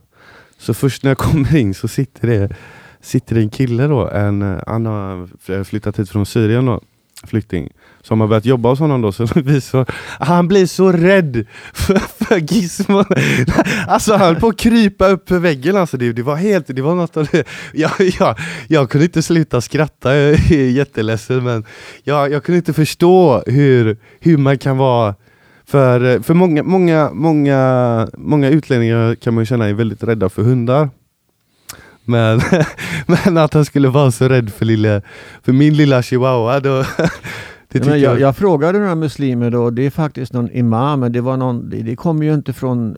så 0.58 0.74
först 0.74 1.02
när 1.02 1.10
jag 1.10 1.18
kommer 1.18 1.56
in 1.60 1.74
så 1.74 1.88
sitter 1.88 2.28
det 2.28 2.56
Sitter 3.00 3.34
det 3.34 3.40
en 3.40 3.50
kille 3.50 3.86
då, 3.86 4.08
en, 4.08 4.60
han 4.66 4.86
har 4.86 5.64
flyttat 5.64 5.98
hit 5.98 6.10
från 6.10 6.26
Syrien 6.26 6.66
då 6.66 6.80
Flykting 7.26 7.68
Som 8.02 8.20
har 8.20 8.28
börjat 8.28 8.44
jobba 8.44 8.68
hos 8.68 8.78
honom 8.78 9.00
då, 9.00 9.12
så 9.12 9.26
revisor 9.34 9.86
Han 10.20 10.48
blir 10.48 10.66
så 10.66 10.92
rädd 10.92 11.46
för, 11.72 11.98
för 11.98 12.38
Gizmo 12.38 13.04
Alltså 13.88 14.12
han 14.12 14.20
höll 14.20 14.36
på 14.36 14.48
att 14.48 14.58
krypa 14.58 15.08
upp 15.08 15.28
för 15.28 15.38
väggen 15.38 15.76
alltså, 15.76 15.96
det, 15.96 16.12
det 16.12 16.22
var 16.22 16.36
helt, 16.36 16.66
det 16.66 16.82
var 16.82 16.94
något 16.94 17.16
av 17.16 17.28
det. 17.32 17.44
Jag, 17.72 17.90
jag, 18.20 18.38
jag 18.68 18.90
kunde 18.90 19.04
inte 19.04 19.22
sluta 19.22 19.60
skratta, 19.60 20.16
jag 20.16 20.50
är 20.50 20.68
jätteledsen 20.68 21.44
men 21.44 21.64
jag, 22.04 22.32
jag 22.32 22.44
kunde 22.44 22.56
inte 22.56 22.72
förstå 22.72 23.42
hur, 23.46 23.98
hur 24.20 24.36
man 24.36 24.58
kan 24.58 24.76
vara 24.76 25.14
för, 25.68 26.20
för 26.20 26.34
många, 26.34 26.62
många, 26.62 27.10
många, 27.12 28.08
många 28.18 28.48
utlänningar 28.48 29.14
kan 29.14 29.34
man 29.34 29.42
ju 29.42 29.46
känna 29.46 29.68
är 29.68 29.74
väldigt 29.74 30.02
rädda 30.02 30.28
för 30.28 30.42
hundar 30.42 30.90
men, 32.04 32.40
men 33.06 33.38
att 33.38 33.54
han 33.54 33.64
skulle 33.64 33.88
vara 33.88 34.10
så 34.10 34.28
rädd 34.28 34.52
för, 34.52 34.64
lilla, 34.64 35.02
för 35.42 35.52
min 35.52 35.76
lilla 35.76 36.02
chihuahua 36.02 36.60
då, 36.60 36.76
det 37.68 37.86
jag, 37.86 37.98
jag, 37.98 38.20
jag 38.20 38.36
frågade 38.36 38.78
några 38.78 38.94
muslimer 38.94 39.50
då, 39.50 39.70
det 39.70 39.86
är 39.86 39.90
faktiskt 39.90 40.32
någon 40.32 40.50
imam, 40.50 41.00
men 41.00 41.12
det, 41.12 41.20
var 41.20 41.36
någon, 41.36 41.70
det, 41.70 41.82
det 41.82 41.96
kommer 41.96 42.24
ju 42.24 42.34
inte 42.34 42.52
från 42.52 42.96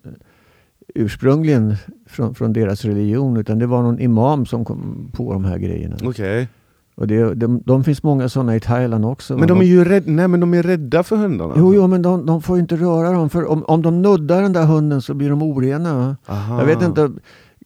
ursprungligen 0.94 1.76
från, 2.06 2.34
från 2.34 2.52
deras 2.52 2.84
religion, 2.84 3.36
utan 3.36 3.58
det 3.58 3.66
var 3.66 3.82
någon 3.82 4.00
imam 4.00 4.46
som 4.46 4.64
kom 4.64 5.10
på 5.12 5.32
de 5.32 5.44
här 5.44 5.58
grejerna. 5.58 5.96
Okej. 6.02 6.48
Och 6.94 7.06
det, 7.06 7.34
de, 7.34 7.62
de 7.66 7.84
finns 7.84 8.02
många 8.02 8.28
sådana 8.28 8.56
i 8.56 8.60
Thailand 8.60 9.04
också. 9.04 9.32
Men 9.32 9.40
va? 9.40 9.46
de 9.46 9.60
är 9.60 9.64
ju 9.64 9.84
rädda, 9.84 10.10
nej 10.10 10.28
men 10.28 10.40
de 10.40 10.54
är 10.54 10.62
rädda 10.62 11.02
för 11.02 11.16
hundarna 11.16 11.54
Jo, 11.56 11.74
jo, 11.74 11.86
men 11.86 12.02
de, 12.02 12.26
de 12.26 12.42
får 12.42 12.58
inte 12.58 12.76
röra 12.76 13.12
dem, 13.12 13.30
för 13.30 13.50
om, 13.50 13.64
om 13.64 13.82
de 13.82 14.02
nuddar 14.02 14.42
den 14.42 14.52
där 14.52 14.64
hunden 14.64 15.02
så 15.02 15.14
blir 15.14 15.30
de 15.30 15.42
orena. 15.42 16.16
Aha. 16.26 16.58
Jag 16.58 16.66
vet 16.66 16.82
inte 16.82 17.10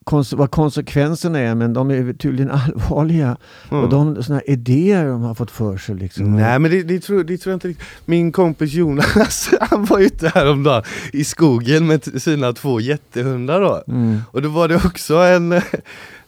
kons 0.04 0.32
vad 0.32 0.50
konsekvenserna 0.50 1.38
är, 1.38 1.54
men 1.54 1.72
de 1.72 1.90
är 1.90 2.12
tydligen 2.12 2.50
allvarliga. 2.50 3.36
Mm. 3.70 3.84
Och 3.84 3.90
de 3.90 4.22
såna 4.22 4.42
idéer 4.42 5.06
de 5.06 5.22
har 5.22 5.34
fått 5.34 5.50
för 5.50 5.76
sig. 5.76 5.94
Liksom. 5.94 6.36
Nej 6.36 6.58
men 6.58 6.70
det, 6.70 6.82
det, 6.82 7.00
tror, 7.00 7.24
det 7.24 7.38
tror 7.38 7.50
jag 7.50 7.56
inte 7.56 7.68
riktigt. 7.68 7.86
Min 8.04 8.32
kompis 8.32 8.72
Jonas, 8.72 9.50
han 9.60 9.84
var 9.84 9.98
ute 9.98 10.28
häromdagen 10.28 10.82
i 11.12 11.24
skogen 11.24 11.86
med 11.86 12.22
sina 12.22 12.52
två 12.52 12.80
jättehundar 12.80 13.60
då. 13.60 13.82
Mm. 13.88 14.20
Och 14.30 14.42
då 14.42 14.48
var 14.48 14.68
det 14.68 14.76
också 14.76 15.14
en, 15.14 15.60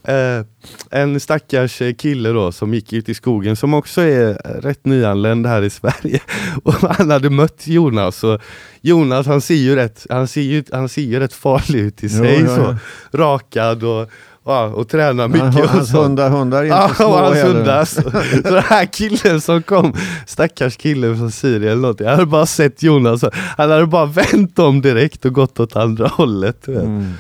eh, 0.07 0.45
en 0.91 1.21
stackars 1.21 1.83
kille 1.99 2.29
då 2.29 2.53
som 2.53 2.75
gick 2.75 2.93
ut 2.93 3.09
i 3.09 3.15
skogen 3.15 3.57
som 3.57 3.75
också 3.75 4.01
är 4.01 4.35
rätt 4.61 4.85
nyanländ 4.87 5.47
här 5.47 5.63
i 5.63 5.71
Sverige. 5.81 6.21
Och 6.65 6.75
han 6.75 7.11
hade 7.11 7.31
mött 7.31 7.67
Jonas 7.67 8.25
och 8.25 8.41
Jonas 8.81 9.27
han 9.27 9.41
ser 9.41 9.55
ju 9.55 9.77
rätt, 9.77 10.07
han 10.11 10.29
ser 10.29 10.41
ju, 10.41 10.65
han 10.73 10.89
ser 10.89 11.03
ju 11.03 11.21
rätt 11.21 11.33
farlig 11.33 11.79
ut 11.81 12.05
i 12.05 12.07
Jo, 12.11 12.19
sig. 12.25 12.41
ja, 12.41 12.57
så. 12.57 12.61
ja. 12.63 12.77
Rakad 13.19 13.85
och, 13.85 14.11
ja, 14.45 14.65
och 14.67 14.89
tränar 14.89 15.29
mycket. 15.29 15.55
Han, 15.55 15.63
och 15.63 15.69
hans 15.69 15.95
hundar, 15.95 16.31
hundar 16.31 16.59
är 16.59 16.65
inte 16.65 16.77
Ja, 16.77 16.89
små 16.95 17.17
hans 17.17 17.37
heller. 17.37 17.55
hundar. 17.55 17.85
Så, 17.85 18.03
så 18.03 18.11
den 18.53 18.63
här 18.63 18.85
killen 18.93 19.41
som 19.41 19.63
kom, 19.63 19.95
stackars 20.27 20.77
killen 20.77 21.17
från 21.19 21.31
Syrien 21.33 21.73
eller 21.73 21.83
något, 21.89 22.01
jag 22.01 22.11
hade 22.11 22.27
bara 22.27 22.47
sett 22.47 22.83
Jonas, 22.83 23.25
han 23.57 23.71
hade 23.71 23.87
bara 23.87 24.07
vänt 24.07 24.59
om 24.59 24.81
direkt 24.83 25.25
och 25.25 25.33
gått 25.33 25.61
åt 25.61 25.77
andra 25.77 26.07
hållet. 26.09 26.69
Mm. 26.69 27.13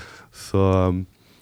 Så, 0.50 0.94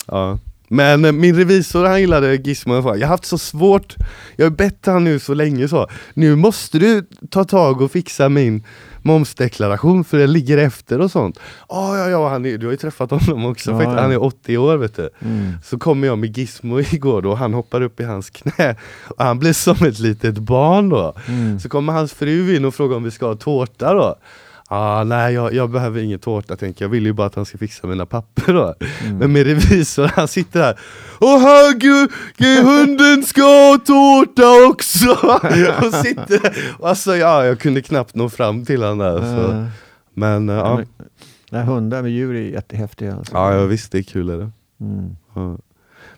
ja. 0.07 0.39
Men 0.75 1.05
eh, 1.05 1.13
min 1.13 1.37
revisor 1.37 1.85
han 1.85 2.01
gillade 2.01 2.35
Gizmo, 2.37 2.75
jag 2.75 2.83
har 2.83 3.07
haft 3.07 3.25
så 3.25 3.39
svårt, 3.39 3.97
jag 4.37 4.47
har 4.47 4.51
bett 4.51 4.87
han 4.87 5.05
nu 5.05 5.19
så 5.19 5.35
länge 5.35 5.69
så, 5.69 5.89
nu 6.15 6.37
måste 6.37 6.79
du 6.79 7.07
ta 7.31 7.45
tag 7.45 7.81
och 7.81 7.91
fixa 7.91 8.29
min 8.29 8.65
momsdeklaration 9.03 10.05
för 10.05 10.19
den 10.19 10.33
ligger 10.33 10.59
efter 10.59 11.01
och 11.01 11.11
sånt. 11.11 11.39
Ah, 11.69 11.97
ja, 11.99 12.09
ja, 12.09 12.29
han 12.29 12.47
är, 12.47 12.59
du 12.59 12.67
har 12.67 12.71
ju 12.71 12.77
träffat 12.77 13.11
honom 13.11 13.47
också, 13.47 13.71
Ja, 13.71 13.83
ja. 13.83 14.01
han 14.01 14.13
är 14.13 14.23
80 14.23 14.59
år 14.59 14.77
vet 14.77 14.97
du. 14.97 15.11
Mm. 15.21 15.53
Så 15.65 15.79
kommer 15.79 16.07
jag 16.07 16.19
med 16.19 16.39
Gizmo 16.39 16.81
igår 16.93 17.23
då, 17.23 17.31
och 17.31 17.39
han 17.39 17.55
hoppar 17.55 17.81
upp 17.81 18.01
i 18.01 18.05
hans 18.05 18.31
knä 18.31 18.77
och 19.05 19.25
han 19.25 19.39
blir 19.39 19.53
som 19.53 19.87
ett 19.87 19.99
litet 19.99 20.39
barn 20.39 20.89
då. 20.89 21.15
Mm. 21.29 21.61
Så 21.61 21.69
kommer 21.69 21.93
hans 21.93 22.13
fru 22.13 22.57
in 22.57 22.65
och 22.65 22.75
frågar 22.75 22.97
om 22.97 23.05
vi 23.05 23.11
ska 23.11 23.27
ha 23.27 23.35
tårta 23.35 23.95
då. 23.95 24.17
Ah, 24.75 25.05
nej 25.05 25.35
jag, 25.35 25.55
jag 25.55 25.71
behöver 25.71 26.01
ingen 26.01 26.19
tårta 26.19 26.57
tänker 26.57 26.85
jag, 26.85 26.91
vill 26.91 27.07
ju 27.07 27.13
bara 27.13 27.27
att 27.27 27.35
han 27.35 27.47
ska 27.47 27.59
fixa 27.59 27.87
mina 27.87 28.07
papper 28.07 28.53
då. 28.53 28.75
Mm. 29.05 29.19
Men 29.19 29.33
med 29.33 29.47
revisor, 29.47 30.11
han 30.15 30.29
sitter 30.29 30.61
där 30.61 30.79
Åh 31.21 31.41
herregud, 31.41 32.11
hunden 32.65 33.23
ska 33.23 33.43
ha 33.43 33.79
tårta 33.79 34.69
också! 34.71 35.11
och 35.87 35.95
sitter 35.95 36.43
där. 36.43 36.57
Alltså 36.83 37.17
ja, 37.17 37.45
jag 37.45 37.61
kunde 37.61 37.83
knappt 37.83 38.15
nå 38.15 38.29
fram 38.29 38.65
till 38.65 38.83
honom 38.83 38.99
där. 38.99 39.19
Så. 39.19 39.53
Eh, 39.53 39.65
Men 40.15 40.49
eh, 40.49 40.55
ja, 40.55 40.81
Nej, 41.51 41.65
hundar 41.65 42.03
med 42.03 42.11
djur 42.11 42.35
är 42.35 42.41
jättehäftiga. 42.41 43.15
Alltså. 43.17 43.35
ja, 43.35 43.55
jag 43.55 43.67
visst 43.67 43.93
det 43.93 43.99
är 43.99 44.03
kul 44.03 44.29
är 44.31 44.37
det. 44.37 44.51
Mm. 44.81 45.17
Ja. 45.35 45.59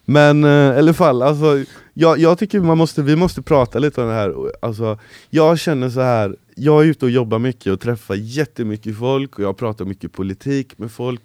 Men 0.04 0.44
eh, 0.44 0.50
i 0.50 0.78
alla 0.78 0.94
fall, 0.94 1.22
alltså, 1.22 1.64
jag, 1.94 2.18
jag 2.18 2.38
tycker 2.38 2.60
man 2.60 2.78
måste, 2.78 3.02
vi 3.02 3.16
måste 3.16 3.42
prata 3.42 3.78
lite 3.78 4.02
om 4.02 4.08
det 4.08 4.14
här. 4.14 4.34
Alltså, 4.62 4.98
jag 5.30 5.58
känner 5.58 5.90
så 5.90 6.00
här, 6.00 6.36
jag 6.58 6.82
är 6.82 6.86
ute 6.86 7.04
och 7.04 7.10
jobbar 7.10 7.38
mycket 7.38 7.72
och 7.72 7.80
träffar 7.80 8.14
jättemycket 8.14 8.98
folk 8.98 9.38
och 9.38 9.44
jag 9.44 9.56
pratar 9.56 9.84
mycket 9.84 10.12
politik 10.12 10.78
med 10.78 10.90
folk. 10.90 11.20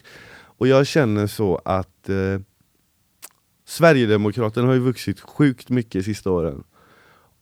Och 0.57 0.67
jag 0.67 0.87
känner 0.87 1.27
så 1.27 1.61
att 1.65 2.09
eh, 2.09 2.39
Sverigedemokraterna 3.65 4.67
har 4.67 4.73
ju 4.73 4.79
vuxit 4.79 5.19
sjukt 5.19 5.69
mycket 5.69 5.91
de 5.93 6.03
sista 6.03 6.31
åren. 6.31 6.63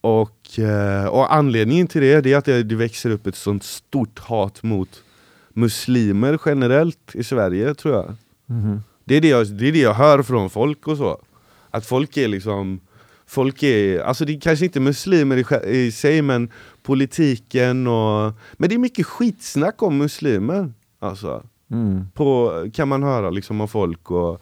Och, 0.02 0.60
eh, 0.60 1.06
och 1.06 1.34
anledningen 1.34 1.88
till 1.88 2.02
det, 2.02 2.22
det 2.22 2.34
är 2.34 2.38
att 2.38 2.46
det, 2.46 2.64
det 2.64 2.76
växer 2.76 3.10
upp 3.10 3.28
ett 3.28 3.36
sånt 3.36 3.64
stort 3.64 4.20
hat 4.20 4.64
mot 4.64 5.04
muslimer 5.54 6.40
generellt 6.46 7.16
i 7.16 7.24
Sverige 7.24 7.74
tror 7.74 7.94
jag. 7.94 8.16
Mhm. 8.46 8.84
Det 9.06 9.16
är 9.16 9.22
det, 9.22 9.28
jag, 9.28 9.48
det 9.48 9.68
är 9.68 9.72
det 9.72 9.80
jag 9.80 9.94
hör 9.94 10.24
från 10.24 10.50
folk 10.50 10.88
och 10.88 10.98
så. 10.98 11.22
Att 11.70 11.86
folk 11.86 12.18
är 12.18 12.28
liksom 12.28 12.80
Folk 13.30 13.64
är, 13.64 14.00
alltså 14.00 14.26
det 14.26 14.34
är 14.34 14.40
kanske 14.40 14.66
inte 14.66 14.80
muslimer 14.80 15.38
i, 15.38 15.78
i 15.78 15.92
sig 15.92 16.22
men 16.22 16.50
politiken 16.90 17.88
och 17.88 18.34
Men 18.54 18.70
det 18.70 18.76
är 18.76 18.80
mycket 18.80 19.06
skitsnack 19.06 19.82
om 19.84 19.98
muslimer 19.98 20.74
Alltså, 21.00 21.44
Mm. 21.72 22.06
på, 22.14 22.52
kan 22.74 22.88
man 22.88 23.04
höra 23.04 23.30
liksom 23.30 23.62
av 23.62 23.68
folk 23.68 24.12
och, 24.12 24.42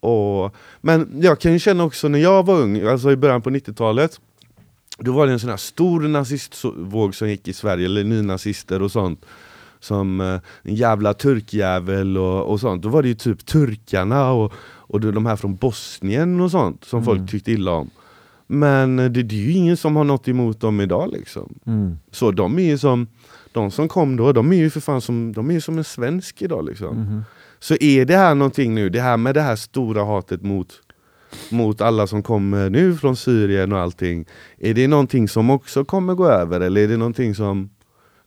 och 0.00 0.54
Men 0.80 1.20
jag 1.22 1.40
kan 1.40 1.52
ju 1.52 1.58
känna 1.58 1.84
också 1.84 2.08
när 2.08 2.18
jag 2.18 2.46
var 2.46 2.54
ung, 2.60 2.80
alltså 2.82 3.10
i 3.10 3.16
början 3.16 3.42
på 3.42 3.50
90-talet 3.50 4.20
Då 4.98 5.12
var 5.12 5.26
det 5.26 5.32
en 5.32 5.38
sån 5.40 5.50
här 5.50 5.56
stor 5.56 6.00
nazistvåg 6.00 7.14
som 7.14 7.28
gick 7.28 7.48
i 7.48 7.52
Sverige, 7.52 7.84
eller 7.86 8.04
nynazister 8.04 8.82
och 8.82 8.92
sånt 8.92 9.24
som 9.80 10.20
eh, 10.20 10.40
en 10.62 10.74
jävla 10.74 11.14
turkjävel 11.14 12.18
och, 12.18 12.50
och 12.50 12.60
sånt. 12.60 12.82
Då 12.82 12.88
var 12.88 13.02
det 13.02 13.08
ju 13.08 13.14
typ 13.14 13.46
turkarna 13.46 14.30
och, 14.32 14.52
och 14.90 15.00
de 15.00 15.26
här 15.26 15.36
från 15.36 15.56
Bosnien 15.56 16.40
och 16.40 16.50
sånt 16.50 16.84
som 16.84 17.02
Mm. 17.02 17.04
folk 17.06 17.30
tyckte 17.30 17.52
illa 17.52 17.70
om. 17.72 17.90
Men 18.50 18.96
det, 18.96 19.08
det 19.08 19.34
är 19.34 19.40
ju 19.40 19.52
ingen 19.52 19.76
som 19.76 19.96
har 19.96 20.04
något 20.04 20.28
emot 20.28 20.60
dem 20.60 20.80
idag 20.80 21.10
liksom. 21.12 21.58
Mm. 21.66 21.98
Så 22.10 22.30
de 22.30 22.58
är 22.58 22.62
ju 22.62 22.78
som, 22.78 23.06
de 23.52 23.70
som 23.70 23.88
kom 23.88 24.16
då, 24.16 24.32
de 24.32 24.52
är 24.52 24.56
ju 24.56 24.70
för 24.70 24.80
fan 24.80 25.00
som, 25.00 25.32
de 25.32 25.50
är 25.50 25.54
ju 25.54 25.60
som 25.60 25.78
en 25.78 25.84
svensk 25.84 26.42
idag 26.42 26.64
liksom. 26.64 26.96
Mhm. 27.02 27.24
Så 27.58 27.74
är 27.80 28.04
det 28.04 28.16
här 28.16 28.34
någonting 28.34 28.74
nu, 28.74 28.88
det 28.88 29.00
här 29.00 29.16
med 29.16 29.34
det 29.34 29.40
här 29.40 29.56
stora 29.56 30.04
hatet 30.04 30.42
mot, 30.42 30.68
mot 31.50 31.80
alla 31.80 32.06
som 32.06 32.22
kommer 32.22 32.70
nu 32.70 32.96
från 32.96 33.16
Syrien 33.16 33.72
och 33.72 33.78
allting. 33.78 34.26
Är 34.58 34.74
det 34.74 34.88
någonting 34.88 35.28
som 35.28 35.50
också 35.50 35.84
kommer 35.84 36.14
gå 36.14 36.28
över 36.28 36.60
eller 36.60 36.80
är 36.80 36.88
det 36.88 36.96
någonting 36.96 37.34
som 37.34 37.70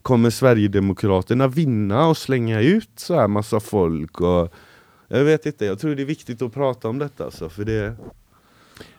Kommer 0.02 0.30
Sverigedemokraterna 0.30 1.48
vinna 1.48 2.08
och 2.08 2.18
slänga 2.18 2.62
ut 2.62 2.90
så 2.96 3.16
här 3.16 3.28
massa 3.28 3.60
folk? 3.60 4.22
Och, 4.22 4.54
jag 5.08 5.24
vet 5.24 5.46
inte, 5.46 5.66
jag 5.66 5.80
tror 5.80 5.96
det 5.96 6.02
är 6.02 6.06
viktigt 6.06 6.42
att 6.42 6.54
prata 6.54 6.90
om 6.90 7.00
detta 7.00 7.26
alltså, 7.26 7.50
för 7.50 7.66
det... 7.66 7.96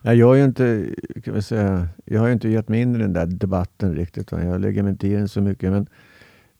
Ja, 0.03 0.14
jag 0.14 0.26
har 0.26 0.35
ju 0.35 0.45
inte, 0.45 0.87
kan 1.24 1.35
vi 1.35 1.43
säga, 1.43 1.89
jag 2.05 2.20
har 2.20 2.30
inte 2.30 2.49
gett 2.49 2.68
mig 2.68 2.80
in 2.80 2.95
i 2.95 2.99
den 2.99 3.12
där 3.12 3.26
debatten 3.26 3.95
riktigt. 3.95 4.33
Jag 4.33 4.61
lägger 4.61 4.83
mig 4.83 4.91
inte 4.93 5.09
i 5.09 5.12
den 5.14 5.28
så 5.28 5.41
mycket. 5.41 5.70
Men 5.72 5.87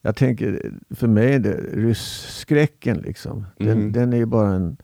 jag 0.01 0.15
tänker, 0.15 0.71
för 0.89 1.07
mig 1.07 1.33
är 1.33 1.39
det 1.39 1.57
rysskräcken 1.73 2.97
liksom. 2.97 3.45
Den, 3.57 3.79
Mhm. 3.79 3.91
den 3.91 4.13
är 4.13 4.17
ju 4.17 4.25
bara 4.25 4.49
en, 4.53 4.77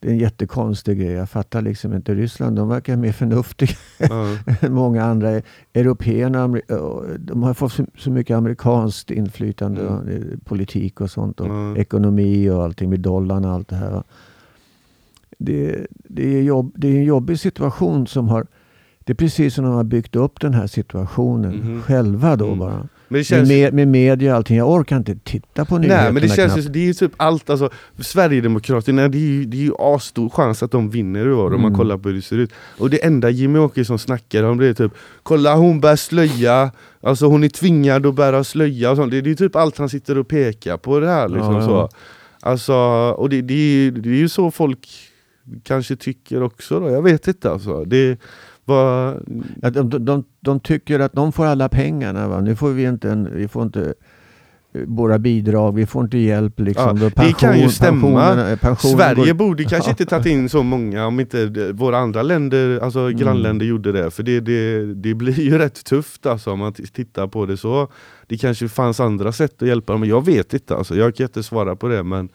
det 0.00 0.08
är 0.08 0.12
en 0.12 0.18
jättekonstig 0.18 0.98
grej. 0.98 1.12
Jag 1.12 1.30
fattar 1.30 1.62
liksom 1.62 1.94
inte. 1.94 2.14
Ryssland, 2.14 2.56
de 2.56 2.68
verkar 2.68 2.96
mer 2.96 3.12
förnuftiga 3.12 3.76
Ja, 3.98 4.36
än 4.60 4.72
många 4.72 5.04
andra. 5.04 5.42
Européerna, 5.74 6.44
och 6.78 7.04
de 7.18 7.42
har 7.42 7.54
fått 7.54 7.72
så, 7.98 8.10
mycket 8.10 8.36
amerikanskt 8.36 9.10
inflytande. 9.10 9.80
Mm. 9.80 10.08
är 10.08 10.36
Politik 10.44 11.00
och 11.00 11.10
sånt. 11.10 11.40
Och 11.40 11.78
ekonomi 11.78 12.50
och 12.50 12.62
allting 12.64 12.90
med 12.90 13.00
dollarn 13.00 13.44
och 13.44 13.50
allt 13.52 13.68
det 13.68 13.76
här. 13.76 14.02
Det, 15.38 15.86
det, 15.90 16.36
är 16.38 16.42
jobb, 16.42 16.72
det 16.76 16.88
är 16.88 16.92
en 16.96 17.04
jobbig 17.04 17.38
situation 17.40 18.06
som 18.06 18.28
har... 18.28 18.46
Det 18.98 19.12
är 19.12 19.14
precis 19.16 19.54
som 19.54 19.64
de 19.64 19.74
har 19.74 19.84
byggt 19.84 20.16
upp 20.16 20.40
den 20.40 20.54
här 20.54 20.66
situationen 20.66 21.54
Mhm. 21.56 21.82
själva 21.82 22.36
då 22.36 22.46
Mm. 22.46 22.58
bara. 22.58 22.88
men 23.08 23.18
det 23.18 23.24
känns 23.24 23.48
med, 23.48 23.74
med 23.74 23.88
media 23.88 24.30
och 24.30 24.36
allting. 24.36 24.56
Jag 24.56 24.70
orkar 24.70 24.96
inte 24.96 25.16
titta 25.24 25.64
på 25.64 25.78
nyheterna 25.78 26.02
Nej 26.02 26.12
men 26.12 26.22
det 26.22 26.28
känns 26.28 26.52
knappt. 26.54 26.72
det 26.72 26.78
är 26.78 26.84
ju 26.84 26.92
typ 26.94 27.12
allt, 27.16 27.50
alltså 27.50 27.70
Sverigedemokraterna, 28.00 29.08
det 29.08 29.18
är 29.18 29.20
ju, 29.20 29.44
det 29.44 29.56
är 29.56 29.60
ju 29.62 29.72
asstor 29.78 30.28
chans 30.28 30.62
att 30.62 30.70
de 30.70 30.90
vinner 30.90 31.26
i 31.28 31.32
år 31.32 31.46
om 31.54 31.60
man 31.60 31.68
Mm. 31.70 31.78
kollar 31.78 31.98
på 31.98 32.08
hur 32.08 32.16
det 32.16 32.22
ser 32.22 32.38
ut. 32.38 32.52
Och 32.78 32.90
det 32.90 33.04
enda 33.04 33.30
Jimmy 33.30 33.58
Åkesson 33.58 33.98
snackar 33.98 34.42
om 34.44 34.58
det 34.58 34.66
är 34.66 34.74
typ 34.74 34.92
Kolla 35.22 35.56
hon 35.56 35.80
bär 35.80 35.96
slöja, 35.96 36.70
alltså 37.00 37.26
hon 37.26 37.44
är 37.44 37.48
tvingad 37.48 38.06
att 38.06 38.14
bära 38.14 38.44
slöja 38.44 38.90
och 38.90 38.96
sånt. 38.96 39.10
Det, 39.10 39.20
det 39.20 39.30
är 39.30 39.34
typ 39.34 39.56
allt 39.56 39.78
han 39.78 39.88
sitter 39.88 40.18
och 40.18 40.28
pekar 40.28 40.76
på 40.76 41.00
det 41.00 41.08
här 41.08 41.28
liksom 41.28 41.54
Ja, 41.54 41.60
ja. 41.60 41.66
så. 41.66 41.88
Alltså, 42.40 42.74
och 43.18 43.28
det, 43.28 43.42
det, 43.42 43.54
är, 43.54 43.90
det 43.90 44.08
är 44.08 44.12
ju 44.14 44.28
så 44.28 44.50
folk 44.50 44.88
kanske 45.62 45.96
tycker 45.96 46.42
också 46.42 46.80
då, 46.80 46.90
jag 46.90 47.02
vet 47.02 47.28
inte 47.28 47.50
alltså. 47.50 47.84
Det 47.84 48.18
var... 48.64 49.22
Att 49.62 49.74
de, 49.74 49.90
de, 49.90 50.04
de, 50.04 50.24
de 50.40 50.60
tycker 50.60 51.00
att 51.00 51.12
de 51.12 51.32
får 51.32 51.46
alla 51.46 51.68
pengarna. 51.68 52.28
Va? 52.28 52.40
Nu 52.40 52.56
får 52.56 52.70
vi 52.70 52.84
inte, 52.84 53.10
en, 53.10 53.36
vi 53.36 53.48
får 53.48 53.62
inte 53.62 53.94
eh, 54.74 54.82
våra 54.86 55.18
bidrag, 55.18 55.72
vi 55.74 55.86
får 55.86 56.04
inte 56.04 56.18
hjälp. 56.18 56.60
Liksom. 56.60 56.98
Ja, 56.98 57.10
Då 57.10 57.22
det 57.22 57.32
kan 57.38 57.60
ju 57.60 57.68
stämma. 57.68 58.34
Sverige 58.78 59.26
går- 59.26 59.34
borde 59.34 59.64
kanske 59.64 59.90
inte 59.90 60.06
tagit 60.06 60.26
in 60.26 60.48
så 60.48 60.62
många 60.62 61.06
om 61.06 61.20
inte 61.20 61.46
våra 61.72 61.98
andra 61.98 62.22
länder, 62.22 62.80
alltså 62.80 62.98
Mm. 63.00 63.16
grannländer 63.16 63.66
gjorde 63.66 63.92
det. 63.92 64.10
För 64.10 64.22
det, 64.22 64.40
det, 64.40 64.94
det 64.94 65.14
blir 65.14 65.40
ju 65.40 65.58
rätt 65.58 65.84
tufft 65.84 66.26
alltså, 66.26 66.52
om 66.52 66.58
man 66.58 66.72
tittar 66.72 67.26
på 67.26 67.46
det 67.46 67.56
så. 67.56 67.88
Det 68.26 68.36
kanske 68.36 68.68
fanns 68.68 69.00
andra 69.00 69.32
sätt 69.32 69.62
att 69.62 69.68
hjälpa 69.68 69.92
dem, 69.92 70.04
jag 70.04 70.26
vet 70.26 70.54
inte. 70.54 70.76
Alltså. 70.76 70.96
Jag 70.96 71.14
kan 71.14 71.24
inte 71.24 71.42
svara 71.42 71.76
på 71.76 71.88
det. 71.88 72.02
Men, 72.02 72.28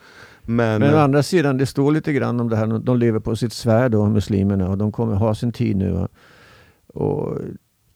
men, 0.45 0.79
Men 0.81 0.93
å 0.93 0.97
andra 0.97 1.23
sidan, 1.23 1.57
det 1.57 1.65
står 1.65 1.91
lite 1.91 2.13
grann 2.13 2.39
om 2.39 2.49
det 2.49 2.55
här. 2.55 2.67
De 2.79 2.97
lever 2.97 3.19
på 3.19 3.35
sitt 3.35 3.53
svärd 3.53 3.91
då, 3.91 4.05
muslimerna. 4.09 4.69
Och 4.69 4.77
de 4.77 4.91
kommer 4.91 5.15
ha 5.15 5.35
sin 5.35 5.51
tid 5.51 5.77
nu. 5.77 5.91
va. 5.91 6.07
Och, 6.87 7.37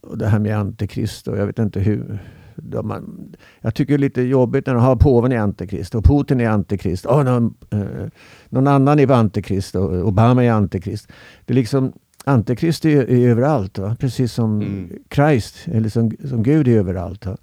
och 0.01 0.17
det 0.17 0.27
här 0.27 0.39
med 0.39 0.57
antikrist 0.57 1.27
och 1.27 1.37
jag 1.37 1.45
vet 1.45 1.59
inte 1.59 1.79
hur. 1.79 2.19
De, 2.55 2.87
man, 2.87 3.33
jag 3.61 3.75
tycker 3.75 3.93
det 3.93 3.97
är 3.97 3.99
lite 3.99 4.21
jobbigt 4.21 4.65
när 4.67 4.73
de 4.73 4.83
har 4.83 4.95
påven 4.95 5.31
är 5.31 5.37
antikrist 5.39 5.95
och 5.95 6.03
Putin 6.05 6.41
är 6.41 6.49
antikrist. 6.49 7.05
Oh, 7.05 7.23
någon, 7.23 7.53
eh, 7.71 8.07
någon 8.49 8.67
annan 8.67 8.99
är 8.99 9.11
antikrist 9.11 9.75
och 9.75 9.93
Obama 10.07 10.43
är 10.43 10.51
antikrist. 10.51 11.11
Det 11.45 11.53
är 11.53 11.55
liksom 11.55 11.93
Antikrist 12.25 12.85
är, 12.85 13.09
är 13.09 13.29
överallt. 13.29 13.77
Va? 13.77 13.95
Precis 13.99 14.33
som 14.33 14.61
Mm. 14.61 14.89
Christ, 15.15 15.55
eller 15.65 15.89
som, 15.89 16.11
som 16.29 16.43
Gud 16.43 16.67
är 16.67 16.77
överallt. 16.77 17.25
Va? 17.25 17.37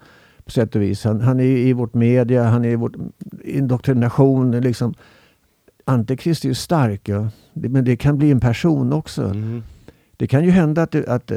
På 0.45 0.51
sätt 0.51 0.77
och 0.77 0.83
vis. 0.83 1.05
Han, 1.05 1.21
han 1.21 1.41
är 1.41 1.45
i 1.45 1.73
vårt 1.73 1.95
media, 1.95 2.45
han 2.45 2.65
är 2.65 2.69
i 2.69 2.77
vår 2.77 2.93
indoktrination. 3.45 4.51
Liksom. 4.61 4.95
Antikrist 5.85 6.45
är 6.45 6.49
ju 6.49 6.55
stark, 6.55 7.09
ja. 7.09 7.29
det, 7.53 7.69
men 7.69 7.85
det 7.85 7.97
kan 7.97 8.19
bli 8.19 8.31
en 8.31 8.41
person 8.41 8.93
också. 8.93 9.25
Mm. 9.25 9.63
Det 10.17 10.27
kan 10.27 10.45
ju 10.45 10.51
hända 10.51 10.83
att 10.83 10.91
det, 10.91 11.09
att 11.09 11.33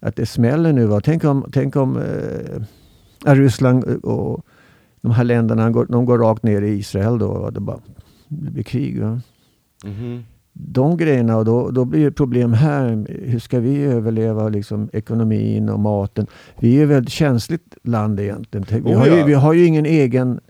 att 0.00 0.16
det 0.16 0.26
smäller 0.26 0.72
nu. 0.72 0.86
Va? 0.86 1.00
Tänk 1.00 1.24
om, 1.24 1.46
tänk 1.52 1.76
om 1.76 1.96
eh, 1.96 3.34
Ryssland 3.34 3.84
och 3.84 4.46
de 5.00 5.12
här 5.12 5.24
länderna 5.24 5.70
går, 5.70 5.86
de 5.86 6.04
går 6.04 6.18
rakt 6.18 6.42
ner 6.42 6.62
i 6.62 6.78
Israel 6.78 7.18
då. 7.18 7.28
Och 7.28 7.52
det, 7.52 7.60
bara, 7.60 7.80
det 8.28 8.50
blir 8.50 8.64
krig. 8.64 9.02
Va? 9.02 9.20
Mhm. 9.84 10.24
De 10.60 10.96
grejerna, 10.96 11.36
och 11.36 11.44
då, 11.44 11.70
då 11.70 11.84
blir 11.84 12.04
det 12.04 12.12
problem 12.12 12.52
här. 12.52 13.06
Hur 13.24 13.38
ska 13.38 13.60
vi 13.60 13.82
överleva 13.82 14.48
liksom, 14.48 14.88
ekonomin 14.92 15.68
och 15.68 15.80
maten? 15.80 16.26
Vi 16.58 16.78
är 16.78 16.82
ett 16.82 16.88
väldigt 16.88 17.12
känsligt 17.12 17.76
land 17.84 18.20
egentligen. 18.20 18.66
Vi, 18.70 18.80
Oh, 18.94 18.98
har 18.98 19.06
ju, 19.06 19.16
ja. 19.16 19.24
vi 19.24 19.34
har 19.34 19.52
ju 19.52 19.64
ingen 19.66 19.86
egen 19.86 20.40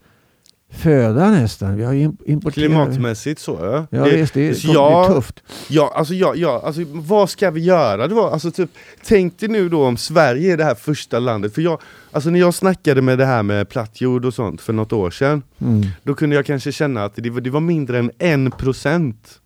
föda 0.70 1.30
nästan. 1.30 1.76
Vi 1.76 1.84
har 1.84 1.94
importerat. 1.94 2.54
Klimatmässigt 2.54 3.40
så 3.40 3.59
ja. 3.62 3.86
Ja 3.90 4.04
Det- 4.04 4.16
visst, 4.16 4.34
det 4.34 4.48
är, 4.48 4.54
så 4.54 4.66
det 4.66 4.72
är 4.72 4.74
jag- 4.74 5.06
tufft. 5.14 5.42
Ja, 5.68 5.92
alltså, 5.96 6.14
ja, 6.14 6.32
ja, 6.36 6.62
alltså 6.64 6.80
vad 6.92 7.30
ska 7.30 7.50
vi 7.50 7.61
göra 7.61 8.06
då? 8.09 8.22
Alltså, 8.26 8.50
typ, 8.50 8.70
tänk 9.06 9.38
dig 9.38 9.48
nu 9.48 9.68
då 9.68 9.84
om 9.84 9.96
Sverige 9.96 10.52
är 10.52 10.56
det 10.56 10.64
här 10.64 10.74
första 10.74 11.18
landet, 11.18 11.54
för 11.54 11.62
jag, 11.62 11.80
alltså 12.11 12.30
när 12.30 12.38
jag 12.40 12.54
snackade 12.54 13.02
med 13.02 13.18
det 13.18 13.26
här 13.26 13.42
med 13.42 13.68
platt 13.68 14.00
jord 14.00 14.24
och 14.24 14.34
sånt 14.34 14.61
för 14.61 14.72
något 14.72 14.92
år 14.92 15.11
sedan, 15.11 15.42
Mm. 15.61 15.82
då 16.02 16.14
kunde 16.14 16.36
jag 16.36 16.46
kanske 16.46 16.72
känna 16.72 17.04
att 17.04 17.12
det 17.16 17.30
var, 17.30 17.40
det 17.40 17.50
var 17.50 17.61
mindre 17.61 17.98
än 17.98 18.11
en 18.18 18.50
procent 18.50 19.40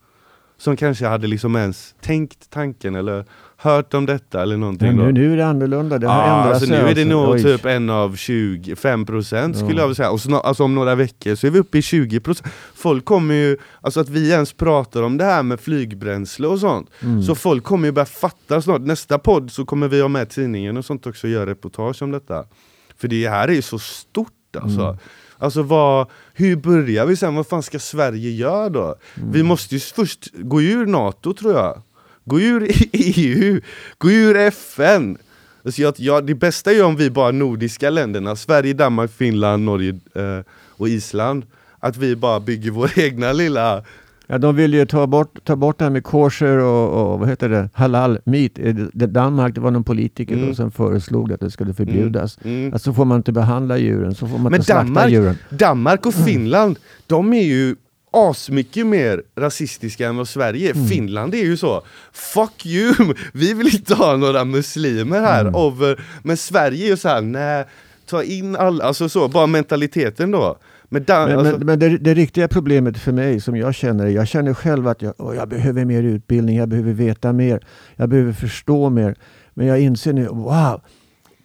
som 0.63 0.77
kanske 0.77 1.07
hade 1.07 1.27
liksom 1.27 1.57
ens 1.57 1.95
tänkt 2.01 2.51
tanken 2.51 2.95
eller 2.95 3.25
hört 3.57 3.95
om 3.95 4.07
detta 4.07 4.43
eller 4.43 4.57
någonting. 4.57 4.97
Men 4.97 5.07
nu, 5.07 5.13
nu 5.13 5.33
är 5.33 5.37
det 5.37 5.47
annorlunda. 5.47 5.99
Det 5.99 6.07
har 6.07 6.23
ändrat 6.23 6.55
alltså 6.55 6.71
nu 6.71 6.77
är 6.77 6.95
det 6.95 7.05
nog 7.05 7.29
Oj. 7.29 7.43
typ 7.43 7.65
en 7.67 7.91
av 7.91 8.17
25 8.17 9.07
procent 9.07 9.57
skulle 9.57 9.81
Ja. 9.81 9.87
jag 9.87 9.97
säga. 9.97 10.11
Och 10.11 10.21
snart, 10.21 10.45
alltså 10.45 10.65
om 10.65 10.75
några 10.75 10.95
veckor 10.95 11.35
så 11.35 11.47
är 11.47 11.51
vi 11.51 11.59
uppe 11.59 11.79
i 11.79 11.83
20 11.83 12.21
procent. 12.21 12.53
Folk 12.75 13.05
kommer 13.05 13.35
ju, 13.35 13.57
alltså 13.81 14.01
att 14.01 14.09
vi 14.09 14.31
ens 14.31 14.53
pratar 14.53 15.03
om 15.03 15.19
det 15.19 15.25
här 15.25 15.43
med 15.43 15.61
flygbränsle 15.61 16.47
och 16.47 16.59
sånt. 16.59 16.91
Mm. 17.03 17.23
Så 17.23 17.35
folk 17.35 17.65
kommer 17.65 17.89
ju 17.89 17.93
börja 17.93 18.07
fatta 18.07 18.63
snart. 18.63 18.81
Nästa 18.81 19.19
podd 19.19 19.53
så 19.53 19.65
kommer 19.65 19.89
vi 19.89 20.01
ha 20.01 20.09
med 20.09 20.29
tidningen 20.29 20.77
och 20.77 20.85
sånt 20.85 21.07
också 21.07 21.27
och 21.27 21.31
göra 21.33 21.47
reportage 21.51 22.03
om 22.03 22.11
detta. 22.11 22.45
För 22.99 23.09
det 23.09 23.29
här 23.29 23.49
är 23.49 23.53
ju 23.53 23.63
så 23.63 23.79
stort 23.79 24.57
alltså. 24.61 24.83
Mm. 24.83 24.97
Alltså 25.43 25.63
vad, 25.63 26.07
hur 26.35 26.57
börjar 26.57 27.07
vi 27.07 27.17
sen? 27.17 27.35
Vad 27.35 27.47
fan 27.47 27.63
ska 27.63 27.79
Sverige 27.79 28.31
göra 28.31 28.69
då? 28.69 28.97
Vi 29.15 29.43
måste 29.43 29.75
ju 29.75 29.81
först 29.81 30.29
gå 30.35 30.63
ur 30.63 30.87
NATO 30.87 31.35
tror 31.35 31.53
jag. 31.53 31.83
Gå 32.25 32.41
ur 32.41 32.71
EU, 32.93 33.61
gå 33.99 34.11
ur 34.11 34.37
FN. 34.37 35.19
Alltså 35.65 35.83
jag, 35.83 35.95
jag, 35.97 36.27
det 36.27 36.35
bästa 36.35 36.71
är 36.71 36.75
ju 36.75 36.83
om 36.83 36.97
vi 36.97 37.11
bara 37.11 37.31
nordiska 37.31 37.91
länderna, 37.91 38.37
Sverige, 38.37 38.73
Danmark, 38.73 39.11
Finland, 39.13 39.65
Norge 39.65 40.01
eh, 40.15 40.45
och 40.69 40.89
Island, 40.89 41.47
att 41.79 41.97
vi 41.97 42.17
bara 42.17 42.41
bygger 42.41 42.71
vår 42.71 42.91
egna 42.99 43.33
lilla 43.33 43.85
Ja, 44.33 44.39
de 44.39 44.57
vill 44.57 44.75
ju 44.75 44.87
ta 44.87 45.07
bort, 45.07 45.45
ta 45.45 45.57
bort 45.57 45.79
det 45.79 45.85
här 45.85 45.91
med 45.91 46.05
kosher 46.05 46.59
och, 46.59 47.13
och 47.13 47.19
vad 47.21 47.29
heter 47.29 47.49
det, 47.49 47.71
halal 47.75 48.19
meat. 48.25 48.59
I 48.59 48.73
det- 48.93 49.07
Danmark, 49.07 49.55
det 49.55 49.61
var 49.61 49.71
någon 49.71 49.85
politiker 49.85 50.35
Mm. 50.35 50.49
då 50.49 50.55
som 50.55 50.71
föreslog 50.71 51.33
att 51.33 51.41
det 51.41 51.51
skulle 51.51 51.75
förbjudas. 51.75 52.39
Mm. 52.45 52.73
Alltså 52.73 52.93
får 52.93 53.05
man 53.05 53.17
inte 53.17 53.33
behandla 53.33 53.79
djuren, 53.79 54.15
så 54.15 54.27
får 54.27 54.39
man 54.39 54.43
Men 54.43 54.55
inte 54.55 54.65
slakta 54.67 54.85
Danmark, 54.85 55.11
djuren. 55.11 55.37
Danmark 55.51 56.07
och 56.07 56.15
Finland, 56.15 56.79
de 57.07 57.33
är 57.33 57.43
ju 57.43 57.77
asmycket 58.13 58.87
mer 58.87 59.23
rasistiska 59.37 60.09
än 60.09 60.17
vad 60.17 60.29
Sverige 60.29 60.71
är. 60.71 60.89
Finland 60.89 61.35
är 61.35 61.45
ju 61.45 61.57
så, 61.57 61.83
fuck 62.13 62.67
you, 62.67 62.95
vi 63.33 63.55
vill 63.55 63.75
inte 63.75 63.95
ha 63.95 64.17
några 64.17 64.45
muslimer 64.45 65.21
här. 65.21 65.57
Over. 65.57 66.01
Men 66.23 66.37
Sverige 66.37 66.85
är 66.85 66.89
ju 66.89 66.97
så 66.97 67.09
här, 67.09 67.21
nej, 67.21 67.65
ta 68.07 68.23
in 68.23 68.57
alla, 68.57 68.85
alltså 68.85 69.09
så, 69.09 69.29
bara 69.29 69.47
mentaliteten 69.47 70.31
då. 70.31 70.57
Men, 70.93 71.05
Dan- 71.05 71.29
Men, 71.29 71.39
alltså, 71.39 71.59
men, 71.59 71.67
men 71.67 71.79
det, 71.79 71.99
det 71.99 72.15
riktiga 72.15 72.49
problemet 72.49 72.99
för 72.99 73.13
mig 73.13 73.41
som 73.41 73.57
jag 73.57 73.75
känner, 73.75 74.07
jag 74.07 74.29
känner 74.29 74.55
själv 74.55 74.89
att 74.89 75.03
jag, 75.03 75.15
åh, 75.19 75.37
jag 75.37 75.49
behöver 75.49 75.85
mer 75.85 76.03
utbildning, 76.03 76.57
jag 76.57 76.69
behöver 76.69 76.93
veta 76.93 77.33
mer, 77.33 77.61
jag 77.97 78.09
behöver 78.09 78.33
förstå 78.33 78.91
mer. 78.91 79.15
Men 79.55 79.67
jag 79.67 79.81
inser 79.81 80.13
nu, 80.13 80.27
wow, 80.27 80.81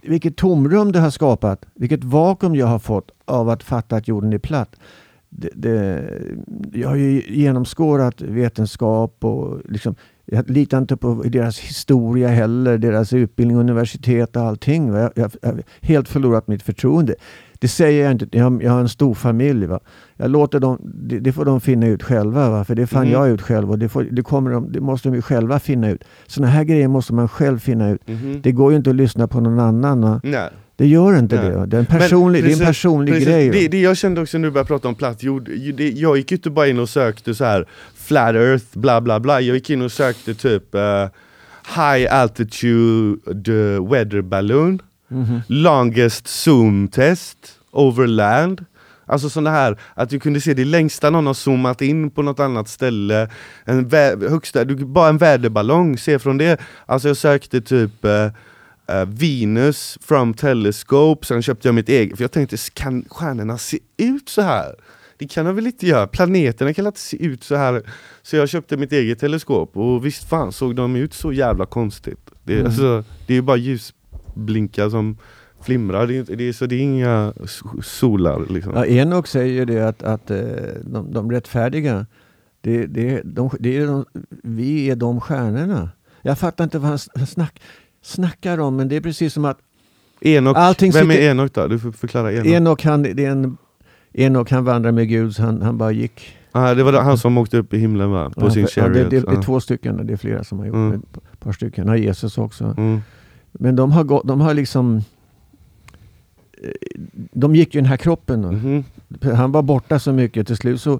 vilket 0.04 0.38
tomrum 0.38 0.92
det 0.92 1.00
har 1.00 1.10
skapat, 1.10 1.66
vilket 1.76 2.04
vakuum 2.04 2.56
jag 2.56 2.68
har 2.68 2.80
fått 2.80 3.12
av 3.26 3.50
att 3.50 3.64
fatta 3.64 3.96
att 3.96 4.08
jorden 4.08 4.34
är 4.34 4.38
platt. 4.38 4.76
Det, 5.30 5.50
det, 5.56 6.04
jag 6.74 6.90
har 6.90 6.96
ju 6.96 7.24
genomskådat 7.28 8.22
vetenskap 8.22 9.18
och 9.24 9.62
liksom, 9.70 9.96
jag 10.26 10.50
litar 10.50 10.78
inte 10.78 10.98
på 10.98 11.24
deras 11.26 11.60
historia 11.60 12.28
heller, 12.28 12.78
deras 12.78 13.14
utbildning, 13.14 13.58
universitet 13.58 14.36
och 14.36 14.42
allting. 14.42 14.88
Jag, 14.88 15.12
jag, 15.16 15.32
jag 15.42 15.50
har 15.50 15.64
helt 15.82 16.10
förlorat 16.10 16.48
mitt 16.48 16.64
förtroende. 16.64 17.16
Det 17.60 17.68
säger 17.68 18.04
jag 18.04 18.12
inte, 18.12 18.28
jag 18.32 18.44
har, 18.44 18.62
jag 18.62 18.72
har 18.72 18.80
en 18.80 18.90
stor 18.90 19.14
familj. 19.14 19.66
Va? 19.66 19.80
Jag 20.18 20.32
låter 20.32 20.60
dem, 20.60 20.80
det, 20.84 21.20
det 21.20 21.32
får 21.34 21.46
de 21.46 21.62
finna 21.62 21.88
ut 21.88 22.04
själva, 22.04 22.50
va? 22.50 22.66
för 22.66 22.76
det 22.76 22.88
fann 22.88 23.04
Mhm. 23.04 23.12
jag 23.14 23.30
ut 23.30 23.42
själv 23.42 23.72
och 23.72 23.80
det, 23.80 23.90
får, 23.90 24.04
det, 24.12 24.22
kommer 24.24 24.52
de, 24.52 24.72
det 24.72 24.82
måste 24.82 25.10
de 25.10 25.16
ju 25.16 25.22
själva 25.22 25.60
finna 25.60 25.90
ut. 25.90 26.04
Sådana 26.28 26.52
här 26.52 26.64
grejer 26.64 26.88
måste 26.88 27.14
man 27.14 27.28
själv 27.30 27.60
finna 27.60 27.90
ut. 27.90 28.08
mhm. 28.08 28.40
Det 28.44 28.52
går 28.52 28.72
ju 28.72 28.78
inte 28.78 28.90
att 28.90 28.96
lyssna 28.96 29.28
på 29.28 29.40
någon 29.40 29.60
annan. 29.60 30.02
Va? 30.02 30.22
Nej. 30.24 30.50
Det 30.76 30.88
gör 30.88 31.20
inte 31.20 31.36
Nej. 31.36 31.50
det. 31.52 31.66
Det 31.66 31.78
är 31.78 31.80
en 31.80 31.86
personlig, 31.86 32.44
det 32.44 32.48
är 32.48 32.52
en 32.54 32.58
precis- 32.60 32.68
personlig 32.68 33.14
precis, 33.14 33.28
grej. 33.30 33.50
Det, 33.50 33.68
det 33.68 33.82
jag 33.82 33.98
kände 33.98 34.22
också 34.22 34.38
när 34.38 34.48
du 34.48 34.52
började 34.52 34.68
prata 34.68 34.88
om 34.88 34.96
platt 34.96 35.24
jord, 35.24 35.50
det, 35.78 35.90
jag 35.92 36.18
gick 36.18 36.32
ju 36.32 36.38
inte 36.38 36.50
bara 36.50 36.68
in 36.68 36.80
och 36.80 36.90
sökte 36.90 37.36
så 37.36 37.46
här 37.46 37.66
flat 37.96 38.36
earth, 38.36 38.66
bla 38.74 39.02
bla 39.02 39.20
bla, 39.20 39.42
jag 39.42 39.56
gick 39.56 39.70
in 39.70 39.82
och 39.82 39.92
sökte 39.92 40.34
typ 40.34 40.76
eh, 40.76 41.06
high 41.76 42.14
altitude 42.16 43.80
weather 43.92 44.22
balloon, 44.22 44.80
Mhm. 45.10 45.42
longest 45.48 46.28
zoom 46.28 46.88
test 46.88 47.38
over 47.72 48.08
land. 48.08 48.66
Alltså 49.10 49.30
sådana 49.30 49.50
här, 49.52 49.78
att 49.94 50.10
du 50.10 50.20
kunde 50.20 50.42
se 50.42 50.54
det 50.54 50.66
längsta 50.66 51.10
någon 51.10 51.28
har 51.28 51.34
zoomat 51.34 51.82
in 51.82 52.12
på 52.12 52.22
något 52.22 52.40
annat 52.40 52.70
ställe, 52.70 53.30
en 53.66 53.90
högsta, 54.30 54.66
du, 54.66 54.76
bara 54.76 55.10
en 55.10 55.18
väderballong, 55.18 55.98
se 55.98 56.20
från 56.20 56.38
det. 56.38 56.60
Alltså 56.86 57.08
jag 57.08 57.18
sökte 57.18 57.62
typ 57.62 58.06
eh, 58.06 58.26
eh, 58.88 59.06
Venus 59.06 59.98
from 60.02 60.34
telescope, 60.34 61.26
sen 61.26 61.42
köpte 61.42 61.68
jag 61.68 61.76
mitt 61.76 61.90
eget, 61.90 62.18
för 62.18 62.24
jag 62.24 62.32
tänkte, 62.32 62.58
kan 62.74 63.06
stjärnorna 63.10 63.58
se 63.58 63.80
ut 63.98 64.30
så 64.30 64.42
här? 64.42 64.76
Det 65.18 65.28
kan 65.28 65.46
de 65.46 65.56
väl 65.56 65.68
inte 65.68 65.88
göra? 65.88 66.08
Planeterna 66.08 66.74
kan 66.74 66.86
inte 66.88 67.00
se 67.00 67.24
ut 67.26 67.44
så 67.44 67.56
här? 67.56 67.82
Så 68.24 68.36
jag 68.36 68.50
köpte 68.50 68.78
mitt 68.78 68.92
eget 68.92 69.20
teleskop, 69.20 69.78
och 69.78 70.06
visst 70.06 70.30
fan 70.30 70.52
såg 70.52 70.76
de 70.76 70.96
ut 70.96 71.14
så 71.14 71.34
jävla 71.34 71.66
konstigt. 71.66 72.20
Det, 72.44 72.54
är- 72.54 72.58
Mm. 72.58 72.68
alltså, 72.68 73.04
det 73.28 73.34
är 73.34 73.36
ju 73.36 73.42
bara 73.42 73.58
ljusblinkar 74.38 74.90
som 74.90 75.18
flimrar, 75.62 76.08
det 76.08 76.18
är, 76.18 76.36
det 76.36 76.44
är, 76.50 76.54
så 76.54 76.66
det 76.66 76.76
är 76.76 76.80
inga 76.80 77.32
so- 77.32 77.82
solar 77.82 78.46
liksom. 78.50 78.74
Ja, 78.76 78.86
Enoch 78.86 79.28
säger 79.28 79.66
det 79.66 79.80
att, 79.88 80.04
att 80.04 80.32
eh, 80.32 80.38
de, 80.84 81.14
de 81.14 81.32
rättfärdiga, 81.32 82.06
det, 82.62 82.86
det, 82.86 83.22
de, 83.26 83.50
det 83.60 83.78
är 83.78 83.88
de, 83.88 84.06
vi 84.44 84.90
är 84.90 84.96
de 84.96 85.22
stjärnorna. 85.22 85.90
Jag 86.22 86.40
fattar 86.40 86.64
inte 86.64 86.80
vad 86.80 86.90
han 86.90 87.28
snack, 87.28 87.62
snackar 88.02 88.58
om, 88.58 88.76
men 88.76 88.88
det 88.90 88.96
är 88.96 89.02
precis 89.02 89.34
som 89.34 89.46
att 89.46 89.58
Enok, 90.22 90.58
Allting 90.58 90.92
vem 90.92 91.10
är 91.10 91.14
sitter- 91.16 91.30
Enok 91.30 91.54
då? 91.54 91.68
Du 91.68 91.80
får 91.80 91.92
förklara 91.92 92.34
Enok. 92.34 92.46
Enoch, 92.48 92.84
han, 92.84 93.04
det 93.04 93.26
är 93.26 93.32
en, 93.32 93.58
Enoch 94.14 94.52
han 94.52 94.64
vandrar 94.66 94.92
med 94.92 95.08
Gud, 95.10 95.36
så 95.36 95.44
han, 95.44 95.62
han 95.62 95.78
bara 95.78 95.92
gick. 95.92 96.38
ah, 96.52 96.74
det 96.74 96.84
var 96.84 96.94
han 96.94 97.18
som 97.18 97.38
åkte 97.38 97.58
upp 97.58 97.74
i 97.74 97.78
himlen 97.78 98.12
va? 98.12 98.30
På 98.36 98.46
Ja, 98.46 98.50
sin 98.52 98.68
för- 98.68 98.82
ja, 98.82 98.88
det, 98.88 98.94
chariot. 98.94 99.10
det, 99.10 99.20
det 99.32 99.38
är 99.38 99.42
två 99.42 99.60
stycken, 99.60 100.08
det 100.08 100.14
är 100.14 100.18
flera 100.18 100.44
som 100.44 100.60
har 100.60 100.66
gjort 100.66 100.76
Mm. 100.76 101.02
Ett 101.34 101.40
par 101.40 101.52
stycken. 101.52 101.88
Ja, 101.88 101.96
Jesus 101.98 102.38
också. 102.38 102.64
Mm. 102.78 103.02
Men 103.60 103.76
de 103.76 103.92
har, 103.92 104.04
gått, 104.04 104.28
de 104.28 104.42
har 104.42 104.54
liksom... 104.54 105.02
eh, 106.64 106.72
De 107.34 107.56
gick 107.56 107.76
ju 107.76 107.80
i 107.80 107.82
den 107.82 107.90
här 107.90 107.98
kroppen. 107.98 108.42
Mhm. 108.42 108.84
Han 109.36 109.52
var 109.52 109.62
borta 109.62 110.00
så 110.00 110.14
mycket, 110.14 110.48
till 110.48 110.58
slut 110.58 110.82
så 110.82 111.00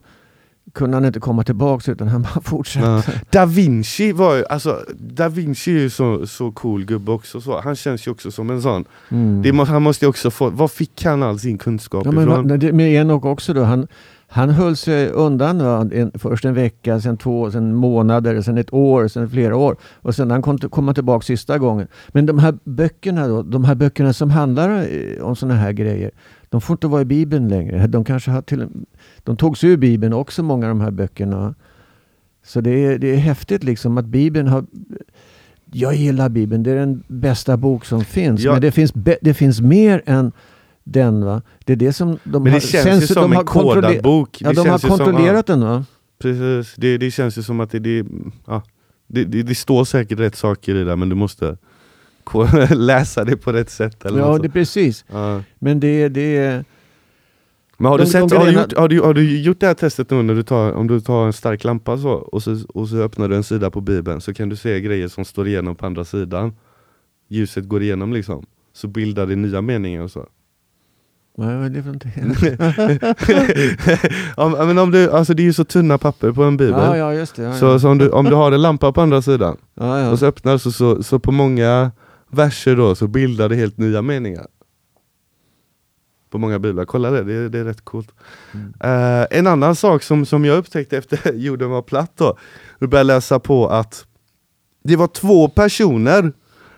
kunde 0.74 0.96
han 0.98 1.06
inte 1.06 1.20
komma 1.20 1.44
tillbaks 1.44 1.90
utan 1.90 2.08
han 2.08 2.22
bara 2.22 2.42
fortsatte. 2.44 3.12
Ja. 3.12 3.20
Da 3.30 3.46
Vinci 3.46 4.12
var 4.12 4.36
ju, 4.36 4.46
alltså, 4.46 4.84
Da 4.98 5.30
Vinci 5.30 5.72
är 5.76 5.80
ju 5.80 5.90
så, 5.90 6.28
så 6.28 6.52
cool 6.52 6.86
gubbe 6.86 7.12
också, 7.12 7.42
så. 7.42 7.62
han 7.62 7.76
känns 7.76 8.08
ju 8.08 8.12
också 8.12 8.32
som 8.32 8.50
en 8.50 8.62
sån. 8.62 8.86
Mm. 9.10 9.42
Det 9.42 9.64
han 9.66 9.82
måste 9.82 10.06
ju 10.06 10.10
också 10.10 10.32
få, 10.32 10.50
var 10.50 10.68
fick 10.68 11.04
han 11.06 11.24
all 11.24 11.40
sin 11.40 11.58
kunskap 11.58 12.06
Ja, 12.06 12.12
men, 12.12 12.24
ifrån? 12.52 12.76
med 12.76 12.94
Enoch 12.94 13.26
också 13.26 13.54
då. 13.54 13.64
Han, 13.64 13.88
han 14.30 14.50
höll 14.50 14.76
sig 14.76 15.10
undan 15.10 15.58
va? 15.58 15.90
En, 15.92 16.12
först 16.16 16.46
en 16.46 16.54
vecka, 16.54 17.02
sen 17.02 17.18
två, 17.18 17.52
sen 17.52 17.76
månader, 17.76 18.42
sen 18.42 18.58
ett 18.58 18.74
år, 18.74 19.08
sen 19.08 19.30
flera 19.30 19.56
år. 19.56 19.78
Och 19.84 20.16
sen 20.16 20.32
han 20.32 20.42
kom, 20.42 20.58
kom 20.58 20.86
han 20.88 20.96
tillbaka 20.96 21.26
sista 21.26 21.58
gången. 21.58 21.88
Men 22.08 22.26
de 22.26 22.40
här 22.40 22.58
böckerna 22.64 23.28
då, 23.28 23.42
de 23.42 23.64
här 23.64 23.76
böckerna 23.76 24.14
som 24.14 24.30
handlar 24.30 24.70
eh, 24.70 25.24
om 25.24 25.36
sådana 25.36 25.56
här 25.56 25.72
grejer. 25.72 26.12
De 26.50 26.62
får 26.62 26.74
inte 26.74 26.88
vara 26.88 27.02
i 27.02 27.06
Bibeln 27.06 27.48
längre. 27.48 27.88
De 27.88 28.04
kanske 28.04 28.32
har 28.32 28.42
till, 28.42 28.68
de 29.24 29.38
togs 29.38 29.64
ur 29.64 29.78
Bibeln 29.78 30.14
också, 30.14 30.44
många 30.44 30.66
av 30.66 30.70
de 30.70 30.82
här 30.82 30.92
böckerna. 30.92 31.56
Så 32.44 32.62
det 32.62 32.86
är, 32.86 32.98
det 32.98 33.14
är 33.14 33.18
häftigt 33.18 33.64
liksom 33.64 33.98
att 33.98 34.06
Bibeln 34.06 34.48
har 34.48 34.66
jag 35.72 35.96
gillar 35.96 36.30
Bibeln, 36.30 36.64
det 36.64 36.72
är 36.72 36.76
den 36.76 37.04
bästa 37.08 37.58
bok 37.58 37.86
som 37.86 38.06
finns. 38.06 38.42
Ja. 38.42 38.52
Men 38.52 38.62
det 38.62 38.72
finns, 38.72 38.94
det 39.22 39.34
finns 39.34 39.62
mer 39.62 40.02
än 40.06 40.32
den. 40.92 41.26
va. 41.26 41.42
Det 41.66 41.74
är 41.74 41.78
det 41.78 41.94
som 41.94 42.18
de 42.24 42.44
Men 42.44 42.54
har... 42.54 42.60
det 42.60 42.66
känns 42.66 42.84
sen 42.86 43.00
ju 43.00 43.08
som 43.08 43.32
har 43.32 43.40
en 43.40 43.46
kodad 43.48 44.02
bok. 44.04 44.42
Ja, 44.42 44.54
de 44.54 44.68
har 44.68 44.76
ju 44.76 44.80
som- 44.80 44.90
kontrollerat 44.90 45.46
den 45.48 45.62
va? 45.62 45.86
Precis, 46.20 46.76
det, 46.78 46.98
det 46.98 47.12
känns 47.12 47.38
ju 47.38 47.44
som 47.44 47.60
att 47.60 47.72
det, 47.72 47.80
det, 47.80 48.06
ja, 48.48 48.64
det, 49.08 49.24
det, 49.24 49.44
det 49.44 49.56
står 49.56 49.86
säkert 49.86 50.20
rätt 50.20 50.36
saker 50.36 50.76
i 50.76 50.84
det 50.84 50.96
men 50.96 51.10
du 51.10 51.16
måste 51.16 51.58
läsa 52.70 53.24
det 53.24 53.38
på 53.38 53.52
rätt 53.54 53.70
sätt 53.70 54.06
eller 54.06 54.20
Ja, 54.20 54.38
det 54.38 54.48
är 54.48 54.50
precis. 54.50 55.06
ja. 55.12 55.42
Men 55.60 55.80
det, 55.80 56.10
det. 56.10 56.64
Men 57.78 57.92
har, 57.92 57.98
De- 57.98 58.04
du 58.04 58.10
sett, 58.10 58.32
har, 58.34 58.46
du 58.46 58.52
gjort, 58.52 58.74
har, 58.78 58.88
du, 58.88 59.02
har 59.02 59.14
du 59.14 59.40
gjort 59.42 59.60
det 59.60 59.68
här 59.68 59.74
testet 59.74 60.10
nu 60.12 60.24
när 60.24 60.36
du 60.36 60.44
tar, 60.44 60.72
om 60.74 60.88
du 60.88 61.00
tar 61.02 61.26
en 61.26 61.34
stark 61.34 61.64
lampa 61.64 61.98
så 61.98 62.10
och, 62.12 62.44
så 62.44 62.58
och 62.74 62.90
så 62.90 62.98
öppnar 62.98 63.28
du 63.28 63.36
en 63.36 63.44
sida 63.44 63.72
på 63.72 63.82
bibeln 63.82 64.22
så 64.22 64.34
kan 64.34 64.50
du 64.50 64.56
se 64.56 64.82
grejer 64.82 65.08
som 65.08 65.26
står 65.26 65.48
igenom 65.48 65.76
på 65.76 65.86
andra 65.86 66.06
sidan 66.06 66.54
Ljuset 67.30 67.66
går 67.68 67.84
igenom 67.84 68.14
liksom, 68.14 68.46
så 68.74 68.88
bildar 68.88 69.26
det 69.26 69.36
nya 69.36 69.62
meningar 69.62 70.02
och 70.04 70.12
så 70.12 70.26
Vad 71.40 71.50
är 71.50 71.70
det 71.70 71.84
för 71.84 71.88
någonting? 71.88 72.14
ja, 74.38 74.66
men 74.66 74.78
om 74.78 74.92
du, 74.92 75.12
alltså 75.12 75.34
det 75.34 75.42
är 75.42 75.46
ju 75.46 75.54
så 75.54 75.64
tunna 75.64 75.98
papper 75.98 76.32
på 76.32 76.44
en 76.44 76.58
bibel 76.58 76.82
ja, 76.84 76.98
ja, 76.98 77.14
just 77.14 77.36
det. 77.36 77.44
Ja, 77.44 77.54
Så, 77.54 77.80
så 77.80 77.90
om, 77.90 77.98
du, 77.98 78.10
om 78.10 78.26
du 78.26 78.36
har 78.36 78.52
en 78.52 78.62
lampa 78.62 78.92
på 78.92 79.02
andra 79.02 79.22
sidan 79.22 79.58
och 80.12 80.20
så 80.20 80.26
öppnar 80.26 80.58
så, 80.58 80.72
så, 80.72 81.04
så 81.04 81.20
på 81.20 81.32
många 81.32 81.92
verser 82.30 82.76
då 82.76 82.96
så 82.96 83.08
bildar 83.08 83.50
det 83.50 83.56
helt 83.56 83.78
nya 83.78 84.02
meningar 84.02 84.48
På 86.30 86.38
många 86.38 86.60
biblar, 86.60 86.86
kolla 86.86 87.12
det, 87.12 87.24
det, 87.24 87.50
det 87.50 87.60
är 87.60 87.64
rätt 87.64 87.86
coolt 87.86 88.10
Mm. 88.54 88.74
Eh, 88.80 89.28
En 89.32 89.48
annan 89.48 89.76
sak 89.76 90.04
som, 90.04 90.26
som 90.26 90.46
jag 90.46 90.58
upptäckte 90.58 90.98
efter 90.98 91.34
jorden 91.34 91.70
var 91.70 91.82
platt 91.82 92.12
då 92.16 92.38
Jag 92.80 92.90
började 92.90 93.08
läsa 93.08 93.40
på 93.40 93.68
att 93.68 94.06
Det 94.84 94.96
var 94.96 95.08
två 95.08 95.48
personer 95.50 96.32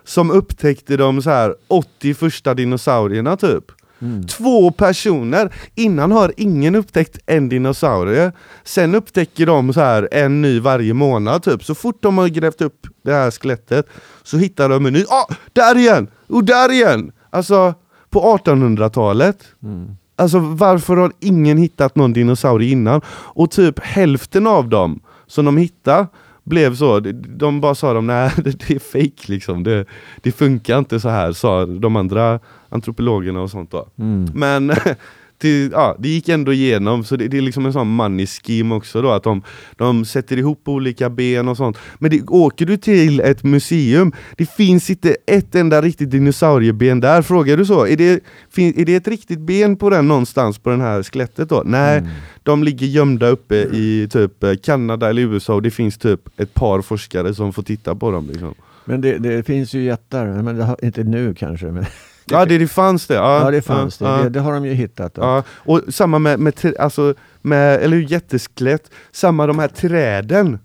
som 0.03 0.31
upptäckte 0.31 0.97
de 0.97 1.21
så 1.21 1.29
här 1.29 1.55
80 1.67 2.13
första 2.13 2.53
dinosaurierna 2.53 3.37
typ 3.37 3.63
Mm. 4.01 4.27
Två 4.27 4.71
personer! 4.71 5.53
Innan 5.75 6.11
har 6.11 6.33
ingen 6.37 6.75
upptäckt 6.75 7.19
en 7.25 7.49
dinosaurie 7.49 8.31
Sen 8.63 8.95
upptäcker 8.95 9.45
de 9.45 9.73
så 9.73 9.79
här 9.79 10.09
en 10.11 10.41
ny 10.41 10.59
varje 10.59 10.93
månad 10.93 11.43
typ 11.43 11.63
Så 11.63 11.75
fort 11.75 12.03
de 12.03 12.17
har 12.17 12.27
grävt 12.27 12.61
upp 12.61 12.87
det 13.03 13.13
här 13.13 13.31
skelettet 13.31 13.87
Så 14.23 14.37
hittar 14.37 14.69
de 14.69 14.85
en 14.85 14.93
ny, 14.93 15.03
ah! 15.09 15.33
Där 15.53 15.77
igen! 15.77 16.07
Och 16.27 16.43
där 16.43 16.71
igen! 16.71 17.11
Alltså 17.29 17.73
på 18.09 18.37
1800-talet 18.37 19.43
Mm. 19.63 19.87
Alltså 20.15 20.39
varför 20.39 20.97
har 20.97 21.11
ingen 21.19 21.57
hittat 21.57 21.95
någon 21.95 22.13
dinosaurie 22.13 22.71
innan? 22.71 23.01
Och 23.09 23.51
typ 23.51 23.79
hälften 23.79 24.47
av 24.47 24.69
dem 24.69 24.99
som 25.27 25.45
de 25.45 25.57
hittade 25.57 26.07
blev 26.43 26.75
så, 26.75 26.99
de- 26.99 27.61
bara 27.61 27.75
sa 27.75 27.93
de 27.93 28.07
nej 28.07 28.31
det 28.37 28.69
är 28.69 28.79
fake 28.79 29.31
liksom, 29.31 29.63
det, 29.63 29.85
det 30.21 30.31
funkar 30.31 30.79
inte 30.79 30.99
så 30.99 31.09
här 31.09 31.31
sa 31.31 31.65
de 31.65 31.95
andra 31.95 32.39
antropologerna 32.69 33.41
och 33.41 33.51
sånt 33.51 33.71
då. 33.71 33.87
Mm. 33.99 34.29
Men 34.33 34.71
till, 35.37 35.69
ja, 35.71 35.95
det 35.99 36.09
gick 36.09 36.29
ändå 36.29 36.53
igenom, 36.53 37.03
så 37.03 37.15
det, 37.15 37.27
det 37.27 37.37
är 37.37 37.41
liksom 37.41 37.65
en 37.65 37.73
sån 37.73 37.87
money 37.87 38.25
scheme 38.27 38.75
också 38.75 39.01
då, 39.01 39.11
att 39.11 39.23
de, 39.23 39.41
de 39.77 40.05
sätter 40.05 40.37
ihop 40.37 40.67
olika 40.67 41.09
ben 41.09 41.47
och 41.47 41.57
sånt. 41.57 41.77
Men 41.99 42.11
det, 42.11 42.21
åker 42.27 42.65
du 42.65 42.77
till 42.77 43.19
ett 43.19 43.43
museum, 43.43 44.11
det 44.37 44.49
finns 44.49 44.89
inte 44.89 45.15
ett 45.27 45.55
enda 45.55 45.81
riktigt 45.81 46.11
dinosaurieben 46.11 46.99
där, 46.99 47.21
frågar 47.21 47.57
du 47.57 47.65
så? 47.65 47.85
Är 47.87 47.97
det, 47.97 48.19
fin, 48.51 48.73
är 48.77 48.85
det 48.85 48.95
ett 48.95 49.07
riktigt 49.07 49.39
ben 49.39 49.75
på 49.75 49.89
den 49.89 50.07
någonstans 50.07 50.57
på 50.57 50.69
det 50.69 50.77
här 50.77 51.03
skelettet 51.03 51.49
då? 51.49 51.63
Nej, 51.65 51.97
Mm. 51.99 52.11
de 52.43 52.63
ligger 52.63 52.87
gömda 52.87 53.27
uppe 53.27 53.55
i 53.55 54.07
typ 54.11 54.43
eh, 54.43 54.53
Kanada 54.63 55.09
eller 55.09 55.21
USA 55.21 55.53
och 55.53 55.61
det 55.61 55.71
finns 55.71 55.97
typ 55.97 56.39
ett 56.39 56.53
par 56.53 56.81
forskare 56.81 57.33
som 57.33 57.53
får 57.53 57.63
titta 57.63 57.95
på 57.95 58.11
dem 58.11 58.27
liksom. 58.29 58.53
Men 58.85 59.01
det, 59.01 59.17
det 59.17 59.43
finns 59.43 59.73
ju 59.73 59.83
jättar, 59.83 60.41
men 60.41 60.61
har, 60.61 60.85
inte 60.85 61.03
nu 61.03 61.33
kanske. 61.33 61.65
Men, 61.65 61.85
Ja 62.31 62.45
det, 62.45 62.57
det 62.57 62.67
fanns 62.67 63.07
det. 63.07 63.13
Ja, 63.13 63.43
ja, 63.43 63.51
det 63.51 63.61
fanns 63.61 64.01
ja, 64.01 64.07
det. 64.07 64.17
ja. 64.17 64.23
det. 64.23 64.29
Det 64.29 64.39
har 64.39 64.53
de 64.53 64.65
ju 64.65 64.73
hittat. 64.73 65.13
Då. 65.13 65.21
Ja, 65.21 65.43
och 65.49 65.81
samma 65.89 66.19
med, 66.19 66.39
med, 66.39 66.75
alltså, 66.79 67.13
med 67.41 67.81
eller 67.81 67.97
jätteskelett, 67.97 68.91
samma 69.11 69.47
de 69.47 69.59
här 69.59 69.67
träden. 69.67 70.59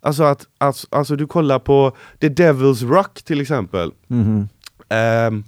Alltså 0.00 0.22
att 0.22 0.46
alltså, 0.58 0.86
alltså 0.90 1.16
du 1.16 1.26
kollar 1.26 1.58
på 1.58 1.96
The 2.20 2.28
Devil's 2.28 2.88
Rock 2.88 3.22
till 3.22 3.40
exempel. 3.40 3.92
Mhm. 4.06 4.48
Ehm, 4.88 5.44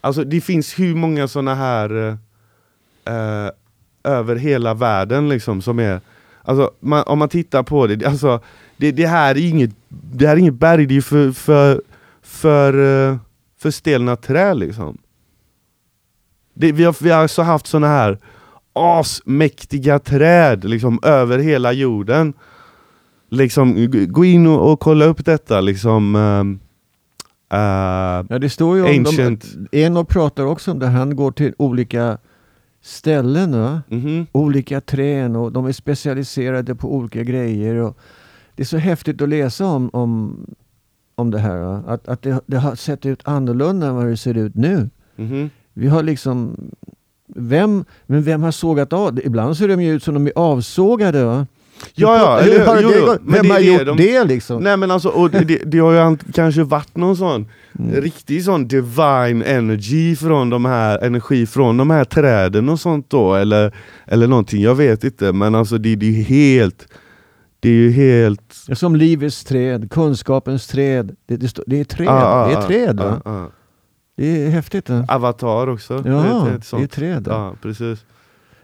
alltså 0.00 0.24
det 0.24 0.40
finns 0.40 0.78
hur 0.78 0.94
många 0.94 1.28
såna 1.28 1.54
här 1.54 2.18
eh, 3.04 3.50
över 4.04 4.36
hela 4.36 4.74
världen 4.74 5.28
liksom 5.28 5.62
som 5.62 5.78
är 5.78 6.00
Alltså 6.46 6.70
man, 6.80 7.02
om 7.06 7.18
man 7.18 7.28
tittar 7.28 7.62
på 7.62 7.86
det, 7.86 8.06
alltså 8.06 8.40
det, 8.76 8.92
det 8.92 9.06
här 9.06 9.34
är 9.34 9.48
inget 9.48 9.70
Det 9.88 10.26
här 10.26 10.34
är 10.34 10.40
inget 10.40 10.54
berg, 10.54 10.86
det 10.86 10.96
är 10.96 11.00
för, 11.00 11.32
för, 11.32 11.82
för, 12.22 13.08
eh, 13.08 13.16
för 13.64 13.70
stelna 13.70 14.16
trä 14.16 14.54
liksom 14.54 14.98
det, 16.54 16.72
vi, 16.72 16.84
har, 16.84 16.96
vi 17.02 17.10
har 17.10 17.22
alltså 17.22 17.42
haft 17.42 17.66
såna 17.66 17.86
här 17.86 18.18
asmäktiga 18.72 19.98
träd 19.98 20.64
liksom 20.64 20.98
över 21.02 21.38
hela 21.38 21.72
jorden 21.72 22.34
Liksom, 23.28 23.90
gå 24.08 24.24
in 24.24 24.46
och, 24.46 24.72
och 24.72 24.80
kolla 24.80 25.04
upp 25.04 25.24
detta 25.24 25.60
liksom 25.60 26.16
ehm, 26.16 26.58
eh, 27.52 28.26
Ja, 28.28 28.38
det 28.38 28.50
står 28.50 28.76
ju 28.76 28.82
om 28.82 29.06
Ancient. 29.06 29.44
de, 29.70 29.84
Enoch 29.84 30.08
pratar 30.08 30.44
också 30.44 30.70
om 30.70 30.78
det. 30.78 30.86
Han 30.86 31.16
går 31.16 31.32
till 31.32 31.54
olika 31.58 32.18
ställen, 32.82 33.60
va? 33.60 33.82
mhm. 33.88 34.26
olika 34.32 34.80
trän 34.80 35.36
och 35.36 35.52
de 35.52 35.66
är 35.66 35.72
specialiserade 35.72 36.74
på 36.74 36.94
olika 36.94 37.22
grejer. 37.22 37.74
Och 37.74 37.98
det 38.56 38.62
är 38.62 38.66
så 38.66 38.76
häftigt 38.76 39.22
att 39.22 39.28
läsa 39.28 39.66
om, 39.66 39.90
om, 39.92 40.36
om 41.14 41.30
det 41.30 41.38
här. 41.38 41.82
Att, 41.88 42.08
att 42.08 42.22
det, 42.22 42.40
det 42.46 42.56
har 42.56 42.74
sett 42.74 43.06
ut 43.06 43.20
annorlunda 43.24 43.86
än 43.86 43.94
vad 43.94 44.06
det 44.06 44.16
ser 44.16 44.36
ut 44.36 44.54
nu. 44.54 44.90
Mhm. 45.16 45.50
Vi 45.74 45.88
har 45.88 46.02
liksom... 46.02 46.56
Vem, 47.36 47.84
men 48.06 48.22
vem 48.22 48.42
har 48.42 48.50
sågat 48.50 48.92
av? 48.92 49.20
Ibland 49.24 49.56
ser 49.56 49.68
de 49.68 49.82
ju 49.82 49.92
ut 49.94 50.02
som 50.02 50.14
de 50.14 50.26
är 50.26 50.32
avsågade. 50.36 51.24
Va? 51.24 51.46
Ja, 51.94 52.16
ja, 52.18 52.40
Hur 52.44 52.54
eller, 52.54 52.66
har 52.66 52.80
jo, 52.82 52.88
det 52.88 53.00
gått? 53.00 53.20
men 53.22 53.32
Vem 53.32 53.42
det 53.42 53.52
har 53.52 53.60
är 53.60 53.62
gjort 53.64 53.86
de- 53.86 53.96
det 53.96 54.24
liksom? 54.24 54.62
Nej 54.62 54.76
men 54.76 54.90
alltså, 54.90 55.08
och 55.08 55.30
det, 55.30 55.44
det 55.64 55.78
har 55.78 55.92
ju 56.10 56.16
kanske 56.34 56.62
varit 56.62 56.96
någon 56.96 57.16
sån 57.16 57.46
Mm. 57.78 58.00
riktig 58.00 58.44
sån 58.44 58.68
divine 58.68 59.42
energy 59.42 60.16
från 60.16 60.50
de 60.50 60.64
här, 60.64 60.98
energi 60.98 61.46
från 61.46 61.76
de 61.76 61.90
här 61.90 62.04
träden 62.04 62.68
och 62.68 62.80
sånt 62.80 63.10
då, 63.10 63.34
eller, 63.34 63.74
eller 64.06 64.26
någonting, 64.26 64.62
jag 64.62 64.74
vet 64.74 65.04
inte, 65.04 65.32
men 65.32 65.54
alltså 65.54 65.78
det, 65.78 65.96
det 65.96 66.06
är 66.06 66.10
ju 66.10 66.22
helt, 66.22 66.88
det 67.64 67.70
är 67.70 67.74
ju 67.74 67.90
helt... 67.90 68.54
Det 68.68 68.76
Som 68.76 68.96
livets 68.96 69.44
träd, 69.44 69.90
kunskapens 69.90 70.66
träd. 70.66 71.16
Det, 71.26 71.36
det, 71.36 71.58
det 71.66 71.80
är 71.80 71.84
träd. 71.84 72.08
Ah, 72.08 72.44
ah, 72.44 72.48
det 72.48 72.54
är 72.54 72.62
träd 72.62 73.00
ah, 73.00 73.20
ah. 73.24 73.46
Det 74.16 74.46
är 74.46 74.50
häftigt. 74.50 74.88
Va? 74.90 75.04
Avatar 75.08 75.66
också, 75.66 75.94
Ja, 75.94 76.00
det, 76.00 76.08
är 76.16 76.76
det 76.78 76.82
är 76.82 76.86
träd. 76.86 77.26
Ja, 77.30 77.54
precis. 77.62 78.04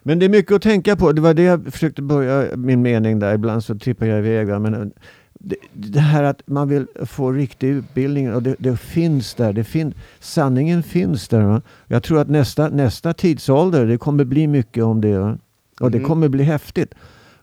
Men 0.02 0.18
det 0.18 0.24
är 0.24 0.30
mycket 0.30 0.52
att 0.52 0.62
tänka 0.62 0.96
på. 0.96 1.12
Det 1.12 1.20
var 1.20 1.34
det 1.34 1.42
jag 1.42 1.72
försökte 1.72 2.02
börja 2.02 2.56
min 2.56 2.82
mening 2.82 3.18
där. 3.18 3.34
Ibland 3.34 3.64
så 3.64 3.78
tippar 3.78 4.06
jag 4.06 4.18
iväg. 4.18 4.48
Va? 4.48 4.58
Men 4.58 4.74
eh, 4.74 4.86
det, 5.32 5.56
det 5.72 6.00
här 6.00 6.22
att 6.22 6.42
man 6.46 6.68
vill 6.68 6.86
få 7.06 7.32
riktig 7.32 7.68
utbildning 7.68 8.34
och 8.34 8.42
det, 8.42 8.56
det 8.58 8.76
finns 8.76 9.34
där. 9.34 9.52
Det 9.52 9.64
fin, 9.64 9.94
sanningen 10.20 10.82
finns 10.82 11.28
där. 11.28 11.42
Va? 11.42 11.62
Jag 11.86 12.02
tror 12.02 12.20
att 12.20 12.28
nästa, 12.28 12.68
nästa 12.68 13.12
tidsålder, 13.12 13.86
det 13.86 13.98
kommer 13.98 14.24
bli 14.24 14.46
mycket 14.46 14.84
om 14.84 15.00
det. 15.00 15.18
Va? 15.18 15.38
Och 15.80 15.90
det 15.90 15.98
Mhm. 15.98 16.06
kommer 16.08 16.28
bli 16.28 16.44
häftigt. 16.44 16.94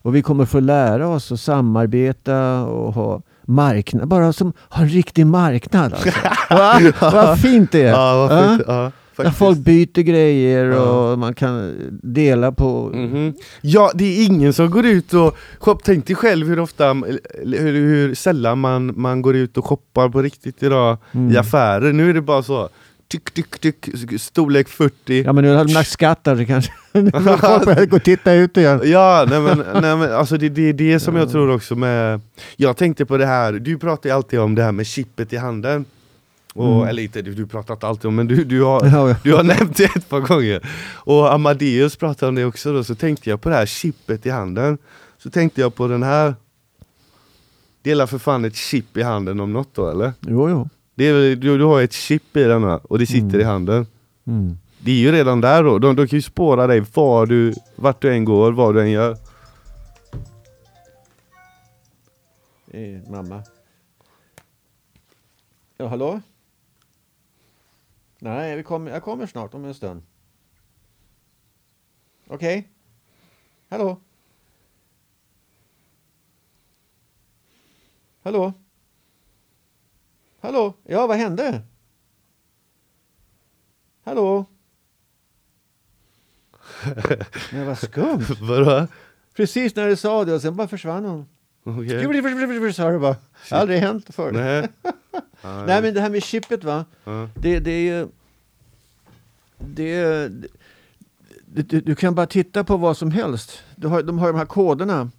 Och 0.07 0.15
vi 0.15 0.21
kommer 0.21 0.45
få 0.45 0.59
lära 0.59 1.07
oss 1.07 1.31
att 1.31 1.39
samarbeta 1.39 2.63
och 2.65 2.93
ha 2.93 3.21
marknad. 3.45 4.07
Bara 4.07 4.33
som 4.33 4.53
ha 4.69 4.81
en 4.81 4.89
riktig 4.89 5.25
marknad. 5.25 5.93
Alltså. 5.93 6.09
Va? 6.49 6.79
Vad 7.01 7.39
fint 7.39 7.71
det 7.71 7.81
är. 7.81 7.87
Ja, 7.91 8.27
vad 8.27 8.49
fint. 8.49 8.61
Ja, 8.67 8.91
Där 9.23 9.31
folk 9.31 9.57
byter 9.57 10.01
grejer 10.01 10.65
Ja. 10.65 10.79
och 11.11 11.19
man 11.19 11.33
kan 11.33 11.73
dela 12.03 12.51
på 12.51 12.91
Mhm. 12.93 13.33
Ja, 13.61 13.91
det 13.95 14.05
är 14.05 14.25
ingen 14.25 14.53
som 14.53 14.69
går 14.69 14.85
ut 14.85 15.13
och 15.13 15.37
shop, 15.59 15.77
Tänk 15.83 16.07
dig 16.07 16.15
själv 16.15 16.47
hur 16.47 16.59
ofta, 16.59 16.93
hur, 17.43 17.71
hur 17.73 18.15
sällan 18.15 18.59
man, 18.59 18.93
man 19.01 19.21
går 19.21 19.35
ut 19.35 19.57
och 19.57 19.65
shoppar 19.65 20.09
på 20.09 20.21
riktigt 20.21 20.63
idag 20.63 20.97
Mm. 21.11 21.31
i 21.33 21.37
affärer. 21.37 21.93
Nu 21.93 22.09
är 22.09 22.13
det 22.13 22.21
bara 22.21 22.43
så, 22.43 22.69
tyck, 23.07 23.31
tyck, 23.33 23.59
tyck, 23.59 23.89
storlek 24.21 24.67
40. 24.67 25.23
Ja 25.23 25.33
men 25.33 25.43
nu 25.43 25.55
har 25.55 25.65
de 25.65 25.73
lagt 25.73 25.89
skatt 25.89 26.23
där 26.23 26.37
så 26.37 26.45
kanske 26.45 26.71
gå 27.85 27.95
och 27.95 28.03
titta 28.03 28.33
ut 28.33 28.57
igen. 28.57 28.81
Ja, 28.83 29.25
nej 29.29 29.41
men, 29.41 29.57
nej 29.57 29.97
men 29.97 30.13
alltså 30.13 30.37
det, 30.37 30.49
det 30.49 30.69
är 30.69 30.73
det 30.73 30.99
som 30.99 31.15
jag 31.15 31.31
tror 31.31 31.49
också 31.49 31.75
med 31.75 32.21
Jag 32.55 32.77
tänkte 32.77 33.05
på 33.05 33.17
det 33.17 33.25
här, 33.25 33.53
du 33.53 33.77
pratar 33.77 34.09
ju 34.09 34.15
alltid 34.15 34.39
om 34.39 34.55
det 34.55 34.63
här 34.63 34.71
med 34.71 34.87
chippet 34.87 35.33
i 35.33 35.37
handen 35.37 35.85
och, 36.53 36.75
Mm. 36.75 36.87
Eller 36.87 37.03
inte, 37.03 37.21
du, 37.21 37.33
du 37.33 37.47
pratar 37.47 37.73
inte 37.73 37.87
alltid 37.87 38.05
om 38.05 38.15
men 38.15 38.27
du, 38.27 38.43
du, 38.43 38.63
har, 38.63 39.23
du 39.23 39.33
har 39.33 39.43
nämnt 39.43 39.77
det 39.77 39.83
ett 39.83 40.09
par 40.09 40.19
gånger 40.19 40.69
Och 40.95 41.33
Amadeus 41.33 41.95
pratade 41.95 42.29
om 42.29 42.35
det 42.35 42.45
också 42.45 42.73
då, 42.73 42.83
så 42.83 42.95
tänkte 42.95 43.29
jag 43.29 43.41
på 43.41 43.49
det 43.49 43.55
här 43.55 43.65
chippet 43.65 44.25
i 44.25 44.29
handen 44.29 44.77
Så 45.17 45.29
tänkte 45.29 45.61
jag 45.61 45.75
på 45.75 45.87
den 45.87 46.03
här 46.03 46.35
Det 47.81 47.91
är 47.91 48.05
för 48.05 48.17
fan 48.17 48.45
ett 48.45 48.55
chip 48.55 48.97
i 48.97 49.01
handen 49.01 49.39
om 49.39 49.53
något 49.53 49.75
då 49.75 49.89
eller? 49.89 50.13
Jo, 50.21 50.49
jo. 50.49 50.69
Det 50.97 51.05
är, 51.05 51.35
du, 51.35 51.57
du 51.57 51.63
har 51.63 51.81
ett 51.81 51.93
chip 51.93 52.37
i 52.37 52.43
denna 52.43 52.77
och 52.77 52.99
det 52.99 53.05
sitter 53.07 53.27
Mm. 53.27 53.41
i 53.41 53.43
handen 53.43 53.87
Mm. 54.25 54.57
Det 54.79 54.91
är 54.91 54.95
ju 54.95 55.11
redan 55.11 55.41
där 55.41 55.63
då, 55.63 55.79
de, 55.79 55.95
de 55.95 56.07
kan 56.07 56.17
ju 56.17 56.21
spåra 56.21 56.67
dig 56.67 56.79
var 56.93 57.25
du, 57.25 57.53
vart 57.75 58.01
du 58.01 58.13
än 58.13 58.25
går, 58.25 58.51
vad 58.51 58.75
du 58.75 58.81
än 58.81 58.91
gör 58.91 59.17
Eh, 62.71 63.09
mamma. 63.09 63.43
Ja, 65.77 65.87
hallå? 65.87 66.21
Nej, 68.19 68.55
vi 68.55 68.63
kommer, 68.63 68.91
jag 68.91 69.03
kommer 69.03 69.25
snart 69.25 69.53
om 69.53 69.65
en 69.65 69.73
stund. 69.73 70.01
Okej? 72.27 72.67
Hallå? 73.69 73.99
Hallå? 78.23 78.53
Hallå? 80.47 80.73
Ja, 80.83 81.07
vad 81.07 81.17
hände? 81.17 81.61
Hallå? 84.05 84.45
Men 87.51 87.65
vad 87.65 87.77
skumt. 87.77 88.25
Vadå? 88.41 88.87
Precis 89.35 89.75
när 89.75 89.87
du 89.87 89.95
sa 89.95 90.25
det 90.25 90.33
och 90.33 90.41
sen 90.41 90.55
bara 90.55 90.67
försvann 90.67 91.05
hon. 91.05 91.25
Okej. 91.63 91.87
Sa 92.73 92.91
bara. 92.99 93.15
Aldrig 93.51 93.79
hänt 93.79 94.15
förr. 94.15 94.31
Nej. 94.31 94.67
Nej 95.67 95.81
men 95.81 95.93
det 95.93 96.01
här 96.01 96.09
med 96.09 96.23
chippet 96.23 96.63
va. 96.63 96.85
ja. 97.03 97.29
Det, 97.35 97.59
det 97.59 97.71
är 97.71 97.81
ju... 97.99 98.07
Det, 99.57 99.95
är- 99.95 100.31
det, 101.45 101.61
du, 101.61 101.81
du 101.81 101.95
kan 101.95 102.15
bara 102.15 102.27
titta 102.27 102.63
på 102.63 102.77
vad 102.77 102.97
som 102.97 103.11
helst. 103.11 103.59
Du 103.75 103.87
har, 103.87 104.03
de 104.03 104.19
har 104.19 104.27
de 104.27 104.37
här 104.37 104.45
koderna. 104.45 105.11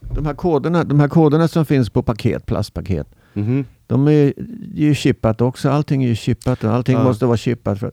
De 0.00 0.26
här 0.26 0.34
koderna, 0.34 0.84
de 0.84 1.00
här 1.00 1.08
koderna 1.08 1.48
som 1.48 1.66
finns 1.66 1.90
på 1.90 2.02
paket, 2.02 2.46
plastpaket. 2.46 3.06
Mhm. 3.32 3.64
De 3.86 4.08
är 4.08 4.32
ju 4.74 4.94
chippat 4.94 5.40
också. 5.40 5.68
Allting 5.70 6.04
är 6.04 6.08
ju 6.08 6.14
chippat 6.14 6.64
och 6.64 6.70
allting 6.70 6.94
Ja. 6.96 7.04
måste 7.04 7.26
vara 7.26 7.36
chippat 7.36 7.78
för, 7.78 7.92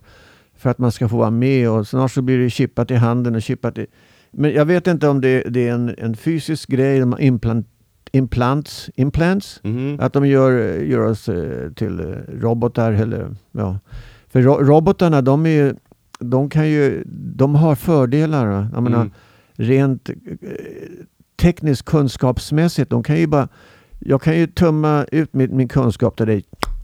för 0.57 0.69
att 0.69 0.77
man 0.77 0.91
ska 0.91 1.09
få 1.09 1.17
vara 1.17 1.31
med. 1.31 1.69
Och 1.69 1.87
snart 1.87 2.11
så 2.11 2.21
blir 2.21 2.37
det 2.39 2.49
chippat 2.49 2.91
i 2.91 2.95
handen 2.95 3.35
och 3.35 3.41
chippat 3.41 3.77
i... 3.77 3.85
Men 4.31 4.51
jag 4.53 4.65
vet 4.65 4.87
inte 4.87 5.07
om 5.07 5.21
det, 5.21 5.41
det 5.49 5.67
är 5.67 5.73
en, 5.73 5.95
en 5.97 6.15
fysisk 6.15 6.69
grej, 6.69 6.99
de 6.99 7.11
har 7.11 7.19
implant, 7.21 7.67
implants, 8.11 8.89
implants 8.95 9.59
Mhm. 9.63 9.97
att 9.99 10.13
de 10.13 10.27
gör, 10.27 10.51
gör 10.81 10.99
oss 11.05 11.29
eh, 11.29 11.71
till 11.71 11.99
eh, 11.99 12.05
robotar 12.41 12.91
eller 12.91 13.35
ja. 13.51 13.79
För 14.29 14.41
ro 14.41 14.53
robotarna 14.53 15.21
de 15.21 15.45
är 15.45 15.75
de 16.19 16.49
kan 16.49 16.69
ju, 16.69 17.03
de 17.35 17.55
har 17.55 17.75
fördelar. 17.75 18.67
Jag 18.73 18.83
menar, 18.83 19.01
Mm. 19.01 19.11
rent 19.55 20.09
eh, 20.09 20.15
tekniskt 21.41 21.85
kunskapsmässigt, 21.85 22.89
de 22.89 23.03
kan 23.03 23.17
ju 23.19 23.27
bara, 23.27 23.47
jag 24.05 24.21
kan 24.21 24.37
ju 24.37 24.47
tumma 24.47 25.05
ut 25.11 25.33
min, 25.33 25.57
min 25.57 25.67
kunskap 25.67 26.17
till 26.17 26.25
dig, 26.27 26.43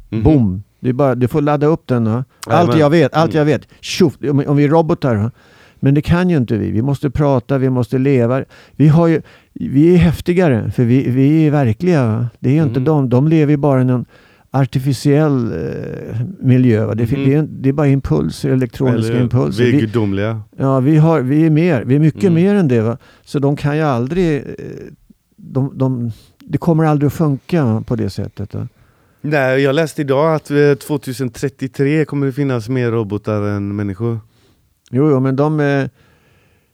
Mhm. 0.10 0.24
boom! 0.24 0.64
Det 0.80 0.90
är 0.90 0.94
bara, 0.94 1.16
du 1.16 1.28
får 1.28 1.42
ladda 1.42 1.68
upp 1.68 1.88
den. 1.88 2.06
Va? 2.06 2.24
Allt 2.48 2.78
jag 2.78 2.90
vet, 2.90 3.14
allt 3.14 3.34
Mm. 3.34 3.38
jag 3.38 3.46
vet. 3.46 3.68
Tjoff, 3.82 4.14
om, 4.30 4.44
om 4.48 4.58
vi 4.58 4.64
är 4.64 4.68
robotar. 4.70 5.16
Va? 5.16 5.32
Men 5.80 5.94
det 5.94 6.02
kan 6.02 6.30
ju 6.30 6.38
inte 6.38 6.58
vi. 6.58 6.72
Vi 6.72 6.82
måste 6.82 7.10
prata, 7.10 7.58
vi 7.58 7.70
måste 7.70 7.98
leva. 7.98 8.44
Vi, 8.72 8.88
har 8.88 9.08
ju, 9.08 9.22
vi 9.54 9.94
är 9.94 9.98
häftigare, 9.98 10.72
för 10.72 10.84
vi, 10.84 11.10
vi 11.10 11.46
är 11.48 11.52
verkliga. 11.52 12.08
Va? 12.08 12.28
Det 12.40 12.50
är 12.50 12.54
ju 12.54 12.64
inte 12.64 12.80
Mhm. 12.80 12.86
de. 12.86 13.10
De 13.10 13.28
lever 13.28 13.52
ju 13.52 13.58
bara 13.58 13.82
i 13.82 13.86
någon 13.86 14.06
artificiell 14.52 15.52
eh, 15.54 16.20
miljö. 16.40 16.94
Det, 16.96 17.12
Mhm. 17.12 17.26
det, 17.26 17.34
är, 17.34 17.48
det 17.50 17.70
är 17.70 17.74
bara 17.74 17.88
impulser, 17.88 18.50
elektroniska 18.50 19.12
Eller, 19.12 19.22
impulser. 19.24 19.64
Vi 19.64 19.70
är 19.70 19.74
Vi, 19.74 19.80
gudomliga. 19.80 20.42
ja, 20.58 20.80
vi, 20.80 20.98
har, 20.98 21.22
vi 21.22 21.46
är 21.46 21.50
mer, 21.50 21.84
vi 21.86 21.96
är 21.96 22.00
mycket 22.00 22.24
Mm. 22.24 22.34
mer 22.34 22.56
än 22.56 22.68
det. 22.68 22.82
Va? 22.82 22.98
Så 23.26 23.40
de 23.40 23.56
kan 23.56 23.78
ju 23.78 23.84
aldrig, 23.84 24.38
eh, 24.38 24.44
de, 25.36 25.72
de, 25.76 26.12
det 26.50 26.58
kommer 26.58 26.84
aldrig 26.86 27.08
att 27.08 27.14
funka 27.14 27.84
på 27.88 27.96
det 27.96 28.10
sättet. 28.10 28.54
Va? 28.54 28.68
Nej, 29.22 29.62
jag 29.62 29.76
läste 29.76 30.02
idag 30.02 30.36
att 30.36 30.52
eh, 30.52 30.74
2033 30.74 32.06
kommer 32.06 32.26
det 32.28 32.34
finnas 32.34 32.70
mer 32.70 32.92
robotar 32.92 33.42
än 33.42 33.76
människor. 33.76 34.20
Jo, 34.92 35.10
jo 35.10 35.20
men 35.20 35.36
de, 35.36 35.60
eh, 35.60 35.88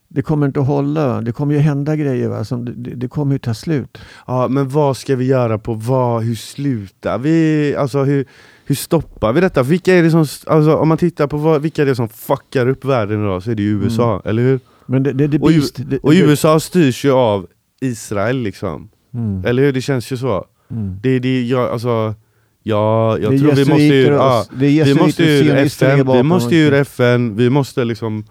det 0.08 0.22
kommer 0.22 0.48
inte 0.48 0.60
att 0.60 0.68
hålla. 0.68 1.22
Det 1.22 1.32
kommer 1.32 1.54
ju 1.54 1.60
hända 1.60 1.96
grejer. 1.96 2.28
Va? 2.30 2.44
Som, 2.46 2.66
det, 2.66 2.72
det 2.96 3.08
kommer 3.08 3.34
ju 3.36 3.40
ta 3.40 3.54
slut. 3.54 3.98
Ja, 4.28 4.48
men 4.48 4.70
vad 4.70 4.98
ska 4.98 5.16
vi 5.16 5.26
göra 5.26 5.58
på 5.58 5.74
vad? 5.74 6.24
Hur 6.24 6.36
slutar 6.36 7.18
vi? 7.20 7.76
Alltså 7.76 8.04
hur, 8.04 8.26
hur 8.66 8.76
stoppar 8.76 9.34
vi 9.34 9.42
detta? 9.42 9.64
Vilka 9.64 9.94
är 9.96 10.04
det 10.04 10.12
som, 10.12 10.20
alltså, 10.20 10.76
om 10.76 10.88
man 10.88 10.98
tittar 10.98 11.28
på 11.28 11.38
vad, 11.38 11.62
vilka 11.62 11.82
är 11.82 11.86
det 11.86 11.96
som 11.96 12.10
fuckar 12.10 12.68
upp 12.68 12.86
världen 12.86 13.24
idag 13.24 13.44
så 13.44 13.52
är 13.52 13.56
det 13.56 13.64
ju 13.64 13.84
USA, 13.84 14.22
eller 14.26 14.44
hur? 14.44 14.60
Men 14.86 15.04
det, 15.04 15.14
det, 15.14 15.28
det, 15.28 15.40
Och 15.40 15.50
beast- 15.52 16.00
Och 16.04 16.12
USA 16.14 16.60
styrs 16.60 17.06
ju 17.06 17.12
av 17.12 17.48
Israel 17.82 18.38
liksom, 18.38 18.90
Mm, 19.14 19.46
eller 19.46 19.64
hur? 19.64 19.72
Det 19.74 19.82
känns 19.82 20.12
ju 20.12 20.18
så. 20.18 20.46
mm. 20.72 20.96
Det, 21.04 21.20
det, 21.20 21.42
jag, 21.44 21.70
alltså, 21.72 22.16
ja, 22.64 23.18
jag 23.18 23.32
Det 23.32 23.40
tror 23.40 23.52
vi 23.52 23.66
måste 23.66 24.14
och- 24.14 24.22
ja, 24.24 24.46
vi 24.86 24.94
måste 24.94 25.24
ur 25.24 25.56
FN, 25.56 26.06
vi 26.14 26.24
måste 26.24 26.56
ur 26.56 26.74
FN, 26.74 27.36
vi 27.36 27.50
måste 27.50 27.86
liksom 27.86 28.24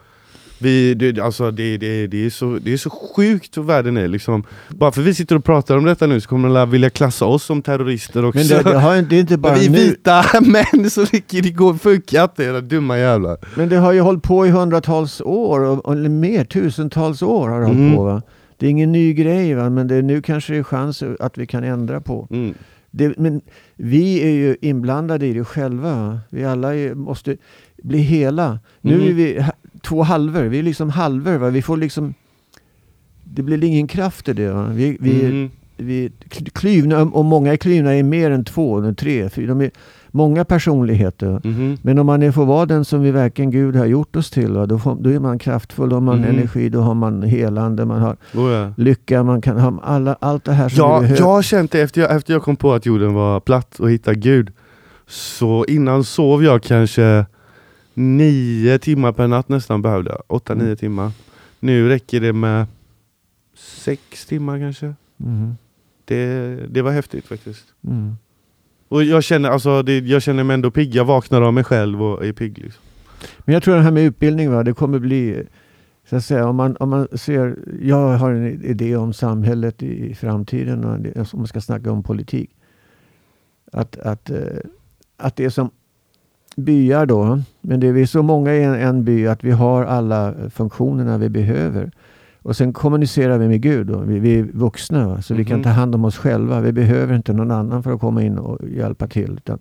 vi, 0.59 0.95
det, 0.95 1.19
alltså 1.21 1.51
det, 1.51 1.77
det, 1.77 2.07
det, 2.07 2.27
är 2.27 2.31
så, 2.31 2.59
det 2.65 2.73
är 2.73 2.77
så 2.77 2.91
sjukt 2.91 3.57
hur 3.57 3.63
världen 3.63 3.97
är 3.97 4.09
liksom. 4.09 4.45
Bara 4.69 4.93
för 4.93 5.03
vi 5.03 5.15
sitter 5.15 5.37
och 5.37 5.45
pratar 5.45 5.77
om 5.77 5.85
detta 5.85 6.07
nu 6.07 6.21
så 6.21 6.29
kommer 6.29 6.49
de 6.61 6.71
vilja 6.71 6.91
klassa 6.91 7.25
oss 7.27 7.45
som 7.45 7.63
terrorister 7.63 8.25
också. 8.25 8.39
Men 8.39 8.49
det, 8.49 8.63
det, 8.71 8.79
har, 8.79 9.03
det 9.03 9.17
är 9.17 9.21
inte 9.21 9.37
bara 9.39 9.55
vi 9.55 9.67
är 9.67 9.71
nu. 9.71 9.79
vita 9.79 10.25
män 10.41 10.91
så 10.91 11.05
det, 11.11 11.23
det 11.43 11.51
går 11.51 11.75
funkar 11.75 12.25
inte 12.25 12.45
era 12.45 12.61
dumma 12.61 12.99
jävlar. 12.99 13.37
Men 13.57 13.69
det 13.69 13.77
har 13.77 13.93
ju 13.93 14.01
hållit 14.01 14.23
på 14.23 14.47
i 14.47 14.51
hundratals 14.51 15.21
år, 15.21 15.93
eller 15.93 16.09
mer, 16.09 16.45
tusentals 16.45 17.23
år 17.23 17.49
har 17.49 17.61
det 17.61 17.67
Mhm. 17.69 17.77
hållit 17.83 17.97
på. 17.97 18.05
Va? 18.05 18.23
Det 18.63 18.67
är 18.69 18.71
ingen 18.71 18.93
ny 18.93 19.13
grej, 19.15 19.55
va? 19.55 19.71
men 19.71 19.89
det, 19.89 20.03
nu 20.03 20.23
kanske 20.23 20.53
det 20.53 20.59
är 20.59 20.63
chans 20.63 21.03
att 21.21 21.39
vi 21.39 21.47
kan 21.47 21.65
ändra 21.65 22.01
på. 22.01 22.29
Mm. 22.31 22.55
Det, 22.91 23.19
men 23.19 23.41
vi 23.77 24.23
är 24.23 24.31
ju 24.31 24.57
inblandade 24.61 25.27
i 25.27 25.33
det 25.33 25.45
själva. 25.45 25.97
Va? 25.97 26.21
Vi 26.31 26.45
alla 26.45 26.75
är, 26.77 26.95
måste 26.95 27.37
bli 27.83 27.99
hela. 27.99 28.59
Nu 28.81 28.97
Mhm. 28.97 29.09
är 29.09 29.13
vi 29.13 29.41
ha- 29.41 29.53
två 29.83 30.03
halvor, 30.03 30.43
vi 30.43 30.59
är 30.59 30.63
liksom 30.63 30.91
halvor. 30.91 31.37
Va? 31.37 31.51
Vi 31.51 31.63
får 31.63 31.77
liksom... 31.77 32.15
Det 33.25 33.43
blir 33.43 33.65
ingen 33.65 33.87
kraft 33.89 34.29
i 34.29 34.33
det. 34.33 34.53
Va? 34.53 34.67
Vi, 34.75 34.97
vi, 35.01 35.23
Mhm. 35.29 35.51
vi 35.77 36.11
klyvna, 36.53 37.03
och 37.03 37.25
många 37.25 37.53
är 37.53 37.57
klyvna 37.57 37.99
i 37.99 38.03
mer 38.03 38.31
än 38.31 38.45
två, 38.45 38.95
tre, 38.95 39.29
fyra. 39.29 39.47
De 39.47 39.61
är 39.61 39.71
många 40.15 40.45
personligheter. 40.45 41.41
Mhm. 41.45 41.77
Men 41.83 41.99
om 41.99 42.07
man 42.07 42.33
får 42.33 42.47
vara 42.47 42.67
den 42.67 42.85
som 42.85 43.03
vi 43.03 43.11
verkligen 43.11 43.51
Gud 43.51 43.77
har 43.77 43.87
gjort 43.87 44.17
oss 44.17 44.31
till, 44.31 44.53
då, 44.55 44.79
får, 44.79 44.97
då 45.01 45.11
är 45.11 45.19
man 45.21 45.39
kraftfull, 45.39 45.89
då 45.89 45.97
har 45.97 46.01
man 46.01 46.19
Mhm. 46.19 46.29
energi, 46.29 46.69
då 46.69 46.81
har 46.81 46.95
man 46.95 47.23
helande, 47.23 47.85
man 47.85 48.01
har 48.01 48.17
Oh, 48.35 48.51
ja. 48.53 48.73
lycka, 48.77 49.23
man 49.23 49.41
kan 49.41 49.59
ha 49.59 49.81
alla, 49.83 50.17
allt 50.21 50.45
det 50.45 50.53
här 50.53 50.69
som 50.69 50.77
vi 50.77 50.93
Ja, 50.95 51.01
behöver. 51.01 51.21
jag 51.21 51.45
det 51.45 51.81
efter 51.81 52.01
jag, 52.01 52.17
efter 52.17 52.33
jag 52.33 52.43
kom 52.43 52.57
på 52.57 52.73
att 52.73 52.87
jorden 52.87 53.15
var 53.15 53.41
platt 53.41 53.81
och 53.81 53.91
hittade 53.91 54.17
Gud. 54.19 54.51
Så 55.07 55.65
innan 55.69 56.05
sov 56.05 56.45
jag 56.45 56.63
kanske 56.63 57.27
nio 57.95 58.79
timmar 58.79 59.13
per 59.13 59.29
natt 59.29 59.49
nästan 59.49 59.83
behövde. 59.83 60.17
Åtta, 60.27 60.53
Mm. 60.53 60.67
nio 60.67 60.77
timmar. 60.77 61.11
Nu 61.61 61.89
räcker 61.89 62.21
det 62.21 62.33
med 62.33 62.67
sex 63.57 64.27
timmar 64.27 64.59
kanske. 64.59 64.95
Mhm. 65.17 65.57
Det, 66.05 66.57
det 66.71 66.83
var 66.83 66.91
häftigt 66.91 67.27
faktiskt. 67.27 67.65
Mm. 67.89 68.17
Och 68.93 69.05
jag 69.05 69.25
känner, 69.25 69.51
alltså, 69.51 69.83
det, 69.83 69.99
jag 69.99 70.23
känner 70.23 70.45
mig 70.45 70.55
ändå 70.55 70.71
pigg. 70.71 70.95
Jag 70.95 71.05
vaknar 71.05 71.43
av 71.43 71.55
mig 71.55 71.65
själv 71.65 72.03
och 72.03 72.27
är 72.27 72.33
pigg. 72.33 72.59
Liksom. 72.59 72.83
Men 73.39 73.53
jag 73.53 73.63
tror 73.63 73.75
det 73.75 73.83
här 73.83 73.91
med 73.91 74.05
utbildning, 74.05 74.51
va, 74.51 74.63
det 74.63 74.73
kommer 74.73 74.99
bli, 74.99 75.43
så 76.11 76.17
att 76.17 76.25
säga, 76.25 76.49
om 76.49 76.57
man, 76.57 76.77
om 76.77 76.91
man 76.91 77.09
ser, 77.19 77.57
jag 77.83 78.19
har 78.19 78.31
en 78.31 78.65
idé 78.65 78.97
om 78.97 79.13
samhället 79.13 79.83
i, 79.83 80.11
i 80.11 80.15
framtiden, 80.15 80.85
och 80.85 80.99
det, 80.99 81.19
alltså, 81.19 81.37
om 81.37 81.41
man 81.41 81.49
ska 81.49 81.61
snacka 81.61 81.93
om 81.93 82.03
politik. 82.03 82.51
Att, 83.73 83.97
att, 83.97 84.31
eh, 84.31 84.37
att 85.17 85.37
det 85.37 85.45
är 85.45 85.51
som 85.51 85.71
byar 86.57 87.07
då, 87.07 87.43
men 87.61 87.81
det 87.81 87.87
är 87.87 87.93
vi 87.93 88.03
är 88.03 88.07
så 88.07 88.23
många 88.23 88.55
i 88.55 88.63
en, 88.63 88.75
en 88.75 89.05
by 89.05 89.27
att 89.27 89.45
vi 89.45 89.51
har 89.51 89.85
alla 89.85 90.35
funktionerna 90.51 91.19
vi 91.19 91.29
behöver. 91.29 91.91
Och 92.43 92.57
sen 92.57 92.73
kommunicerar 92.73 93.39
vi 93.39 93.49
med 93.49 93.61
Gud. 93.63 93.87
Då. 93.87 93.99
Vi, 93.99 94.19
vi 94.19 94.39
är 94.39 94.43
vuxna, 94.43 95.09
va? 95.09 95.23
så 95.23 95.35
vi 95.35 95.45
kan 95.45 95.57
Mhm. 95.57 95.65
ta 95.65 95.71
hand 95.71 95.95
om 95.95 96.05
oss 96.05 96.17
själva. 96.17 96.61
Vi 96.61 96.73
behöver 96.73 97.15
inte 97.17 97.33
någon 97.33 97.51
annan 97.51 97.83
för 97.83 97.93
att 97.95 98.01
komma 98.01 98.23
in 98.23 98.39
och 98.39 98.59
hjälpa 98.69 99.07
till. 99.07 99.33
Utan, 99.33 99.59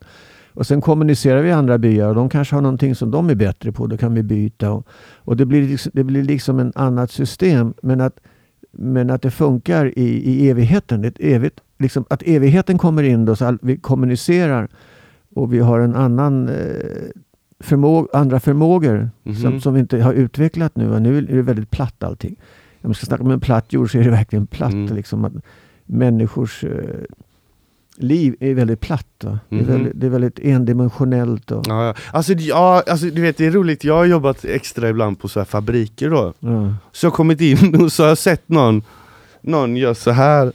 och 0.53 0.67
sen 0.67 0.81
kommunicerar 0.81 1.41
vi 1.41 1.49
i 1.49 1.51
andra 1.51 1.77
byar 1.77 2.09
och 2.09 2.15
de 2.15 2.29
kanske 2.29 2.55
har 2.55 2.61
någonting 2.61 2.95
som 2.95 3.11
de 3.11 3.29
är 3.29 3.35
bättre 3.35 3.71
på. 3.71 3.87
Då 3.87 3.97
kan 3.97 4.13
vi 4.13 4.23
byta. 4.23 4.71
Och, 4.71 4.87
och 5.15 5.37
det, 5.37 5.45
blir 5.45 5.67
liksom, 5.67 5.91
det 5.95 6.03
blir 6.03 6.23
liksom 6.23 6.59
en 6.59 6.71
annat 6.75 7.11
system. 7.11 7.73
Men 7.83 8.01
att, 8.01 8.19
men 8.71 9.09
att 9.09 9.21
det 9.21 9.31
funkar 9.31 9.85
i, 9.99 10.03
i 10.31 10.49
evigheten. 10.49 11.05
Ett 11.05 11.15
evigt, 11.19 11.59
liksom, 11.79 12.05
att 12.09 12.23
evigheten 12.25 12.77
kommer 12.77 13.03
in 13.03 13.25
då 13.25 13.35
så 13.35 13.45
all, 13.45 13.57
vi 13.61 13.77
kommunicerar 13.77 14.67
och 15.35 15.53
vi 15.53 15.59
har 15.59 15.79
en 15.79 15.95
annan 15.95 16.49
eh, 16.49 16.55
förmåg, 17.59 18.07
andra 18.13 18.39
förmågor 18.39 19.09
Mhm. 19.23 19.35
som, 19.35 19.61
som 19.61 19.73
vi 19.73 19.79
inte 19.79 20.01
har 20.01 20.13
utvecklat 20.13 20.75
nu. 20.75 20.99
Nu 20.99 21.17
är 21.17 21.21
det 21.21 21.41
väldigt 21.41 21.71
platt 21.71 22.03
allting. 22.03 22.35
Om 22.83 22.87
man 22.89 22.93
ska 22.93 23.05
snacka 23.05 23.23
om 23.23 23.31
en 23.31 23.39
platt 23.39 23.73
jord 23.73 23.91
så 23.91 23.97
är 23.97 24.03
det 24.03 24.09
verkligen 24.09 24.47
platt. 24.47 24.73
Mm. 24.73 24.95
Liksom 24.95 25.25
att 25.25 25.33
människors 25.85 26.63
eh, 26.63 26.69
liv 27.97 28.35
är 28.39 28.53
väldigt 28.53 28.79
platt. 28.79 29.07
Va? 29.23 29.39
Det, 29.49 29.55
är 29.55 29.59
Mhm. 29.59 29.71
väldigt, 29.71 29.91
det 29.95 30.05
är 30.05 30.09
väldigt 30.09 30.39
endimensionellt. 30.39 31.51
Och, 31.51 31.65
Ja, 31.67 31.85
ja. 31.85 31.93
Alltså, 32.13 32.33
ja, 32.33 32.83
alltså 32.87 33.05
du 33.05 33.21
vet 33.21 33.37
det 33.37 33.45
är 33.45 33.51
roligt, 33.51 33.83
jag 33.83 33.93
har 33.97 34.05
jobbat 34.05 34.45
extra 34.45 34.89
ibland 34.89 35.19
på 35.19 35.27
så 35.27 35.39
här 35.39 35.45
fabriker 35.45 36.09
då. 36.09 36.33
ja. 36.39 36.73
Så 36.91 37.05
jag 37.05 37.11
har 37.11 37.15
kommit 37.15 37.41
in 37.41 37.75
och 37.83 37.91
så 37.91 38.03
har 38.03 38.07
jag 38.07 38.17
sett 38.17 38.49
någon, 38.49 38.83
någon 39.41 39.75
gör 39.77 39.93
så 39.93 40.11
här 40.11 40.51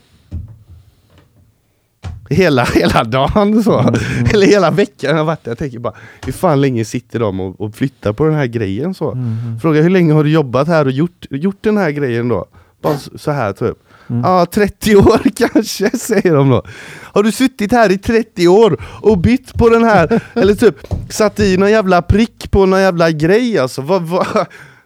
Hela, 2.29 2.63
hela 2.63 3.03
dagen 3.03 3.63
så, 3.63 3.79
Mm. 3.79 3.93
eller 4.33 4.47
hela 4.47 4.71
veckan 4.71 5.11
har 5.11 5.17
jag 5.17 5.25
varit 5.25 5.43
där. 5.43 5.51
Jag 5.51 5.57
tänker 5.57 5.79
bara, 5.79 5.93
hur 6.25 6.33
fan 6.33 6.61
länge 6.61 6.85
sitter 6.85 7.19
de 7.19 7.39
och, 7.39 7.61
och 7.61 7.75
flyttar 7.75 8.13
på 8.13 8.25
den 8.25 8.33
här 8.35 8.45
grejen 8.45 8.93
så? 8.93 9.11
Mm. 9.11 9.59
Fråga 9.61 9.81
hur 9.81 9.89
länge 9.89 10.13
har 10.13 10.23
du 10.23 10.29
jobbat 10.31 10.67
här 10.67 10.85
och 10.85 10.91
gjort, 10.91 11.25
gjort 11.29 11.57
den 11.61 11.77
här 11.77 11.91
grejen 11.91 12.27
då? 12.29 12.45
Bara 12.81 12.97
så 13.15 13.31
här 13.31 13.53
typ. 13.53 13.77
Mm. 14.09 14.21
Ja, 14.21 14.45
30 14.45 14.95
år 14.95 15.21
kanske, 15.53 15.97
säger 15.97 16.35
de 16.35 16.49
då. 16.49 16.63
Har 17.03 17.23
du 17.23 17.31
suttit 17.31 17.71
här 17.71 17.91
i 17.91 17.97
30 17.97 18.47
år 18.47 18.81
och 19.01 19.17
bytt 19.17 19.53
på 19.53 19.69
den 19.69 19.83
här, 19.83 20.21
eller 20.33 20.55
typ 20.55 20.75
satt 21.09 21.39
i 21.39 21.57
någon 21.57 21.71
jävla 21.71 22.01
prick 22.01 22.51
på 22.51 22.65
någon 22.65 22.79
jävla 22.81 23.11
grej 23.11 23.57
alltså? 23.59 23.81
Vad, 23.81 24.01
vad, 24.03 24.27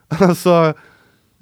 alltså, 0.10 0.74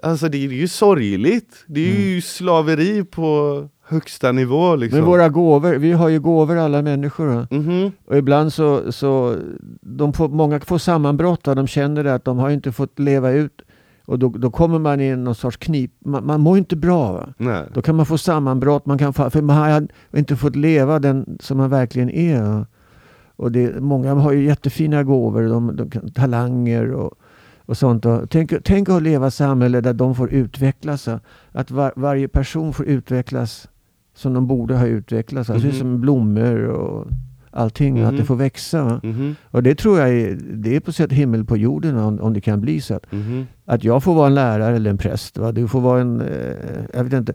alltså 0.03 0.29
det 0.29 0.37
är 0.45 0.49
ju 0.51 0.67
sorgligt. 0.67 1.63
Det 1.67 1.91
är 1.91 1.99
ju 2.01 2.21
slaveri 2.21 3.03
på 3.03 3.67
högsta 3.89 4.31
nivå 4.31 4.75
liksom. 4.75 4.99
Men 4.99 5.09
våra 5.09 5.29
gåvor, 5.29 5.73
vi 5.73 5.91
har 5.91 6.09
ju 6.09 6.19
gåvor 6.19 6.57
alla 6.57 6.81
människor. 6.81 7.47
Mhm. 7.51 7.91
Och 8.05 8.17
ibland 8.17 8.53
så, 8.53 8.91
så 8.91 9.35
de 9.81 10.13
får, 10.13 10.29
många 10.29 10.59
får 10.59 10.77
sammanbrott. 10.77 11.43
De 11.43 11.67
känner 11.67 12.05
att 12.05 12.25
de 12.25 12.37
har 12.37 12.49
inte 12.49 12.71
fått 12.71 12.99
leva 12.99 13.31
ut. 13.31 13.61
Och 14.05 14.19
då, 14.19 14.29
då 14.29 14.51
kommer 14.51 14.79
man 14.79 15.01
i 15.01 15.15
någon 15.15 15.35
sorts 15.35 15.57
knip. 15.57 15.91
Man, 16.05 16.25
man 16.25 16.41
mår 16.41 16.57
inte 16.57 16.75
bra. 16.75 17.27
Då 17.73 17.81
kan 17.81 17.95
man 17.95 18.05
få 18.05 18.17
sammanbrott, 18.17 18.85
man 18.85 18.97
kan 18.97 19.13
för 19.13 19.41
man 19.41 19.57
har 19.57 19.87
inte 20.17 20.35
fått 20.35 20.55
leva 20.55 20.99
den 20.99 21.37
som 21.39 21.57
man 21.57 21.69
verkligen 21.69 22.09
är. 22.09 22.41
va. 22.41 22.65
Och 23.35 23.51
det, 23.51 23.81
många 23.81 24.13
har 24.13 24.31
ju 24.31 24.43
jättefina 24.45 25.03
gåvor, 25.03 25.43
de, 25.43 25.75
de 25.75 26.11
talanger 26.11 26.91
och, 26.91 27.13
och 27.65 27.77
sånt. 27.77 28.05
Och 28.05 28.29
tänk, 28.29 28.53
tänk 28.63 28.89
att 28.89 29.03
leva 29.03 29.27
i 29.27 29.31
samhälle 29.31 29.81
där 29.81 29.93
de 29.93 30.15
får 30.15 30.33
utvecklas. 30.33 31.07
Att 31.51 31.71
var, 31.71 31.93
varje 31.95 32.27
person 32.27 32.73
får 32.73 32.85
utvecklas 32.85 33.67
som 34.19 34.33
de 34.33 34.47
borde 34.47 34.77
ha 34.77 34.85
utvecklats. 34.85 35.49
Alltså 35.49 35.67
Mhm. 35.67 35.75
som 35.75 36.01
blommor 36.01 36.63
och 36.67 37.07
allting, 37.51 37.99
att 37.99 38.07
Mhm. 38.13 38.17
det 38.19 38.25
får 38.25 38.35
växa. 38.35 38.83
va. 38.83 38.99
Mhm. 39.03 39.35
Och 39.51 39.63
det 39.63 39.75
tror 39.75 39.99
jag 39.99 40.09
är, 40.09 40.37
det 40.53 40.75
är 40.75 40.79
på 40.79 40.91
sätt 40.91 41.11
himmel 41.11 41.45
på 41.45 41.57
jorden 41.57 41.97
om, 41.97 42.19
om 42.19 42.33
det 42.33 42.41
kan 42.41 42.61
bli 42.61 42.81
så. 42.81 42.95
Att, 42.95 43.11
Mhm. 43.11 43.45
att 43.65 43.83
jag 43.83 44.03
får 44.03 44.13
vara 44.15 44.27
en 44.27 44.35
lärare 44.35 44.75
eller 44.75 44.89
en 44.89 44.97
präst. 44.97 45.37
Va? 45.37 45.51
Du 45.51 45.67
får 45.67 45.81
vara 45.81 46.01
en, 46.01 46.21
eh, 46.21 46.27
jag 46.93 47.03
vet 47.03 47.13
inte, 47.13 47.33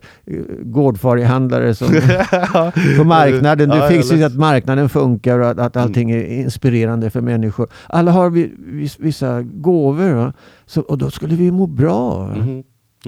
gårdfarihandlare 0.63 1.75
som 1.75 1.87
på 2.97 3.03
marknaden. 3.03 3.69
Du 3.69 3.75
Ja, 3.77 3.91
ju 3.91 3.97
läst. 3.97 4.11
att 4.23 4.35
marknaden 4.39 4.89
funkar 4.89 5.39
och 5.39 5.49
att, 5.49 5.59
att 5.59 5.77
allting 5.77 6.11
är 6.11 6.25
inspirerande 6.25 7.09
för 7.09 7.21
människor. 7.21 7.67
Alla 7.87 8.11
har 8.11 8.29
vi, 8.29 8.51
vis, 8.57 8.97
vissa 8.99 9.41
gåvor. 9.41 10.13
Va? 10.13 10.33
Så, 10.65 10.81
och 10.81 10.97
då 10.97 11.09
skulle 11.09 11.35
vi 11.35 11.51
må 11.51 11.67
bra. 11.67 12.31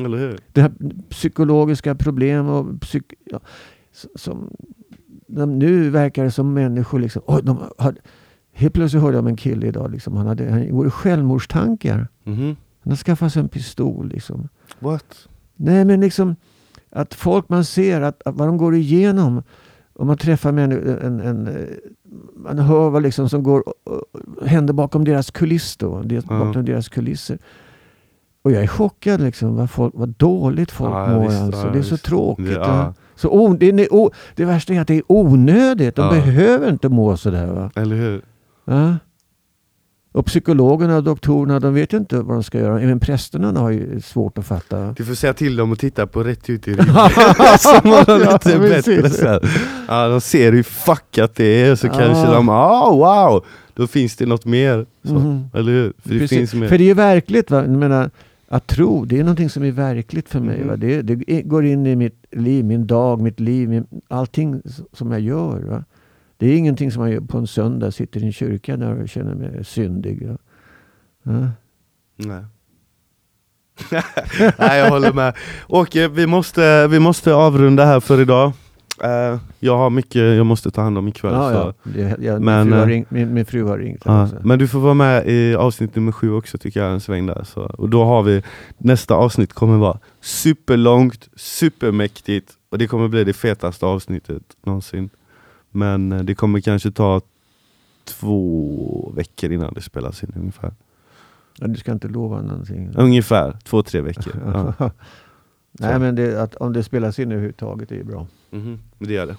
Eller 0.05 0.17
hur? 0.17 0.39
Det 0.53 0.61
här 0.61 0.71
psykologiska 1.09 1.95
problem 1.95 2.47
och 2.47 2.81
psyk, 2.81 3.13
ja, 3.25 3.39
som, 4.15 4.49
nu 5.47 5.89
verkar 5.89 6.23
det 6.23 6.31
som 6.31 6.53
människor 6.53 6.99
liksom, 6.99 7.21
oj, 7.25 7.41
de 7.43 7.57
har, 7.77 7.95
helt 8.53 8.73
plötsligt 8.73 9.03
hörde 9.03 9.15
jag 9.17 9.21
om 9.21 9.27
en 9.27 9.35
kille 9.35 9.67
idag, 9.67 9.91
liksom, 9.91 10.17
han, 10.17 10.27
hade, 10.27 10.51
han 10.51 10.67
gjorde 10.67 10.89
självmordstankar. 10.91 12.07
Mhm. 12.23 12.55
Han 12.79 12.91
har 12.91 12.97
skaffat 12.97 13.33
sig 13.33 13.41
en 13.41 13.49
pistol. 13.49 14.07
Liksom. 14.09 14.49
What? 14.79 15.27
Nej 15.55 15.85
men 15.85 15.99
liksom 16.01 16.35
att 16.89 17.13
folk 17.13 17.49
man 17.49 17.65
ser 17.65 18.01
att, 18.01 18.21
att 18.27 18.35
vad 18.35 18.47
de 18.47 18.57
går 18.57 18.75
igenom 18.75 19.43
Och 19.93 20.05
man 20.05 20.17
träffar 20.17 20.51
människor, 20.51 21.03
en, 21.03 21.19
en, 21.19 21.47
eh, 21.47 21.53
man 22.35 22.59
hör 22.59 22.89
vad 22.89 23.03
liksom 23.03 23.29
som 23.29 23.43
går, 23.43 23.63
händer 24.45 24.73
bakom 24.73 25.05
deras 25.05 25.31
kuliss 25.31 25.77
då, 25.77 26.01
det, 26.01 26.15
Ja. 26.15 26.21
bakom 26.39 26.65
deras 26.65 26.89
kulisser. 26.89 27.37
Och 28.47 28.53
jag 28.53 28.63
är 28.63 28.67
chockad 28.67 29.21
liksom, 29.21 29.55
vad, 29.55 29.69
folk, 29.69 29.93
vad 29.95 30.09
dåligt 30.09 30.71
folk 30.71 30.93
Ja, 30.93 31.07
mår 31.07 31.27
visst, 31.27 31.41
alltså. 31.41 31.67
ja, 31.67 31.73
det 31.73 31.79
är 31.79 31.83
så 31.83 31.97
tråkigt. 31.97 32.57
Va? 32.57 32.63
ja. 32.67 32.93
Så 33.15 33.29
o, 33.29 33.53
det, 33.59 33.69
är, 33.69 33.93
o, 33.93 34.11
det 34.35 34.45
värsta 34.45 34.73
är 34.73 34.81
att 34.81 34.87
det 34.87 34.95
är 34.95 35.03
onödigt. 35.07 35.95
De 35.95 36.01
Ja. 36.05 36.11
behöver 36.11 36.69
inte 36.69 36.89
må 36.89 37.17
sådär. 37.17 37.45
Va? 37.47 37.71
Eller 37.75 37.95
hur? 37.95 38.21
Ja. 38.65 38.95
Och 40.11 40.25
psykologerna 40.25 40.97
och 40.97 41.03
doktorerna, 41.03 41.59
de 41.59 41.73
vet 41.73 41.93
ju 41.93 41.97
inte 41.97 42.17
vad 42.21 42.35
de 42.35 42.43
ska 42.43 42.59
göra. 42.59 42.81
Även 42.81 42.99
prästerna 42.99 43.59
har 43.59 43.69
ju 43.69 44.01
svårt 44.01 44.37
att 44.37 44.45
fatta. 44.45 44.93
Du 44.97 45.05
får 45.05 45.13
säga 45.15 45.33
till 45.33 45.55
dem 45.55 45.71
att 45.73 45.79
titta 45.79 46.07
på 46.07 46.23
Rätt 46.23 46.49
ut 46.49 46.67
i 46.67 46.71
ryggen. 46.71 46.85
så 47.59 47.69
har 47.69 48.05
Ja, 48.07 48.31
lite 48.33 48.59
bättre 48.59 49.01
precis. 49.01 49.17
sen. 49.19 49.39
Ja, 49.87 50.07
de 50.07 50.21
ser 50.21 50.51
hur 50.51 50.63
fuckat 50.63 51.35
det 51.35 51.45
är 51.61 51.75
så 51.75 51.87
Ja. 51.87 51.93
kanske 51.93 52.25
de, 52.33 52.49
ah 52.49 52.91
wow! 52.91 53.45
Då 53.73 53.87
finns 53.87 54.15
det 54.15 54.25
något 54.25 54.45
mer. 54.45 54.85
Så, 55.03 55.13
Mhm. 55.13 55.49
Eller 55.53 55.71
hur? 55.71 55.93
För 56.03 56.09
det 56.09 56.19
Precis. 56.19 56.37
finns 56.37 56.53
mer. 56.53 56.67
För 56.67 56.77
det 56.77 56.83
är 56.83 56.87
ju 56.87 56.93
verkligt. 56.93 57.51
Va? 57.51 57.57
Jag 57.57 57.69
menar, 57.69 58.09
att 58.47 58.67
tro, 58.67 59.05
det 59.05 59.19
är 59.19 59.23
någonting 59.23 59.49
som 59.49 59.63
är 59.63 59.71
verkligt 59.71 60.29
för 60.29 60.39
mig. 60.39 60.61
Mm. 60.61 60.79
Det, 60.79 61.01
det 61.01 61.41
går 61.41 61.65
in 61.65 61.85
i 61.85 61.95
mitt 61.95 62.25
liv, 62.31 62.65
min 62.65 62.87
dag, 62.87 63.21
mitt 63.21 63.39
liv, 63.39 63.69
min, 63.69 63.87
allting 64.07 64.61
som 64.93 65.11
jag 65.11 65.21
gör. 65.21 65.59
Va? 65.59 65.83
Det 66.37 66.47
är 66.47 66.57
ingenting 66.57 66.91
som 66.91 67.01
man 67.01 67.11
gör 67.11 67.19
på 67.19 67.37
en 67.37 67.47
söndag, 67.47 67.91
sitter 67.91 68.19
i 68.19 68.25
en 68.25 68.33
kyrka 68.33 68.77
där 68.77 69.01
och 69.01 69.09
känner 69.09 69.35
mig 69.35 69.65
syndig. 69.65 70.27
Va? 70.27 70.37
Ja. 71.23 71.49
Nej. 72.15 72.43
Nej, 74.57 74.79
jag 74.79 74.89
håller 74.89 75.13
med. 75.13 75.35
Åke, 75.67 76.07
vi 76.07 76.27
måste, 76.27 76.87
vi 76.87 76.99
måste 76.99 77.33
avrunda 77.33 77.85
här 77.85 77.99
för 77.99 78.21
idag. 78.21 78.51
Eh, 79.03 79.39
jag 79.59 79.77
har 79.77 79.89
mycket 79.89 80.21
jag 80.21 80.45
måste 80.45 80.71
ta 80.71 80.81
hand 80.81 80.97
om 80.97 81.07
ikväll. 81.07 81.33
Så. 81.33 81.73
ja. 81.97 82.15
Jag, 82.19 82.41
Men, 82.41 82.69
min, 82.69 82.73
fru 82.73 82.81
eh, 82.81 82.87
ringt, 82.87 83.11
min, 83.11 83.33
min 83.33 83.45
fru 83.45 83.63
har 83.63 83.77
ringt. 83.77 84.05
också. 84.05 84.35
men 84.43 84.59
du 84.59 84.67
får 84.67 84.79
vara 84.79 84.93
med 84.93 85.27
i 85.27 85.55
avsnitt 85.55 85.95
nummer 85.95 86.11
sju 86.11 86.33
också 86.33 86.57
tycker 86.57 86.79
jag, 86.83 86.91
en 86.91 87.01
sväng 87.01 87.25
där. 87.25 87.43
Så. 87.43 87.61
Och 87.61 87.89
då 87.89 88.05
har 88.05 88.23
vi, 88.23 88.43
nästa 88.77 89.15
avsnitt 89.15 89.53
kommer 89.53 89.77
vara 89.77 89.99
superlångt, 90.21 91.29
supermäktigt 91.35 92.51
och 92.69 92.77
det 92.77 92.87
kommer 92.87 93.07
bli 93.07 93.23
det 93.23 93.33
fetaste 93.33 93.85
avsnittet 93.85 94.43
någonsin. 94.65 95.09
Men 95.71 96.11
eh, 96.11 96.19
det 96.19 96.35
kommer 96.35 96.59
kanske 96.59 96.91
ta 96.91 97.21
två 98.05 99.11
veckor 99.15 99.51
innan 99.51 99.73
det 99.73 99.81
spelas 99.81 100.23
in 100.23 100.33
ungefär. 100.35 100.73
Ja, 101.59 101.67
du 101.67 101.75
ska 101.75 101.91
inte 101.91 102.07
lova 102.07 102.41
någonting. 102.41 102.91
Ungefär 102.95 103.57
två, 103.63 103.83
tre 103.83 104.01
veckor. 104.01 104.33
Ja. 104.79 104.91
Nej, 105.71 105.93
Så. 105.93 105.99
men 105.99 106.15
det, 106.15 106.41
att, 106.41 106.55
om 106.55 106.73
det 106.73 106.83
spelas 106.83 107.19
in 107.19 107.31
överhuvudtaget 107.31 107.91
är 107.91 107.95
ju 107.95 108.03
bra. 108.03 108.27
Mhm, 108.49 108.79
men 108.97 109.07
det 109.07 109.13
gör 109.13 109.25
det. 109.27 109.37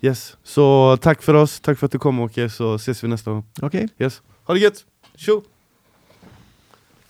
Yes, 0.00 0.36
så 0.42 0.96
tack 0.96 1.22
för 1.22 1.34
oss, 1.34 1.60
tack 1.60 1.78
för 1.78 1.86
att 1.86 1.92
du 1.92 1.98
kom 1.98 2.20
Åke, 2.20 2.50
så 2.50 2.74
ses 2.74 3.04
vi 3.04 3.08
nästa 3.08 3.30
gång. 3.30 3.44
Okej. 3.62 3.88
Yes, 3.98 4.22
ha 4.44 4.54
det 4.54 4.60
gött! 4.60 4.86
Tjo! 5.14 5.42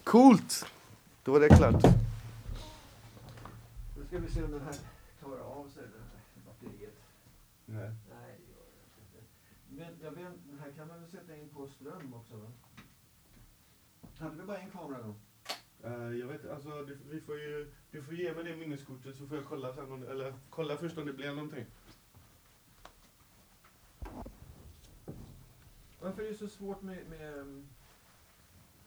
Coolt! 0.05 0.67
Då 1.25 1.33
var 1.33 1.41
det 1.41 1.49
klart. 1.49 1.83
Då 3.97 4.05
ska 4.07 4.19
vi 4.19 4.31
se 4.31 4.43
om 4.43 4.51
den 4.51 4.61
här 4.61 4.75
tar 5.23 5.39
av 5.39 5.69
sig 5.75 5.83
det 5.83 5.99
här 5.99 6.47
batteriet. 6.47 6.95
Nej. 7.67 7.91
Nej, 8.11 8.39
det 8.39 8.53
gör 8.53 8.67
den 8.73 8.89
inte. 9.05 9.21
Men 9.69 9.87
jag 10.05 10.11
vet, 10.11 10.39
den 10.51 10.59
här 10.59 10.71
kan 10.77 10.89
man 10.89 11.01
väl 11.01 11.11
sätta 11.11 11.37
in 11.37 11.49
på 11.49 11.67
ström 11.67 12.15
också 12.15 12.37
va? 12.37 12.47
Hade 14.19 14.37
du 14.37 14.43
bara 14.47 14.59
en 14.59 14.71
kamera 14.71 14.99
då? 15.03 15.15
Eh, 15.89 16.19
jag 16.21 16.27
vet 16.27 16.51
alltså 16.51 16.69
du, 16.83 16.99
vi 17.11 17.21
får 17.21 17.37
ju, 17.37 17.73
du 17.91 18.03
får 18.03 18.15
ge 18.15 18.35
mig 18.35 18.45
det 18.45 18.57
minneskortet 18.57 19.17
så 19.17 19.27
får 19.27 19.37
jag 19.37 19.47
kolla 19.47 19.75
sen 19.75 19.93
om, 19.93 20.03
eller 20.03 20.35
kolla 20.51 20.77
först 20.77 20.99
om 20.99 21.07
det 21.07 21.13
blir 21.13 21.33
någonting. 21.35 21.67
Varför 26.01 26.23
är 26.23 26.29
det 26.29 26.35
så 26.35 26.49
svårt 26.49 26.83
med, 26.83 27.07
med 27.09 27.39
um, 27.39 27.67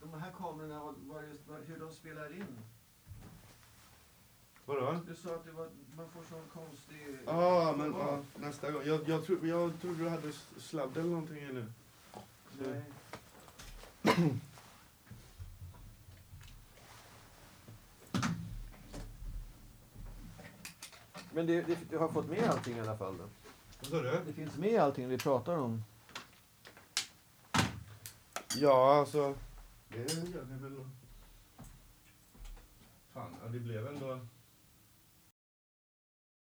de 0.02 0.20
här 0.20 0.30
kamerorna 0.30 0.82
och 0.82 0.94
vad 1.06 1.22
det, 1.22 1.36
vad, 1.48 1.60
hur 1.60 1.80
de 1.80 1.92
spelar 1.92 2.32
in? 2.32 2.58
Vadå? 4.64 5.00
Du 5.08 5.14
sa 5.14 5.34
att 5.34 5.44
det 5.44 5.52
var, 5.52 5.68
man 5.96 6.08
får 6.08 6.22
sån 6.22 6.48
konstig... 6.54 7.18
Ja, 7.26 7.74
men 7.78 7.92
ja, 7.92 8.22
nästa 8.34 8.70
gång. 8.70 8.82
Jag, 8.84 9.08
jag, 9.08 9.26
tro, 9.26 9.46
jag 9.46 9.80
trodde 9.80 9.98
du 10.04 10.08
hade 10.08 10.32
sladd 10.58 10.96
eller 10.96 11.10
någonting 11.10 11.54
nu. 11.54 11.72
Nej. 12.58 12.82
Men 21.34 21.46
det, 21.46 21.62
det, 21.62 21.78
du 21.90 21.98
har 21.98 22.08
fått 22.08 22.28
med 22.28 22.50
allting 22.50 22.76
i 22.76 22.80
alla 22.80 22.96
fall 22.96 23.18
då? 23.18 23.24
Vad 23.80 23.90
sa 23.90 24.02
du? 24.02 24.20
Det 24.26 24.32
finns 24.32 24.56
med 24.56 24.80
allting 24.80 25.08
vi 25.08 25.18
pratar 25.18 25.56
om? 25.56 25.84
Ja, 28.56 28.98
alltså. 28.98 29.34
Det 29.88 29.96
gör 29.98 30.44
det 30.44 30.68
väl. 30.68 30.84
Fan, 33.12 33.36
ja, 33.42 33.48
det 33.48 33.60
blev 33.60 33.86
ändå 33.86 34.18